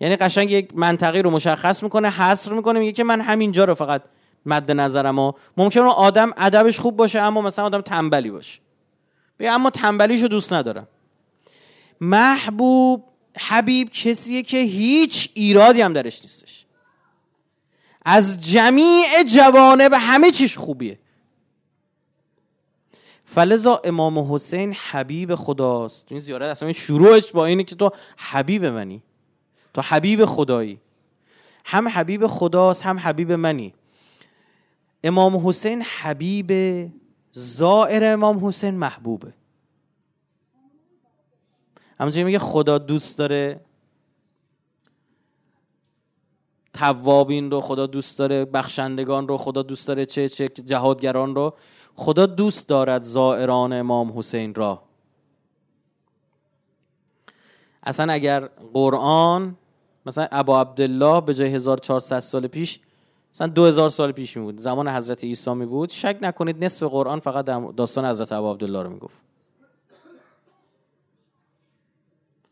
یعنی 0.00 0.16
قشنگ 0.16 0.50
یک 0.50 0.70
منطقی 0.74 1.22
رو 1.22 1.30
مشخص 1.30 1.82
می‌کنه 1.82 2.10
حصر 2.10 2.52
می‌کنه 2.52 2.78
میگه 2.78 2.92
که 2.92 3.04
من 3.04 3.20
همینجا 3.20 3.64
رو 3.64 3.74
فقط 3.74 4.02
مد 4.46 4.70
نظرم 4.70 5.18
و 5.18 5.32
ممکنه 5.56 5.82
آدم 5.82 6.32
ادبش 6.36 6.80
خوب 6.80 6.96
باشه 6.96 7.20
اما 7.20 7.40
مثلا 7.40 7.64
آدم 7.64 7.80
تنبلی 7.80 8.30
باشه. 8.30 8.60
بگه 9.38 9.50
اما 9.50 9.70
تنبلیشو 9.70 10.26
دوست 10.26 10.52
ندارم. 10.52 10.88
محبوب 12.00 13.04
حبیب 13.38 13.90
کسیه 13.90 14.42
که 14.42 14.58
هیچ 14.58 15.30
ایرادی 15.34 15.80
هم 15.80 15.92
درش 15.92 16.22
نیستش. 16.22 16.64
از 18.04 18.40
جمیع 18.40 19.22
جوانب 19.34 19.94
همه 19.94 20.30
چیش 20.30 20.58
خوبیه. 20.58 20.98
فلزا 23.30 23.80
امام 23.84 24.34
حسین 24.34 24.72
حبیب 24.72 25.34
خداست. 25.34 26.06
تو 26.06 26.14
این 26.14 26.20
زیارت 26.20 26.50
اصلا 26.50 26.72
شروعش 26.72 27.32
با 27.32 27.46
اینه 27.46 27.64
که 27.64 27.76
تو 27.76 27.90
حبیب 28.16 28.64
منی. 28.64 29.02
تو 29.74 29.82
حبیب 29.82 30.24
خدایی. 30.24 30.80
هم 31.64 31.88
حبیب 31.88 32.26
خداست 32.26 32.82
هم 32.82 32.98
حبیب 32.98 33.32
منی. 33.32 33.74
امام 35.04 35.48
حسین 35.48 35.82
حبیب 35.82 36.52
زائر 37.32 38.12
امام 38.12 38.46
حسین 38.46 38.74
محبوبه. 38.74 39.32
همونجوری 42.00 42.24
میگه 42.24 42.38
خدا 42.38 42.78
دوست 42.78 43.18
داره. 43.18 43.60
توابین 46.74 47.50
رو 47.50 47.60
خدا 47.60 47.86
دوست 47.86 48.18
داره 48.18 48.44
بخشندگان 48.44 49.28
رو 49.28 49.36
خدا 49.36 49.62
دوست 49.62 49.88
داره 49.88 50.06
چه 50.06 50.28
چه 50.28 50.48
جهادگران 50.48 51.34
رو. 51.34 51.54
خدا 51.98 52.26
دوست 52.26 52.68
دارد 52.68 53.02
زائران 53.02 53.72
امام 53.72 54.18
حسین 54.18 54.54
را. 54.54 54.82
اصلا 57.82 58.12
اگر 58.12 58.48
قرآن 58.72 59.56
مثلا 60.06 60.28
ابا 60.32 60.60
عبدالله 60.60 61.20
به 61.20 61.34
جای 61.34 61.48
1400 61.48 62.20
سال 62.20 62.46
پیش 62.46 62.80
مثلا 63.34 63.46
2000 63.46 63.88
سال 63.88 64.12
پیش 64.12 64.36
می 64.36 64.42
بود 64.42 64.60
زمان 64.60 64.88
حضرت 64.88 65.24
عیسی 65.24 65.54
می 65.54 65.66
بود 65.66 65.88
شک 65.88 66.18
نکنید 66.22 66.64
نصف 66.64 66.86
قرآن 66.86 67.20
فقط 67.20 67.44
داستان 67.76 68.04
حضرت 68.04 68.32
ابا 68.32 68.52
عبدالله 68.52 68.82
رو 68.82 68.90
می‌گفت. 68.90 69.18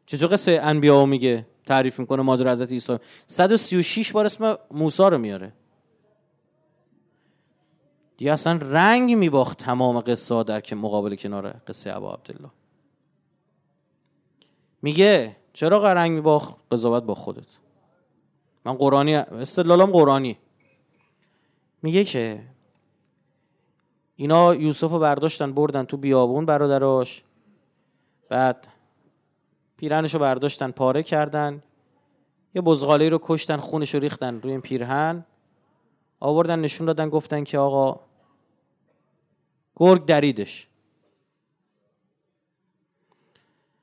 چطور 0.06 0.32
قصه 0.32 0.60
انبیا 0.62 1.06
میگه؟ 1.06 1.46
تعریف 1.66 1.98
می‌کنه 1.98 2.22
ماجرا 2.22 2.52
حضرت 2.52 2.70
عیسی. 2.70 2.98
136 3.26 4.12
بار 4.12 4.26
اسم 4.26 4.58
موسی 4.70 5.02
رو 5.02 5.18
میاره. 5.18 5.52
دیگه 8.16 8.32
اصلا 8.32 8.58
رنگ 8.62 9.12
میباخت 9.12 9.58
تمام 9.58 10.00
قصه 10.00 10.42
در 10.42 10.60
که 10.60 10.76
مقابل 10.76 11.14
کنار 11.14 11.50
قصه 11.68 11.96
ابا 11.96 12.14
عبدالله. 12.14 12.50
میگه 14.82 15.36
چرا 15.52 15.92
رنگ 15.92 16.12
میباخت؟ 16.12 16.56
قضاوت 16.70 17.02
با 17.02 17.14
خودت. 17.14 17.46
من 18.64 18.72
قرآنی 18.72 19.14
استدلالم 19.14 19.90
قرآنی. 19.90 20.38
میگه 21.82 22.04
که 22.04 22.42
اینا 24.16 24.54
یوسف 24.54 24.90
رو 24.90 24.98
برداشتن 24.98 25.52
بردن 25.52 25.84
تو 25.84 25.96
بیابون 25.96 26.46
برادراش. 26.46 27.22
بعد 28.28 28.68
پیرنش 29.76 30.14
رو 30.14 30.20
برداشتن 30.20 30.70
پاره 30.70 31.02
کردن. 31.02 31.62
یه 32.54 32.62
بزغاله 32.62 33.08
رو 33.08 33.18
کشتن 33.22 33.56
خونش 33.56 33.94
رو 33.94 34.00
ریختن 34.00 34.40
روی 34.40 34.52
این 34.52 34.60
پیرهن. 34.60 35.24
آوردن 36.20 36.60
نشون 36.60 36.86
دادن 36.86 37.08
گفتن 37.08 37.44
که 37.44 37.58
آقا 37.58 38.00
گرگ 39.76 40.04
دریدش. 40.04 40.66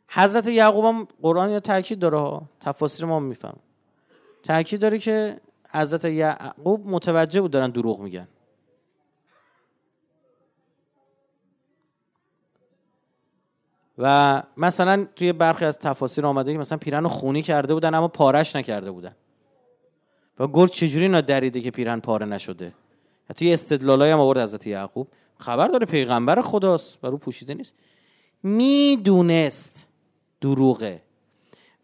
حضرت 0.07 0.47
یعقوب 0.47 0.85
هم 0.85 1.07
قرآن 1.21 1.49
یا 1.49 1.59
تاکید 1.59 1.99
داره 1.99 2.41
تفاسیر 2.59 3.05
ما 3.05 3.19
میفهم. 3.19 3.59
تاکید 4.43 4.81
داره 4.81 4.99
که 4.99 5.39
حضرت 5.69 6.05
یعقوب 6.05 6.87
متوجه 6.87 7.41
بود 7.41 7.51
دارن 7.51 7.69
دروغ 7.69 7.99
میگن. 7.99 8.27
و 13.97 14.43
مثلا 14.57 15.07
توی 15.15 15.33
برخی 15.33 15.65
از 15.65 15.79
تفاسیر 15.79 16.25
آمده 16.25 16.53
که 16.53 16.59
مثلا 16.59 16.77
پیرن 16.77 17.03
رو 17.03 17.09
خونی 17.09 17.41
کرده 17.41 17.73
بودن 17.73 17.93
اما 17.93 18.07
پارش 18.07 18.55
نکرده 18.55 18.91
بودن. 18.91 19.15
و 20.39 20.47
گرگ 20.47 20.69
چجوری 20.69 21.05
اینا 21.05 21.21
دریده 21.21 21.61
که 21.61 21.71
پیرن 21.71 21.99
پاره 21.99 22.25
نشده؟ 22.25 22.73
حتی 23.29 23.53
استدلالای 23.53 24.11
هم 24.11 24.19
آورد 24.19 24.39
حضرت 24.39 24.67
یعقوب. 24.67 25.07
خبر 25.37 25.67
داره 25.67 25.85
پیغمبر 25.85 26.41
خداست 26.41 26.97
و 27.03 27.07
رو 27.07 27.17
پوشیده 27.17 27.53
نیست. 27.53 27.75
می‌دونست 28.43 29.87
دروغه 30.41 31.01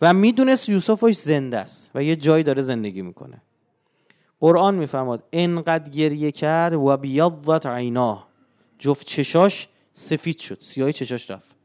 و 0.02 0.14
می‌دونست 0.14 0.70
یوسفش 0.70 1.16
زنده 1.16 1.58
است 1.58 1.92
و 1.96 2.04
یه 2.04 2.16
جایی 2.16 2.44
داره 2.44 2.62
زندگی 2.62 3.02
می‌کنه. 3.02 3.42
قرآن 4.40 4.76
میفرماد 4.76 5.24
انقدر 5.34 5.90
گریه 5.90 6.32
کرد 6.32 6.74
و 6.74 6.98
بیضت 6.98 7.66
عیناه. 7.66 8.28
جفت 8.80 9.08
چشاش 9.08 9.68
سفید 9.94 10.40
شد 10.40 10.58
سیاهی 10.60 10.94
چشاش 10.94 11.32
رفت. 11.32 11.56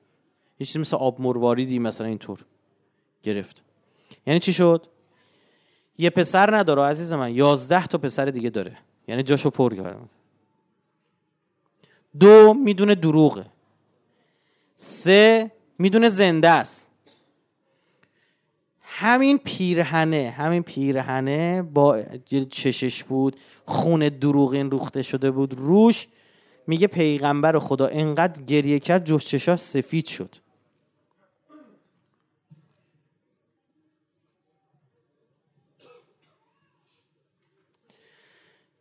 یه 0.61 0.67
چیزی 0.67 0.79
مثل 0.79 0.97
آب 0.97 1.21
مرواریدی 1.21 1.79
مثلا 1.79 2.07
اینطور 2.07 2.45
گرفت. 3.23 3.63
یعنی 4.27 4.41
چی 4.41 4.53
شد؟ 4.53 4.87
یه 5.99 6.11
پسر 6.11 6.57
نداره 6.57 6.83
عزیز 6.83 7.13
من 7.13 7.35
یازده 7.35 7.87
تا 7.87 7.99
پسر 7.99 8.25
دیگه 8.25 8.51
داره. 8.51 8.79
یعنی 9.09 9.23
جاشو 9.23 9.51
پر 9.51 9.75
کرد. 9.75 10.11
دو 12.21 12.55
می‌دونه 12.55 12.95
دروغه. 12.95 13.47
سه 14.77 15.51
می‌دونه 15.79 16.09
زنده 16.09 16.49
است. 16.49 16.87
همین 18.83 19.39
پیرهنه 19.39 20.35
همین 20.37 20.63
پیرهنه 20.63 21.63
با 21.63 22.03
چشش 22.51 23.05
بود 23.05 23.37
خون 23.65 24.09
دروغین 24.09 24.71
روخته 24.71 25.03
شده 25.03 25.31
بود 25.31 25.55
روش 25.55 26.09
میگه 26.67 26.87
پیغمبر 26.87 27.59
خدا 27.59 27.87
انقدر 27.87 28.43
گریه 28.43 28.79
کرد 28.79 29.05
جوش 29.05 29.27
چشاش 29.27 29.61
سفید 29.61 30.07
شد. 30.07 30.37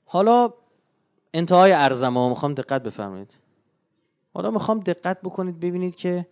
حالا 0.05 0.53
انتهای 1.33 1.71
ارزم 1.71 2.17
ها 2.17 2.29
می‌خوام 2.29 2.53
دقت 2.53 2.83
بفرمایید. 2.83 3.37
حالا 4.33 4.51
می‌خوام 4.51 4.79
دقت 4.79 5.21
بکنید 5.21 5.59
ببینید 5.59 5.95
که 5.95 6.27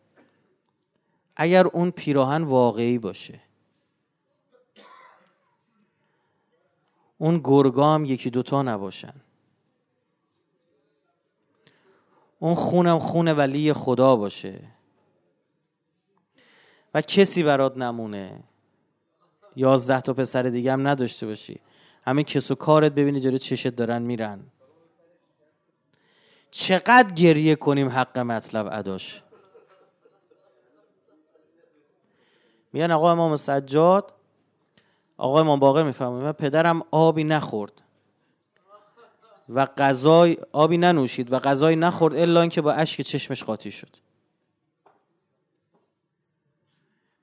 اگر 1.36 1.68
اون 1.68 1.92
پیراهن 1.92 2.44
واقعی 2.44 2.98
باشه 2.98 3.40
اون 7.18 7.42
گرگام 7.44 8.06
یکی 8.06 8.30
دوتا 8.30 8.62
نباشن. 8.62 9.14
اون 12.40 12.56
خونم 12.56 13.00
خون 13.00 13.28
ولی 13.28 13.74
خدا 13.74 14.16
باشه. 14.16 14.60
و 16.94 17.02
کسی 17.02 17.44
برات 17.44 17.78
نمونه. 17.78 18.44
یازده 19.56 20.02
تا 20.02 20.14
پسر 20.14 20.44
دیگه 20.44 20.74
هم 20.74 20.88
نداشته 20.88 21.26
باشی. 21.26 21.60
همین 22.06 22.26
کس 22.26 22.52
و 22.52 22.56
کارت 22.56 22.92
ببینی 22.92 23.20
جلو 23.20 23.38
چشت 23.38 23.68
دارن 23.68 24.02
میرن. 24.02 24.40
چقدر 26.52 27.14
گریه 27.14 27.56
کنیم 27.56 27.90
حق 27.90 28.20
مطلب 28.20 28.70
اداش؟ 28.72 29.22
میگن 32.74 32.92
آقا 32.92 33.12
امام 33.12 33.36
سجاد 33.36 34.14
آقا 35.18 35.40
امام 35.40 35.60
باقر 35.60 35.84
می‌فهمه 35.84 36.32
پدرم 36.32 36.84
آبی 36.92 37.24
نخورد 37.24 37.74
و 39.50 39.66
غذای 39.66 40.38
آبی 40.52 40.78
ننوشید 40.78 41.34
و 41.34 41.40
غذایی 41.40 41.76
نخورد 41.76 42.16
الا 42.16 42.42
اینکه 42.42 42.62
با 42.62 42.72
اشک 42.72 43.02
چشمش 43.02 43.44
قاطی 43.44 43.72
شد. 43.72 43.90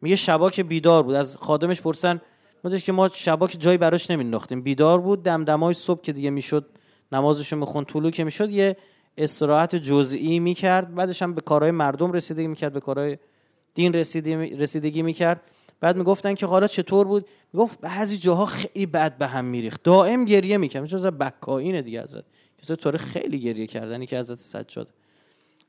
میگه 0.01 0.17
شبا 0.17 0.51
که 0.51 0.63
بیدار 0.63 1.03
بود. 1.03 1.15
از 1.15 1.37
خادمش 1.37 1.81
پرسن 1.81 2.21
بودش 2.63 2.85
که 2.85 2.93
ما 2.93 3.09
شبا 3.09 3.47
که 3.47 3.59
جایی 3.59 3.79
براش 3.79 4.11
نمینداختیم 4.11 4.63
بیدار 4.63 5.01
بود 5.01 5.23
دمدمای 5.23 5.75
صبح 5.75 6.01
که 6.01 6.13
دیگه 6.13 6.31
می‌شد 6.31 6.67
نمازشو 7.13 7.57
میخون 7.57 7.85
طولو 7.85 8.11
که 8.11 8.25
می‌شد 8.25 8.51
یه 8.51 8.77
استراحت 9.19 9.77
جزئی 9.77 10.39
می‌کرد. 10.39 10.95
بعدش 10.95 11.23
هم 11.23 11.35
به 11.35 11.41
کارهای 11.41 11.71
مردم 11.71 12.13
رسیدگی 12.13 12.47
می‌کرد 12.47 12.73
به 12.73 12.81
کارهای 12.81 13.19
دین 13.75 13.93
رسیدگی 13.93 15.03
می‌کرد. 15.03 15.41
بعد 15.81 15.97
می‌گفتن 15.97 16.35
که 16.35 16.47
حالا 16.47 16.67
چطور 16.67 17.07
بود؟ 17.07 17.29
می‌گفت 17.53 17.81
بعضی 17.81 18.17
جاها 18.17 18.47
خیلی 18.47 18.87
بد 18.87 19.19
به 19.19 19.27
هم 19.27 19.45
میریخت. 19.45 19.83
دائم 19.83 20.25
گریه 20.25 20.57
می‌کرد. 20.57 20.87
چون 20.87 21.07
از 21.07 21.85
دیگه 21.85 22.01
ازت 22.01 22.25
کسی 22.63 22.77
طور 22.77 22.97
خیلی 22.97 23.39
گریه 23.39 23.67
کردنی 23.67 24.07
که 24.07 24.17
ازت 24.17 24.41
سجاد. 24.41 24.89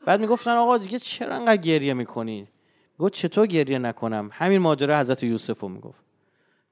بعد 0.06 0.20
می‌گفتن 0.20 0.52
آقا 0.52 0.78
دیگه 0.78 1.00
چرا 1.00 1.36
انقدر 1.36 1.62
گریه 1.62 1.94
می‌کنی؟ 1.94 2.48
گفت 3.00 3.14
چطور 3.14 3.48
گریه 3.48 3.80
نکنم؟ 3.80 4.30
همین 4.34 4.58
ماجرا 4.58 5.00
حضرت 5.00 5.24
یوسف 5.24 5.60
رو 5.60 5.70
می‌گفت. 5.70 6.09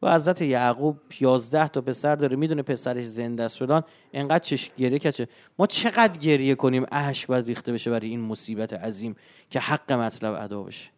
و 0.02 0.16
حضرت 0.16 0.42
یعقوب 0.42 1.00
11 1.20 1.68
تا 1.68 1.82
پسر 1.82 2.16
داره 2.16 2.36
می‌دونه 2.36 2.62
پسرش 2.62 3.04
زنده 3.06 3.44
است 3.44 3.58
فلان. 3.58 3.84
انقدر 4.14 4.40
چش 4.40 4.72
گریه 4.78 5.00
کچه 5.00 5.28
ما 5.60 5.68
چقدر 5.68 6.20
گریه 6.20 6.56
کنیم 6.56 6.86
اشک 6.92 7.28
باید 7.28 7.46
ریخته 7.46 7.74
بشه 7.74 7.92
برای 7.92 8.10
این 8.10 8.22
مصیبت 8.22 8.74
عظیم 8.74 9.16
که 9.50 9.60
حق 9.60 9.92
مطلب 9.92 10.44
ادا 10.44 10.64
بشه. 10.64 10.90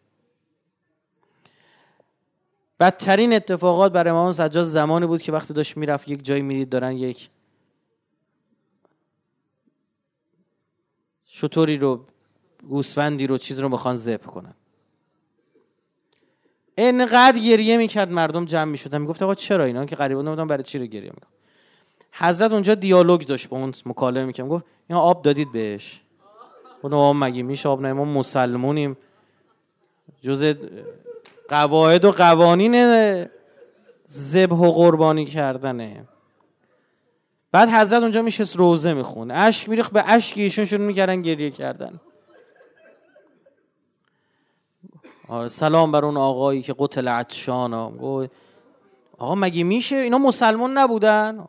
بدترین 2.80 3.34
اتفاقات 3.34 3.92
برای 3.92 4.12
امام 4.12 4.32
سجاد 4.32 4.64
زمانی 4.64 5.06
بود 5.06 5.22
که 5.22 5.32
وقتی 5.32 5.54
داشت 5.54 5.78
می‌رفت 5.78 6.08
یک 6.08 6.26
جایی 6.26 6.42
می‌دید 6.42 6.70
دارن 6.70 6.92
یک 6.92 7.30
شطوری 11.26 11.78
رو 11.78 12.06
گوسفندی 12.70 13.28
رو 13.28 13.38
چیز 13.38 13.60
رو 13.60 13.70
می‌خوان 13.70 13.96
ذبح 13.96 14.26
کنن. 14.26 14.54
انقدر 16.80 17.40
گریه 17.40 17.78
می‌کرد 17.78 18.12
مردم 18.12 18.46
جمع 18.46 18.72
می‌شدن. 18.72 19.02
می‌گفت 19.02 19.22
آقا 19.22 19.36
چرا 19.36 19.64
اینا؟ 19.64 19.86
که 19.86 19.96
غریبان 19.96 20.26
بودن 20.26 20.48
برای 20.48 20.64
چی 20.64 20.80
رو 20.80 20.86
گریه 20.86 21.10
می‌کرد 21.10 21.28
حضرت 22.12 22.54
اونجا 22.54 22.76
دیالوگ 22.76 23.22
داشت 23.22 23.50
با 23.50 23.58
اون 23.58 23.74
مکالمه 23.86 24.26
می‌کرد. 24.26 24.48
گفت 24.48 24.66
اینا 24.90 25.02
آب 25.02 25.22
دادید 25.22 25.52
بهش. 25.52 26.02
گفتم 26.84 26.96
آب 26.98 27.16
مگه 27.20 27.44
میشه؟ 27.44 27.70
آب 27.70 27.82
نه 27.82 27.94
ما 27.94 28.06
مسلمونیم. 28.06 28.98
جز 30.22 30.56
قواعد 31.50 32.06
و 32.06 32.12
قوانین 32.12 33.26
ذبح 34.12 34.56
و 34.56 34.72
قربانی 34.72 35.26
کردنه. 35.26 36.06
بعد 37.52 37.70
حضرت 37.70 38.02
اونجا 38.02 38.22
میشست 38.22 38.58
روزه 38.58 38.94
می‌خونه 38.94 39.34
اشک 39.34 39.70
میریخ 39.70 39.90
به 39.90 40.04
اشک 40.08 40.38
ایشون 40.38 40.66
شروع 40.66 40.86
می‌کردن 40.86 41.22
گریه 41.22 41.52
کردن 41.52 42.00
آره 45.08 45.19
سلام 45.48 45.92
بر 45.92 46.06
اون 46.06 46.18
آقایی 46.18 46.62
که 46.62 46.76
قتل 46.80 47.08
عطشان 47.08 47.74
آقا 49.18 49.36
مگه 49.36 49.64
میشه؟ 49.64 49.96
اینا 49.96 50.18
مسلمان 50.18 50.78
نبودن؟ 50.78 51.46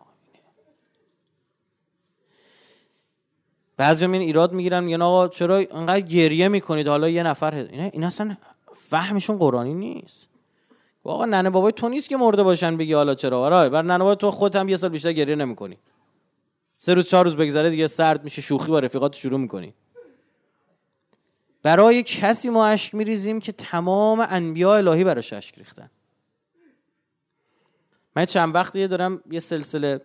بعضی 3.77 4.05
این 4.05 4.15
ایراد 4.15 4.53
می‌گیرن 4.53 4.85
میگن 4.85 5.03
آقا 5.03 5.29
چرا 5.29 5.57
انقدر 5.57 6.01
گریه 6.01 6.49
می‌کنید؟ 6.49 6.89
حالا 6.89 7.09
یه 7.09 7.23
نفر 7.23 7.55
اینا 7.55 7.85
این 7.85 8.05
اصلا 8.05 8.37
فهمشون 8.77 9.39
قرآنی 9.39 9.75
نیست. 9.75 10.29
آقا 11.05 11.25
ننه 11.25 11.51
بابای 11.51 11.73
تو 11.73 11.89
نیست 11.89 12.09
که 12.09 12.17
مرده 12.17 12.43
باشن 12.43 12.77
بگی 12.77 12.93
حالا 12.93 13.15
چرا؟ 13.15 13.41
آره 13.41 13.69
بر 13.69 13.83
ننه 13.83 13.99
بابای 13.99 14.17
تو 14.17 14.31
خودت 14.31 14.57
هم 14.57 14.69
یه 14.69 14.77
سال 14.77 14.91
بیشتر 14.91 15.13
گریه 15.13 15.37
نمی‌کنی. 15.37 15.79
سه 16.79 16.95
روز 16.95 17.09
چهار 17.09 17.25
روز 17.25 17.37
بگذره 17.37 17.71
دیگه 17.71 17.87
سرد 17.87 18.25
میشه 18.25 18.43
شوخی 18.43 18.71
با 18.71 18.79
رفیقات 18.79 19.15
شروع 19.15 19.41
می‌کنی. 19.41 19.75
برای 21.63 22.03
کسی 22.03 22.51
ما 22.51 22.67
اشک 22.67 22.95
میریزیم 22.95 23.41
که 23.41 23.53
تمام 23.53 24.27
انبیاء 24.31 24.77
الهی 24.77 25.05
براش 25.05 25.33
اشک 25.33 25.59
ریختن. 25.59 25.91
من 28.17 28.25
چند 28.25 28.55
وقتی 28.55 28.87
دارم 28.87 29.23
یه 29.31 29.41
سلسله 29.41 30.01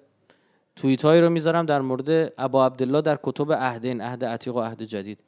توییت 0.75 1.05
هایی 1.05 1.21
رو 1.21 1.29
می‌ذارم 1.29 1.65
در 1.65 1.81
مورد 1.81 2.33
ابا 2.37 2.65
عبدالله 2.65 3.01
در 3.01 3.19
کتب 3.23 3.53
عهدین 3.53 4.01
عهد 4.01 4.25
عتیق 4.25 4.55
و 4.55 4.61
عهد 4.61 4.83
جدید. 4.83 5.19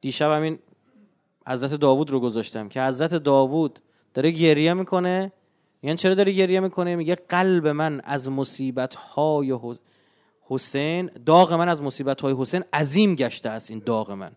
دیشب 0.00 0.30
همین 0.30 0.58
حضرت 1.46 1.74
داوود 1.74 2.10
رو 2.10 2.20
گذاشتم 2.20 2.68
که 2.68 2.82
حضرت 2.82 3.14
داوود 3.14 3.78
داره 4.14 4.30
گریه 4.30 4.74
می‌کنه. 4.74 5.32
یعنی 5.82 5.96
چرا 5.96 6.14
داره 6.14 6.32
گریه 6.32 6.60
می‌کنه؟ 6.60 6.96
میگه 6.96 7.14
قلب 7.14 7.68
من 7.68 8.00
از 8.04 8.28
مصیبت 8.28 8.94
های 8.94 9.58
حسین 10.42 11.10
داغ 11.26 11.52
من 11.52 11.68
از 11.68 11.82
مصیبت 11.82 12.20
های 12.20 12.34
حسین 12.38 12.64
عظیم 12.72 13.14
گشته 13.14 13.48
است 13.48 13.70
این 13.70 13.82
داغ 13.86 14.10
من. 14.10 14.32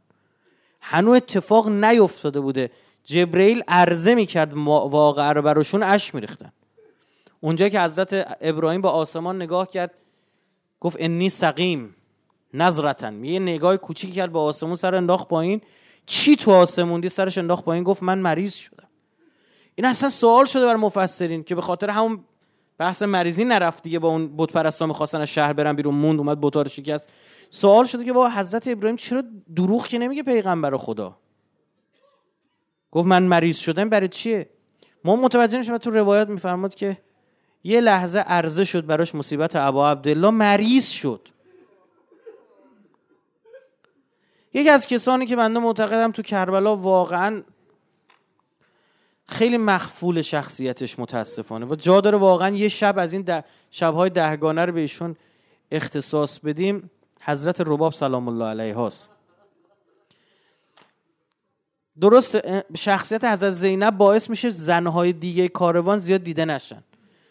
هنو 0.89 1.11
اتفاق 1.11 1.69
نیفتاده 1.69 2.39
بوده. 2.39 2.71
جبرئیل 3.03 3.63
عرضه 3.67 4.15
می‌کرد 4.15 4.53
واقعه 4.53 5.33
رو 5.33 5.41
براشون 5.41 5.83
اش 5.83 6.15
میریختن. 6.15 6.51
اونجا 7.39 7.69
که 7.69 7.81
حضرت 7.81 8.37
ابراهیم 8.41 8.81
با 8.81 8.89
آسمان 8.89 9.35
نگاه 9.35 9.69
کرد 9.69 9.91
گفت 10.79 10.97
انی 10.99 11.29
سقیم 11.29 11.95
نظرتن. 12.53 13.23
یه 13.23 13.39
نگاه 13.39 13.77
کوچیکی 13.77 14.13
کرد 14.13 14.31
با 14.31 14.43
آسمون 14.43 14.75
سر 14.75 14.95
انداخت 14.95 15.27
پایین. 15.27 15.61
چی 16.05 16.35
تو 16.35 16.51
آسمون 16.51 17.01
دی 17.01 17.09
سرش 17.09 17.37
انداخت 17.37 17.65
پایین 17.65 17.83
گفت 17.83 18.03
من 18.03 18.19
مریض 18.19 18.55
شدم. 18.55 18.87
این 19.75 19.85
اصلا 19.85 20.09
سوال 20.09 20.45
شده 20.45 20.65
بر 20.65 20.75
مفسرین 20.75 21.43
که 21.43 21.55
به 21.55 21.61
خاطر 21.61 21.89
همون 21.89 22.23
بحث 22.77 23.01
مریضی 23.01 23.45
نرفت 23.45 23.83
دیگه 23.83 23.99
با 23.99 24.07
اون 24.07 24.37
بت 24.37 24.51
پرستا 24.51 24.85
می‌خواستن 24.85 25.21
از 25.21 25.27
شهر 25.27 25.53
برن 25.53 25.75
بیرون 25.75 25.95
موند 25.95 26.19
اومد 26.19 26.41
بتار 26.41 26.65
رو 26.65 26.69
شکست. 26.69 27.09
سوال 27.49 27.85
شده 27.85 28.05
که 28.05 28.13
با 28.13 28.29
حضرت 28.29 28.67
ابراهیم 28.67 28.95
چرا 28.95 29.23
دروغ 29.55 29.87
که 29.87 29.97
نمیگه 29.97 30.23
پیغمبر 30.23 30.77
خدا؟ 30.77 31.17
گفت 32.91 33.07
من 33.07 33.23
مریض 33.23 33.57
شدم 33.57 33.89
برای 33.89 34.07
چیه؟ 34.07 34.49
ما 35.03 35.15
متوجه 35.15 35.57
میشیم 35.57 35.77
تو 35.77 35.89
روایات 35.89 36.29
میفرماد 36.29 36.75
که 36.75 36.97
یه 37.63 37.81
لحظه 37.81 38.19
عرضه 38.19 38.63
شد 38.63 38.85
براش 38.85 39.15
مصیبت 39.15 39.55
ابا 39.55 39.91
عبدالله 39.91 40.29
مریض 40.29 40.89
شد. 40.89 41.27
یکی 44.53 44.69
از 44.69 44.87
کسانی 44.87 45.25
که 45.25 45.35
بنده 45.35 45.59
معتقدم 45.59 46.11
تو 46.11 46.21
کربلا 46.21 46.75
واقعا 46.75 47.43
خیلی 49.29 49.57
مخفول 49.57 50.21
شخصیتش 50.21 50.99
متاسفانه 50.99 51.65
و 51.65 51.75
جا 51.75 52.01
داره 52.01 52.17
واقعا 52.17 52.55
یه 52.55 52.69
شب 52.69 52.95
از 52.97 53.13
این 53.13 53.21
ده 53.21 53.43
شبهای 53.71 54.09
دهگانه 54.09 54.65
رو 54.65 54.73
بهشون 54.73 55.15
اختصاص 55.71 56.39
بدیم. 56.39 56.91
حضرت 57.21 57.61
رباب 57.61 57.93
سلام 57.93 58.27
الله 58.27 58.45
علیه 58.45 58.75
هاست 58.75 59.09
درست 61.99 62.37
شخصیت 62.77 63.23
حضرت 63.23 63.49
زینب 63.49 63.97
باعث 63.97 64.29
میشه 64.29 64.49
زنهای 64.49 65.13
دیگه 65.13 65.47
کاروان 65.47 65.99
زیاد 65.99 66.23
دیده 66.23 66.45
نشن. 66.45 66.83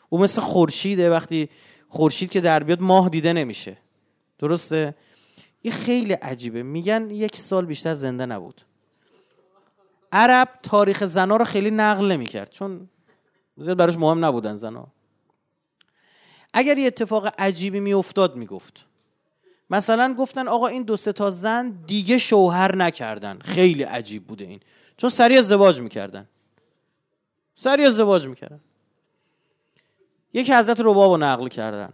او 0.09 0.19
مثل 0.19 0.41
خورشیده 0.41 1.11
وقتی 1.11 1.49
خورشید 1.89 2.31
که 2.31 2.41
در 2.41 2.63
بیاد 2.63 2.81
ماه 2.81 3.09
دیده 3.09 3.33
نمیشه. 3.33 3.77
درسته؟ 4.39 4.95
این 5.63 5.73
خیلی 5.73 6.13
عجیبه. 6.13 6.63
میگن 6.63 7.11
یک 7.11 7.37
سال 7.37 7.67
بیشتر 7.67 7.95
زنده 7.95 8.27
نبود. 8.27 8.61
عرب 10.13 10.49
تاریخ 10.63 11.05
زنا 11.05 11.37
رو 11.37 11.45
خیلی 11.45 11.71
نقل 11.71 12.13
نمی‌کرد. 12.13 12.51
چون 12.51 12.89
زیاد 13.57 13.77
براش 13.77 13.97
مهم 13.97 14.25
نبودن 14.25 14.57
زنا. 14.57 14.87
اگر 16.55 16.79
یه 16.79 16.87
اتفاق 16.87 17.35
عجیبی 17.39 17.81
میافتاد 17.81 18.37
می‌گفت. 18.37 18.87
مثلا 19.71 20.15
گفتن 20.15 20.49
آقا 20.49 20.67
این 20.67 20.83
دو 20.83 20.97
سه 20.97 21.13
تا 21.13 21.31
زن 21.31 21.71
دیگه 21.87 22.19
شوهر 22.19 22.77
نکردن. 22.77 23.39
خیلی 23.39 23.83
عجیب 23.83 24.27
بوده 24.27 24.45
این. 24.45 24.61
چون 24.97 25.11
سریع 25.11 25.39
ازدواج 25.39 25.81
می‌کردن. 25.81 26.29
سریع 27.55 27.87
ازدواج 27.87 28.27
می‌کردن. 28.27 28.61
یکی 30.33 30.55
حضرت 30.55 30.81
رباب 30.81 31.11
رو 31.11 31.17
نقل 31.17 31.49
کردن. 31.49 31.93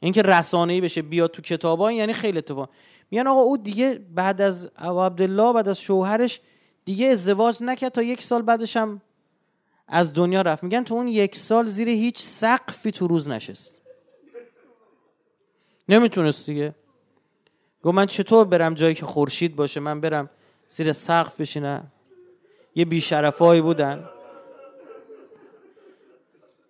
اینکه 0.00 0.22
رسانه‌ای 0.22 0.80
بشه 0.80 1.02
بیاد 1.02 1.30
تو 1.30 1.42
کتابا 1.42 1.92
یعنی 1.92 2.12
خیلی 2.12 2.38
اتفاق. 2.38 2.70
میگن 3.10 3.26
آقا 3.26 3.40
او 3.40 3.56
دیگه 3.56 4.00
بعد 4.14 4.40
از 4.40 4.70
ابو 4.76 5.02
عبدالله 5.02 5.52
بعد 5.52 5.68
از 5.68 5.80
شوهرش 5.80 6.40
دیگه 6.86 7.06
ازدواج 7.06 7.62
نکرد 7.62 7.92
تا 7.92 8.02
یک 8.02 8.22
سال 8.22 8.42
بعدش 8.42 8.76
هم 8.76 9.00
از 9.88 10.12
دنیا 10.12 10.42
رفت. 10.42 10.62
میگن 10.62 10.84
تو 10.84 10.94
اون 10.94 11.08
یک 11.08 11.36
سال 11.36 11.66
زیر 11.66 11.88
هیچ 11.88 12.18
سقفی 12.18 12.90
تو 12.92 13.06
روز 13.06 13.28
نشست. 13.28 13.80
نمی‌تونست 15.88 16.46
دیگه. 16.46 16.74
گفت 17.82 17.94
من 17.94 18.06
چطور 18.06 18.44
برم 18.44 18.74
جایی 18.74 18.94
که 18.94 19.06
خورشید 19.06 19.56
باشه؟ 19.56 19.80
من 19.80 20.00
برم 20.00 20.30
زیر 20.68 20.92
سقف 20.92 21.40
بشینم. 21.40 21.92
یه 22.74 22.84
بیشرفایی 22.84 23.60
بودن. 23.60 24.08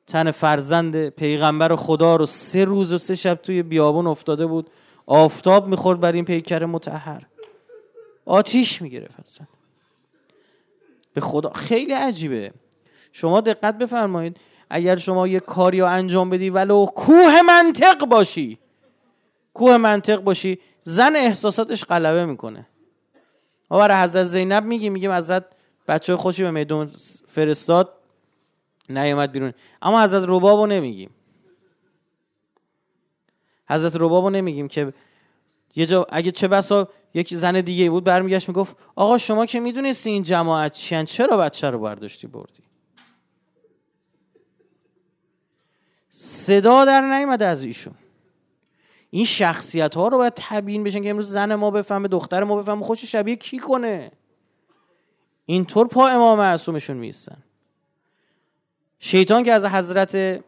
تن 0.07 0.31
فرزند 0.31 1.09
پیغمبر 1.09 1.77
خدا 1.77 2.17
رو 2.17 2.27
سه 2.27 2.65
روز 2.65 2.93
و 2.93 2.99
سه 2.99 3.15
شب 3.15 3.35
توی 3.35 3.63
بیابون 3.63 4.07
افتاده 4.07 4.47
بود. 4.47 4.71
آفتاب 5.07 5.67
می‌خورد 5.67 6.01
بر 6.01 6.13
این 6.13 6.25
پیکر 6.25 6.65
متحر. 6.65 7.23
آتیش 8.25 8.83
می‌گرفت. 8.83 9.21
اصلا 9.21 9.47
به 11.17 11.23
خدا 11.23 11.51
خیلی 11.51 11.93
عجیبه. 11.93 12.53
شما 13.13 13.41
دقت 13.41 13.79
بفرمایید 13.79 14.41
اگر 14.71 14.97
شما 14.97 15.29
یه 15.29 15.41
کاری 15.41 15.81
رو 15.81 15.87
انجام 15.87 16.31
بدی 16.31 16.51
ولو 16.51 16.87
کوه 16.87 17.43
منطق 17.43 18.07
باشی. 18.07 18.59
کوه 19.55 19.77
منطق 19.77 20.17
باشی 20.17 20.59
زن 20.83 21.17
احساساتش 21.17 21.85
غلبه 21.85 22.27
می‌کنه. 22.27 22.67
ما 23.71 23.79
برای 23.79 24.05
حضرت 24.05 24.25
زینب 24.25 24.65
میگیم 24.65 24.93
میگیم 24.93 25.13
حضرت 25.13 25.45
بچه 25.89 26.17
خوشی 26.17 26.43
به 26.43 26.51
میدون 26.51 26.91
فرستاد 27.29 27.93
نیومد 28.89 29.33
بیرون. 29.33 29.53
اما 29.83 30.03
حضرت 30.03 30.25
ربابو 30.29 30.67
نمیگیم. 30.67 31.11
حضرت 33.69 33.97
ربابو 33.97 34.31
نمیگیم 34.31 34.69
که 34.69 34.93
یه 35.77 35.87
جا 35.87 36.07
اگه 36.09 36.31
چه 36.31 36.49
بسا 36.49 36.89
یک 37.15 37.35
زن 37.35 37.61
دیگه 37.61 37.91
بود 37.91 38.05
برمیگشت 38.05 38.49
می‌گفت 38.49 38.77
آقا 38.97 39.19
شما 39.19 39.47
که 39.47 39.61
می‌دونستی 39.61 40.11
این 40.11 40.23
جماعت 40.23 40.73
چیان 40.73 41.05
چرا 41.05 41.37
بچه 41.37 41.71
رو 41.71 41.79
برداشتی 41.79 42.27
بردی؟ 42.27 42.63
صدا 46.11 46.85
در 46.85 47.01
نیومده 47.01 47.47
از 47.47 47.63
ایشون. 47.63 47.95
این 49.11 49.25
شخصیت 49.25 49.95
ها 49.95 50.09
رو 50.09 50.19
باید 50.19 50.33
تبیین 50.37 50.85
بشن 50.85 51.03
که 51.03 51.11
امروز 51.11 51.31
زن 51.31 51.55
ما 51.55 51.71
بفهمه 51.71 52.09
دختر 52.09 52.45
ما 52.45 52.57
بفهمه 52.57 52.85
خوش 52.85 53.05
شبیه 53.05 53.37
کی 53.37 53.59
کنه؟ 53.59 54.13
اینطور 55.47 55.89
پا 55.89 56.09
امام 56.09 56.39
معصومشون 56.39 56.97
میستن 56.97 57.39
شیطان 58.99 59.45
که 59.45 59.53
از 59.53 59.65
حضرت 59.65 60.45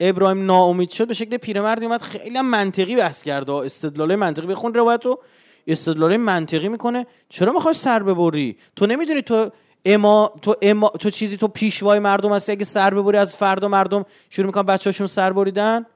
ابراهیم 0.00 0.46
ناامید 0.46 0.90
شد 0.90 1.08
به 1.08 1.14
شکل 1.14 1.36
پیرمردی 1.36 1.86
اومد 1.86 2.02
خیلی 2.02 2.40
منطقی 2.40 2.96
بحث 2.96 3.22
کرده 3.22 3.52
استدلال 3.52 4.16
منطقی 4.16 4.46
بخون 4.46 4.74
روایت 4.74 5.06
رو. 5.06 5.22
استدلال 5.66 6.16
منطقی 6.16 6.68
می‌کنه. 6.68 7.06
چرا 7.28 7.52
می‌خوای 7.52 7.74
سر 7.74 8.02
ببری؟ 8.02 8.56
تو 8.76 8.86
نمی‌دونی 8.86 9.22
تو 9.22 9.50
اما 9.84 10.32
تو 10.42 10.54
اما 10.62 10.88
تو 10.88 11.10
چیزی 11.10 11.36
تو 11.36 11.48
پیشوای 11.48 11.98
مردم 11.98 12.32
هستی. 12.32 12.52
اگه 12.52 12.64
سر 12.64 12.94
ببری 12.94 13.16
از 13.16 13.36
فردا 13.36 13.68
مردم 13.68 14.04
شروع 14.30 14.46
می‌کنن 14.46 14.62
بچه‌هاشون 14.62 15.06
سر 15.06 15.32
بریدن. 15.32 15.86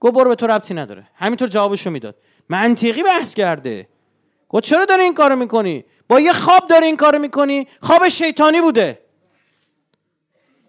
گو 0.00 0.10
برو 0.10 0.28
به 0.28 0.34
تو 0.34 0.46
ربطی 0.46 0.74
نداره. 0.74 1.08
همینطور 1.14 1.48
جوابشو 1.48 1.90
می‌داد. 1.90 2.16
منطقی 2.48 3.02
بحث 3.02 3.34
کرده. 3.34 3.88
گو 4.48 4.60
چرا 4.60 4.84
داری 4.84 5.02
این 5.02 5.14
کارو 5.14 5.36
می‌کنی؟ 5.36 5.84
با 6.08 6.20
یه 6.20 6.32
خواب 6.32 6.66
داری 6.66 6.86
این 6.86 6.96
کارو 6.96 7.18
می‌کنی؟ 7.18 7.66
خواب 7.80 8.08
شیطانی 8.08 8.60
بوده. 8.60 9.05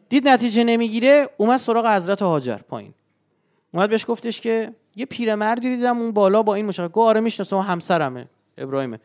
دید 0.09 0.27
نتیجه 0.27 0.63
نمی‌گیره 0.63 1.29
اومد 1.37 1.57
سراغ 1.57 1.87
حضرت 1.87 2.21
هاجر 2.21 2.57
پایین. 2.57 2.93
اومد 3.73 3.89
بهش 3.89 4.05
گفتش 4.07 4.41
که 4.41 4.73
یه 4.95 5.05
پیرمردی 5.05 5.75
دیدم 5.75 5.97
اون 5.97 6.11
بالا 6.11 6.43
با 6.43 6.55
این 6.55 6.65
مشخصات. 6.65 6.91
گفت 6.91 7.07
آره 7.07 7.21
می‌شناسم 7.21 7.57
همسرمه 7.57 8.27
ابراهیمه. 8.57 8.99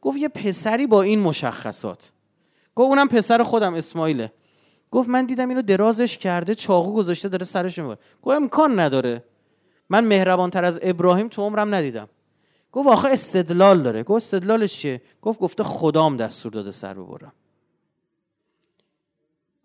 گفت 0.00 0.16
یه 0.16 0.28
پسری 0.28 0.86
با 0.86 1.02
این 1.02 1.18
مشخصات. 1.20 2.12
گفت 2.74 2.88
اونم 2.88 3.08
پسر 3.08 3.42
خودم 3.42 3.74
اسماعیله. 3.74 4.32
گفت 4.90 5.08
من 5.08 5.26
دیدم 5.26 5.48
اینو 5.48 5.62
درازش 5.62 6.18
کرده 6.18 6.54
چاقو 6.54 6.92
گذاشته 6.94 7.28
داره 7.28 7.44
سرش 7.44 7.78
می‌بره. 7.78 7.98
گفت 8.22 8.36
امکان 8.36 8.80
نداره. 8.80 9.24
من 9.88 10.04
مهربان 10.04 10.50
تر 10.50 10.64
از 10.64 10.80
ابراهیم 10.82 11.28
تو 11.28 11.42
عمرم 11.42 11.74
ندیدم. 11.74 12.08
گفت 12.72 12.88
آخه 12.88 13.08
استدلال 13.08 13.82
داره. 13.82 14.02
گفت 14.02 14.24
استدلالش 14.24 14.76
چیه؟ 14.76 15.02
گفت 15.22 15.38
گفته 15.38 15.62
خدام 15.62 16.16
دستور 16.16 16.52
داده 16.52 16.70
سر 16.70 16.94
ببرم. 16.94 17.32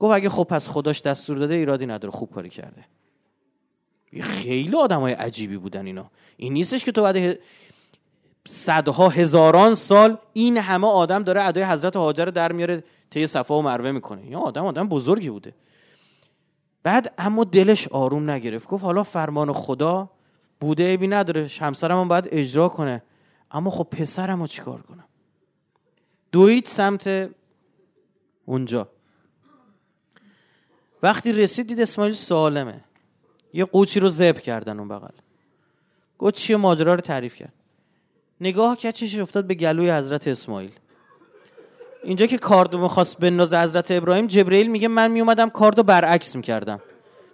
گفت 0.04 0.14
اگه 0.14 0.30
خب 0.30 0.43
پس 0.43 0.68
خداش 0.68 1.01
دستور 1.01 1.38
داده 1.38 1.54
ایرادی 1.54 1.86
نداره 1.86 2.12
خوب 2.12 2.32
کاری 2.32 2.49
کرده. 2.49 2.86
خیلی 4.22 4.76
آدم 4.76 4.99
های 4.99 5.14
عجیبی 5.14 5.58
بودن 5.58 5.86
اینا. 5.86 6.12
این 6.38 6.54
نیستش 6.54 6.86
که 6.86 6.91
تو 6.91 7.01
بعد 7.01 7.39
صدها 8.47 9.10
هزاران 9.10 9.76
سال 9.76 10.18
این 10.34 10.58
همه 10.58 10.88
آدم 10.88 11.24
داره 11.24 11.43
ادای 11.43 11.64
حضرت 11.64 11.95
هاجر 11.95 12.26
در 12.26 12.51
میاره 12.51 12.84
طی 13.10 13.28
صفا 13.28 13.60
و 13.60 13.62
مروه 13.62 13.91
می‌کنه. 13.91 14.26
یا 14.26 14.39
آدم 14.39 14.66
آدم 14.66 14.88
بزرگی 14.88 15.30
بوده. 15.30 15.54
بعد 16.84 17.14
اما 17.18 17.43
دلش 17.43 17.88
آروم 17.88 18.30
نگرفت. 18.30 18.68
گفت 18.68 18.84
حالا 18.84 19.04
فرمان 19.04 19.54
خدا 19.54 20.10
بوده 20.60 20.84
ایبی 20.84 21.08
نداره. 21.08 21.49
همسرم 21.60 21.99
هم 21.99 22.08
باید 22.08 22.28
اجرا 22.32 22.70
کنه. 22.70 23.04
اما 23.51 23.70
خب 23.70 23.84
پسرم 23.84 24.41
رو 24.41 24.47
چیکار 24.47 24.82
کنم؟ 24.82 25.06
دوید 26.32 26.66
سمت 26.66 27.30
اونجا. 28.45 28.89
وقتی 31.04 31.34
رسید 31.34 31.68
دید 31.68 31.82
اسماعیل 31.82 32.14
سالمه. 32.14 32.82
یه 33.54 33.66
قوچی 33.66 33.99
رو 33.99 34.10
زب 34.10 34.39
کردن 34.39 34.80
اون 34.80 34.88
بغل. 34.88 35.08
گفت 36.18 36.36
چیه 36.36 36.58
ماجرا 36.58 36.93
رو 36.95 37.01
تعریف 37.01 37.36
کرد. 37.36 37.54
نگاه 38.41 38.78
کرد 38.78 38.93
چشش 38.93 39.20
افتاد 39.20 39.47
به 39.47 39.56
گلوی 39.56 39.91
حضرت 39.91 40.28
اسماعیل. 40.28 40.72
اینجا 42.04 42.26
که 42.26 42.38
کاردو 42.38 42.78
می‌خواست 42.78 43.18
بندازه 43.18 43.60
حضرت 43.62 43.91
ابراهیم 43.91 44.28
جبرئیل 44.28 44.68
میگه 44.68 44.88
من 44.88 45.12
میومدم 45.12 45.49
کاردو 45.49 45.84
برعکس 45.84 46.36
می‌کردم. 46.36 46.82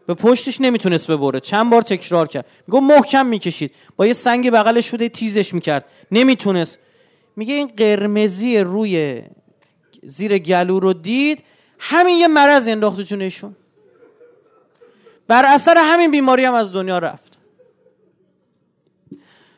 به 0.07 0.13
پشتش 0.13 0.61
نمی‌تونست 0.61 1.11
ببره. 1.11 1.39
چند 1.39 1.71
بار 1.71 1.81
تکرار 1.81 2.27
کرد. 2.27 2.45
میگه 2.67 2.79
محکم 2.79 3.25
می‌کشید. 3.25 3.75
با 3.95 4.07
یه 4.07 4.13
سنگ 4.13 4.51
بغلش 4.51 4.91
شده 4.91 5.09
تیزش 5.09 5.53
می‌کرد. 5.53 5.85
نمی‌تونست. 6.11 6.79
میگه 7.35 7.53
این 7.53 7.67
قرمزی 7.67 8.57
روی 8.57 9.21
زیر 10.03 10.37
گلو 10.37 10.79
رو 10.79 10.93
دید. 10.93 11.43
همین 11.79 12.17
یه 12.17 12.27
مرض 12.27 12.67
انداخت 12.67 13.01
جونشون. 13.01 13.55
بر 15.27 15.45
اثر 15.45 15.77
همین 15.77 16.11
بیماری 16.11 16.45
هم 16.45 16.53
از 16.53 16.73
دنیا 16.73 16.99
رفت. 16.99 17.29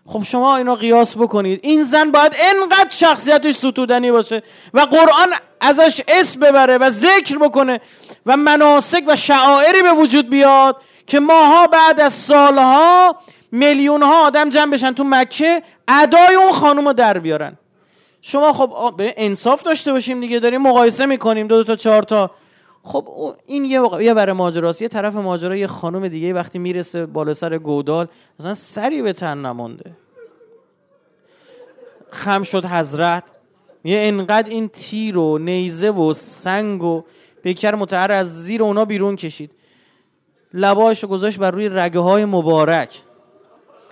خب 0.05 0.23
شما 0.23 0.57
اینو 0.57 0.75
قیاس 0.75 1.17
بکنید. 1.17 1.59
این 1.63 1.83
زن 1.83 2.11
باید 2.11 2.35
انقدر 2.39 2.89
شخصیتش 2.89 3.55
ستودنی 3.55 4.11
باشه 4.11 4.43
و 4.73 4.79
قرآن 4.79 5.33
ازش 5.61 6.01
اسم 6.07 6.39
ببره 6.39 6.77
و 6.77 6.89
ذکر 6.89 7.37
بکنه 7.37 7.81
و 8.25 8.37
مناسک 8.37 9.03
و 9.07 9.15
شعائری 9.15 9.81
به 9.81 9.91
وجود 9.91 10.29
بیاد 10.29 10.81
که 11.07 11.19
ماها 11.19 11.67
بعد 11.67 11.99
از 11.99 12.13
سالها 12.13 13.15
میلیون 13.51 14.03
ها 14.03 14.25
آدم 14.25 14.49
جمع 14.49 14.71
بشن 14.71 14.93
تو 14.93 15.03
مکه 15.03 15.63
ادای 15.87 16.35
اون 16.35 16.51
خانم 16.51 16.87
رو 16.87 16.93
در 16.93 17.19
بیارن. 17.19 17.57
شما 18.21 18.53
خب 18.53 18.93
به 18.97 19.13
انصاف 19.17 19.63
داشته 19.63 19.91
باشیم 19.91 20.21
دیگه 20.21 20.39
داریم 20.39 20.61
مقایسه 20.61 21.05
می‌کنیم 21.05 21.47
دو, 21.47 21.57
دو 21.57 21.63
تا 21.63 21.75
چهار 21.75 22.03
تا. 22.03 22.31
خب 22.83 23.35
این 23.45 23.65
یه 23.65 23.81
یه 23.99 24.13
بره 24.13 24.33
ماجراست. 24.33 24.81
یه 24.81 24.87
طرف 24.87 25.15
ماجرا 25.15 25.55
یه 25.55 25.67
خانم 25.67 26.07
دیگه 26.07 26.33
وقتی 26.33 26.59
می‌رسه 26.59 27.05
بالا 27.05 27.33
سر 27.33 27.57
گودال 27.57 28.07
مثلا 28.39 28.53
سری 28.53 29.01
به 29.01 29.13
تن 29.13 29.37
نمونده. 29.37 29.91
خم 32.09 32.43
شد 32.43 32.65
حضرت. 32.65 33.23
یه 33.83 33.99
انقدر 33.99 34.49
این 34.49 34.67
تیر 34.67 35.17
و 35.17 35.37
نیزه 35.37 35.89
و 35.89 36.13
سنگ 36.13 36.83
و 36.83 37.03
پیکر 37.43 37.75
متحر 37.75 38.11
از 38.11 38.43
زیر 38.43 38.63
اونا 38.63 38.85
بیرون 38.85 39.15
کشید. 39.15 39.51
لباشو 40.53 41.07
گذاشت 41.07 41.39
بر 41.39 41.51
روی 41.51 41.69
رگه 41.69 41.99
های 41.99 42.25
مبارک. 42.25 43.01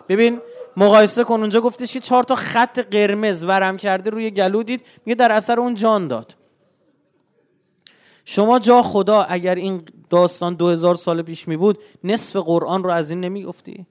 ببین 0.09 0.41
مقایسه 0.80 1.23
کن. 1.23 1.39
اونجا 1.39 1.61
گفتش 1.61 1.93
که 1.93 1.99
چهار 1.99 2.23
تا 2.23 2.36
خط 2.36 2.80
قرمز 2.80 3.43
ورم 3.43 3.77
کرده 3.77 4.09
روی 4.09 4.32
گلو 4.32 4.63
دید. 4.63 4.82
میگه 5.05 5.15
در 5.15 5.32
اثر 5.32 5.59
اون 5.59 5.75
جان 5.75 6.07
داد. 6.07 6.36
شما 8.25 8.59
جا 8.59 8.82
خدا 8.84 9.23
اگر 9.23 9.55
این 9.55 9.82
داستان 10.09 10.53
دو 10.53 10.69
هزار 10.69 10.95
سال 10.95 11.21
پیش 11.21 11.47
می 11.47 11.57
بود 11.57 11.80
نصف 12.03 12.36
قرآن 12.36 12.84
رو 12.84 12.89
از 12.89 13.09
این 13.09 13.19
نمی 13.19 13.43
گفتی؟ 13.43 13.86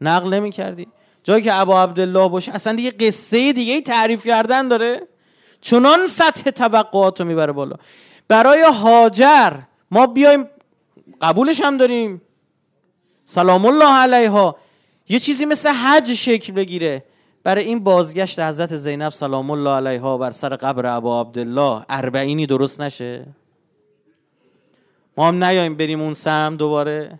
نقل 0.00 0.34
نمی 0.34 0.50
کردی؟ 0.50 0.88
جایی 1.24 1.42
که 1.42 1.54
ابا 1.54 1.82
عبدالله 1.82 2.28
باشه 2.28 2.52
اصلا 2.54 2.72
دیگه 2.72 2.90
قصه 2.90 3.52
دیگه 3.52 3.80
تعریف 3.80 4.26
کردن 4.26 4.68
داره. 4.68 5.08
چنان 5.60 6.06
سطح 6.06 6.50
توقعات 6.50 7.20
رو 7.20 7.26
می‌بره 7.26 7.52
بالا. 7.52 7.76
برای 8.28 8.62
هاجر 8.62 9.52
ما 9.90 10.06
بیایم 10.06 10.48
قبولش 11.20 11.60
هم 11.60 11.76
داریم. 11.76 12.22
سلام 13.24 13.66
الله 13.66 13.92
علیها. 13.92 14.56
یه 15.12 15.18
چیزی 15.18 15.44
مثل 15.44 15.68
حج 15.68 16.14
شکل 16.14 16.52
بگیره. 16.52 17.04
برای 17.44 17.64
این 17.64 17.84
بازگشت 17.84 18.38
حضرت 18.38 18.76
زینب 18.76 19.12
سلام 19.12 19.50
الله 19.50 19.70
علیها 19.70 20.18
بر 20.18 20.30
سر 20.30 20.56
قبر 20.56 20.86
ابا 20.86 21.20
عبدالله. 21.20 21.84
اربعینی 21.88 22.46
درست 22.46 22.80
نشه؟ 22.80 23.26
ما 25.16 25.28
هم 25.28 25.44
نیاییم 25.44 25.74
بریم 25.76 26.00
اون 26.00 26.14
سم 26.14 26.56
دوباره. 26.58 27.18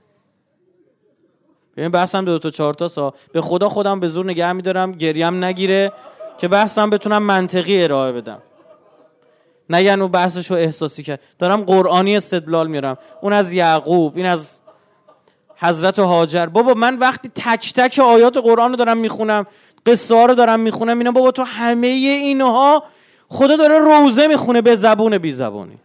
ببین 1.77 1.89
بحثم 1.89 2.25
دو 2.25 2.39
تا 2.39 2.51
چهار 2.51 2.75
تا 2.75 2.89
سا 2.89 3.15
به 3.33 3.41
خدا 3.41 3.69
خودم 3.69 4.01
به 4.01 4.09
زور 4.09 4.25
نگه 4.25 4.53
میدارم 4.53 4.93
گریم 4.93 5.45
نگیره 5.45 5.93
که 6.39 6.49
بحثم 6.49 6.91
بتونم 6.91 7.23
منطقی 7.23 7.83
ارائه 7.83 8.13
بدم. 8.13 8.43
نگن 9.71 10.01
اون 10.01 10.11
بحثش 10.11 10.51
رو 10.51 10.57
احساسی 10.57 11.03
کرد. 11.03 11.21
دارم 11.39 11.63
قرآنی 11.63 12.17
استدلال 12.17 12.69
میارم 12.69 12.99
اون 13.21 13.33
از 13.33 13.53
یعقوب 13.53 14.17
این 14.17 14.27
از 14.27 14.62
حضرت 15.63 15.99
هاجر 15.99 16.47
بابا 16.47 16.75
من 16.75 16.97
وقتی 16.97 17.31
تک 17.35 17.73
تک 17.73 17.99
آیات 17.99 18.37
قرآن 18.37 18.71
رو 18.71 18.77
دارم 18.77 18.99
می‌خونم 18.99 19.47
قصه 19.87 20.15
ها 20.15 20.27
رو 20.27 20.35
دارم 20.35 20.61
می‌خونم 20.61 20.99
اینا 20.99 21.11
بابا 21.11 21.31
تو 21.31 21.43
همه 21.43 21.87
اینها 21.87 22.85
خدا 23.29 23.57
داره 23.57 23.79
روزه 23.79 24.27
می‌خونه 24.27 24.63
به 24.63 24.77
زبون 24.77 25.19
بی 25.19 25.33
زبونی. 25.33 25.79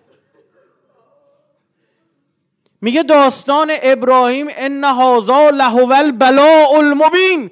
میگه 2.81 3.03
داستان 3.03 3.71
ابراهیم 3.81 4.47
ان 4.57 4.83
هذا 4.83 5.49
لهو 5.49 5.93
البلاء 5.93 6.77
المبین. 6.77 7.51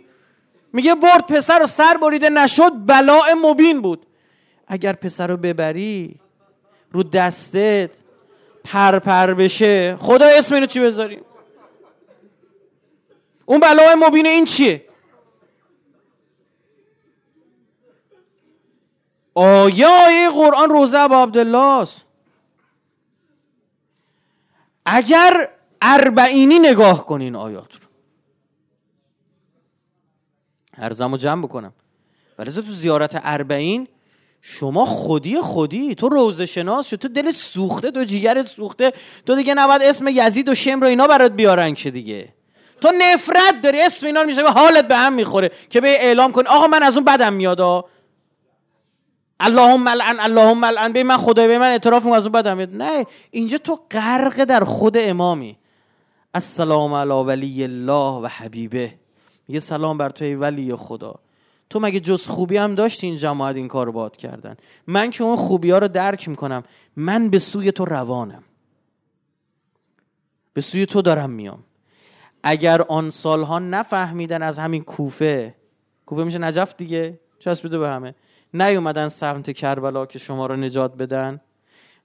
میگه 0.73 0.95
برد 0.95 1.25
پسر 1.27 1.59
رو 1.59 1.65
سر 1.65 1.97
بریده 2.01 2.29
نشد 2.29 2.71
بلاء 2.85 3.33
مبین 3.41 3.81
بود. 3.81 4.05
اگر 4.67 4.93
پسر 4.93 5.27
رو 5.27 5.37
ببری 5.37 6.15
رو 6.91 7.03
دستت 7.03 7.89
پرپر 8.63 8.99
پر 8.99 9.33
بشه 9.33 9.95
خدا 9.99 10.25
اسم 10.25 10.55
اینو 10.55 10.67
چی 10.67 10.79
بذاریم 10.79 11.21
اون 13.45 13.59
بلاء 13.59 13.95
مبین 13.95 14.25
این 14.25 14.45
چیه؟ 14.45 14.85
آیه 19.33 20.29
قرآن 20.29 20.69
روزه 20.69 20.99
ابا 20.99 21.23
عبدالله 21.23 21.65
است 21.65 22.05
اگر 24.85 25.49
اربعینی 25.81 26.59
نگاه 26.59 27.05
کنین 27.05 27.35
آیات 27.35 27.73
رو. 27.73 27.79
ارزم 30.77 31.11
رو 31.11 31.17
جمع 31.17 31.43
بکنم. 31.43 31.73
ولی 32.39 32.51
تو 32.51 32.61
زیارت 32.61 33.21
اربعین 33.23 33.87
شما 34.41 34.85
خودی 34.85 35.41
خودی 35.41 35.95
تو 35.95 36.09
روزه 36.09 36.45
شناس 36.45 36.87
شد 36.87 36.95
تو 36.95 37.07
دلت 37.07 37.35
سوخته 37.35 37.91
تو 37.91 38.03
جیگرت 38.03 38.47
سوخته 38.47 38.93
تو 39.25 39.35
دیگه 39.35 39.53
نباید 39.53 39.81
اسم 39.81 40.07
یزید 40.07 40.49
و 40.49 40.55
شمر 40.55 40.83
و 40.83 40.87
اینا 40.87 41.07
برات 41.07 41.31
بیارن 41.31 41.73
که 41.73 41.91
دیگه. 41.91 42.34
تو 42.85 42.91
نفرت 42.91 43.61
داری 43.63 43.81
اسم 43.81 44.05
اینا 44.05 44.23
میشه 44.23 44.43
حالت 44.43 44.87
به 44.87 44.95
هم 44.97 45.13
می‌خوره 45.13 45.51
که 45.69 45.81
به 45.81 45.87
اعلام 45.87 46.31
کن 46.31 46.47
آقا 46.47 46.67
من 46.67 46.83
از 46.83 46.95
اون 46.95 47.05
بدم 47.05 47.33
میاد 47.33 47.61
اللهم 49.39 49.83
ملعن 49.83 50.19
اللهم 50.19 50.59
ملعن 50.59 50.93
به 50.93 51.03
من 51.03 51.17
خدای 51.17 51.47
به 51.47 51.57
من 51.57 51.69
اعتراف 51.69 52.07
از 52.07 52.23
اون 52.23 52.31
بدم 52.31 52.57
میاد. 52.57 52.75
نه 52.75 53.05
اینجا 53.31 53.57
تو 53.57 53.79
غرق 53.91 54.43
در 54.43 54.63
خود 54.63 54.97
امامی. 54.97 55.57
السلام 56.33 56.93
علی 56.93 57.11
ولی 57.11 57.63
الله 57.63 58.21
و 58.21 58.27
حبیبه. 58.27 58.93
یه 59.49 59.59
سلام 59.59 59.97
بر 59.97 60.09
توی 60.09 60.35
ولی 60.35 60.75
خدا. 60.75 61.15
تو 61.69 61.79
مگه 61.79 61.99
جز 61.99 62.25
خوبی 62.27 62.57
هم 62.57 62.75
داشتی 62.75 63.07
این 63.07 63.17
جماعت 63.17 63.55
این 63.55 63.67
کار 63.67 63.91
باد 63.91 64.17
کردن؟ 64.17 64.57
من 64.87 65.09
که 65.09 65.23
اون 65.23 65.35
خوبی 65.35 65.71
ها 65.71 65.77
رو 65.77 65.87
درک 65.87 66.29
می‌کنم. 66.29 66.63
من 66.95 67.29
به 67.29 67.39
سوی 67.39 67.71
تو 67.71 67.85
روانم. 67.85 68.43
به 70.53 70.61
سوی 70.61 70.85
تو 70.85 71.01
دارم 71.01 71.29
میام. 71.29 71.63
اگر 72.47 72.81
آن 72.81 73.09
سالها 73.09 73.59
نفهمیدن 73.59 74.43
از 74.43 74.59
همین 74.59 74.83
کوفه 74.83 75.55
کوفه 76.05 76.23
میشه 76.23 76.37
نجف 76.37 76.73
دیگه؟ 76.77 77.19
چسبیده 77.39 77.77
به 77.77 77.89
همه. 77.89 78.15
نیومدن 78.53 79.07
سمت 79.07 79.51
کربلا 79.51 80.05
که 80.05 80.19
شما 80.19 80.45
رو 80.45 80.55
نجات 80.55 80.95
بدن. 80.95 81.41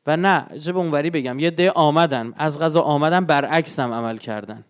و 0.06 0.16
نه 0.16 0.46
به 0.66 0.76
اونوری 0.78 1.10
بگم 1.10 1.38
یه 1.38 1.50
ده 1.50 1.70
آمدن 1.70 2.32
از 2.36 2.58
غذا 2.58 2.80
آمدن 2.80 3.24
برعکس 3.24 3.80
هم 3.80 3.92
عمل 3.92 4.16
کردن. 4.16 4.64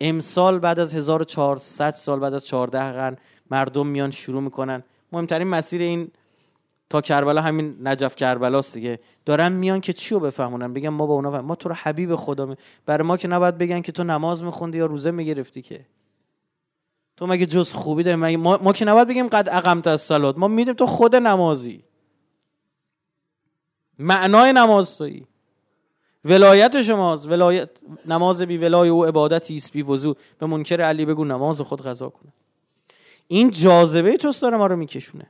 امسال 0.00 0.58
بعد 0.58 0.80
از 0.80 0.94
1400 0.94 1.90
سال 1.90 2.20
بعد 2.20 2.34
از 2.34 2.46
14 2.46 2.92
قرن 2.92 3.16
مردم 3.50 3.86
میان 3.86 4.10
شروع 4.10 4.42
می‌کنن. 4.42 4.82
مهمترین 5.12 5.48
مسیر 5.48 5.80
این 5.80 6.10
تا 6.90 7.00
کربلا 7.00 7.42
همین 7.42 7.88
نجف 7.88 8.16
کربلاست 8.16 8.74
دیگه. 8.74 9.00
دارن 9.24 9.52
میان 9.52 9.80
که 9.80 9.92
چی 9.92 10.14
رو 10.14 10.20
بفهمونن؟ 10.20 10.72
بگن 10.72 10.88
ما 10.88 11.06
با 11.06 11.14
اونا 11.14 11.30
فهم. 11.30 11.44
ما 11.44 11.54
تو 11.54 11.68
رو 11.68 11.74
حبیب 11.74 12.16
خدا 12.16 12.46
می... 12.46 12.56
برای 12.86 13.06
ما 13.06 13.16
که 13.16 13.28
نباید 13.28 13.58
بگن 13.58 13.80
که 13.80 13.92
تو 13.92 14.04
نماز 14.04 14.44
میخوندی 14.44 14.78
یا 14.78 14.86
روزه 14.86 15.10
می‌گرفتی 15.10 15.62
که. 15.62 15.86
تو 17.16 17.26
مگه 17.26 17.46
جز 17.46 17.72
خوبی 17.72 18.02
داری؟ 18.02 18.16
مگه 18.16 18.36
ما, 18.36 18.58
ما 18.62 18.72
که 18.72 18.84
نباید 18.84 19.08
بگیم 19.08 19.28
قد 19.28 19.48
اقمت 19.52 19.86
از 19.86 20.00
سلات 20.00 20.38
ما 20.38 20.48
میدیم 20.48 20.74
تو 20.74 20.86
خود 20.86 21.16
نمازی. 21.16 21.84
معنای 23.98 24.52
نماز 24.52 24.98
تویی. 24.98 25.26
ولایت 26.24 26.80
شماست. 26.80 27.26
ولایت 27.26 27.70
نماز 28.06 28.42
بی 28.42 28.56
ولای 28.56 28.88
او 28.88 29.04
عبادتی 29.04 29.56
است 29.56 29.72
بی 29.72 29.82
وضو. 29.82 30.14
به 30.38 30.46
منکر 30.46 30.80
علی 30.80 31.04
بگو 31.04 31.24
نماز 31.24 31.60
خود 31.60 31.82
قضا 31.82 32.08
کنه. 32.08 32.32
این 33.28 33.50
جاذبه 33.50 34.16
توست 34.16 34.42
داره 34.42 34.56
ما 34.56 34.66
رو 34.66 34.76
میکشونه. 34.76 35.26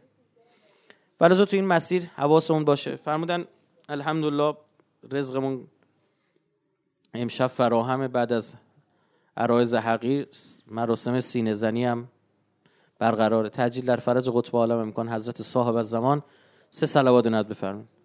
ولی 1.20 1.34
تو 1.34 1.56
این 1.56 1.66
مسیر 1.66 2.02
حواسمون 2.16 2.64
باشه. 2.64 2.96
فرمودن 2.96 3.44
الحمدلله 3.88 4.56
رزقمون 5.10 5.66
امشب 7.14 7.46
فراهم 7.46 8.08
بعد 8.08 8.32
از 8.32 8.52
عرایز 9.36 9.74
حقیر. 9.74 10.28
مراسم 10.66 11.20
سینه 11.20 11.54
زنی 11.54 11.84
هم 11.84 12.08
برقرار 12.98 13.48
تجلیل 13.48 13.86
در 13.86 13.96
فرج 13.96 14.30
قطب 14.30 14.56
عالم 14.56 14.78
امکان 14.78 15.08
حضرت 15.08 15.42
صاحب 15.42 15.76
از 15.76 15.90
زمان 15.90 16.22
سه 16.70 16.86
صلوات 16.86 17.26
ند 17.26 17.48
بفرمایید. 17.48 17.95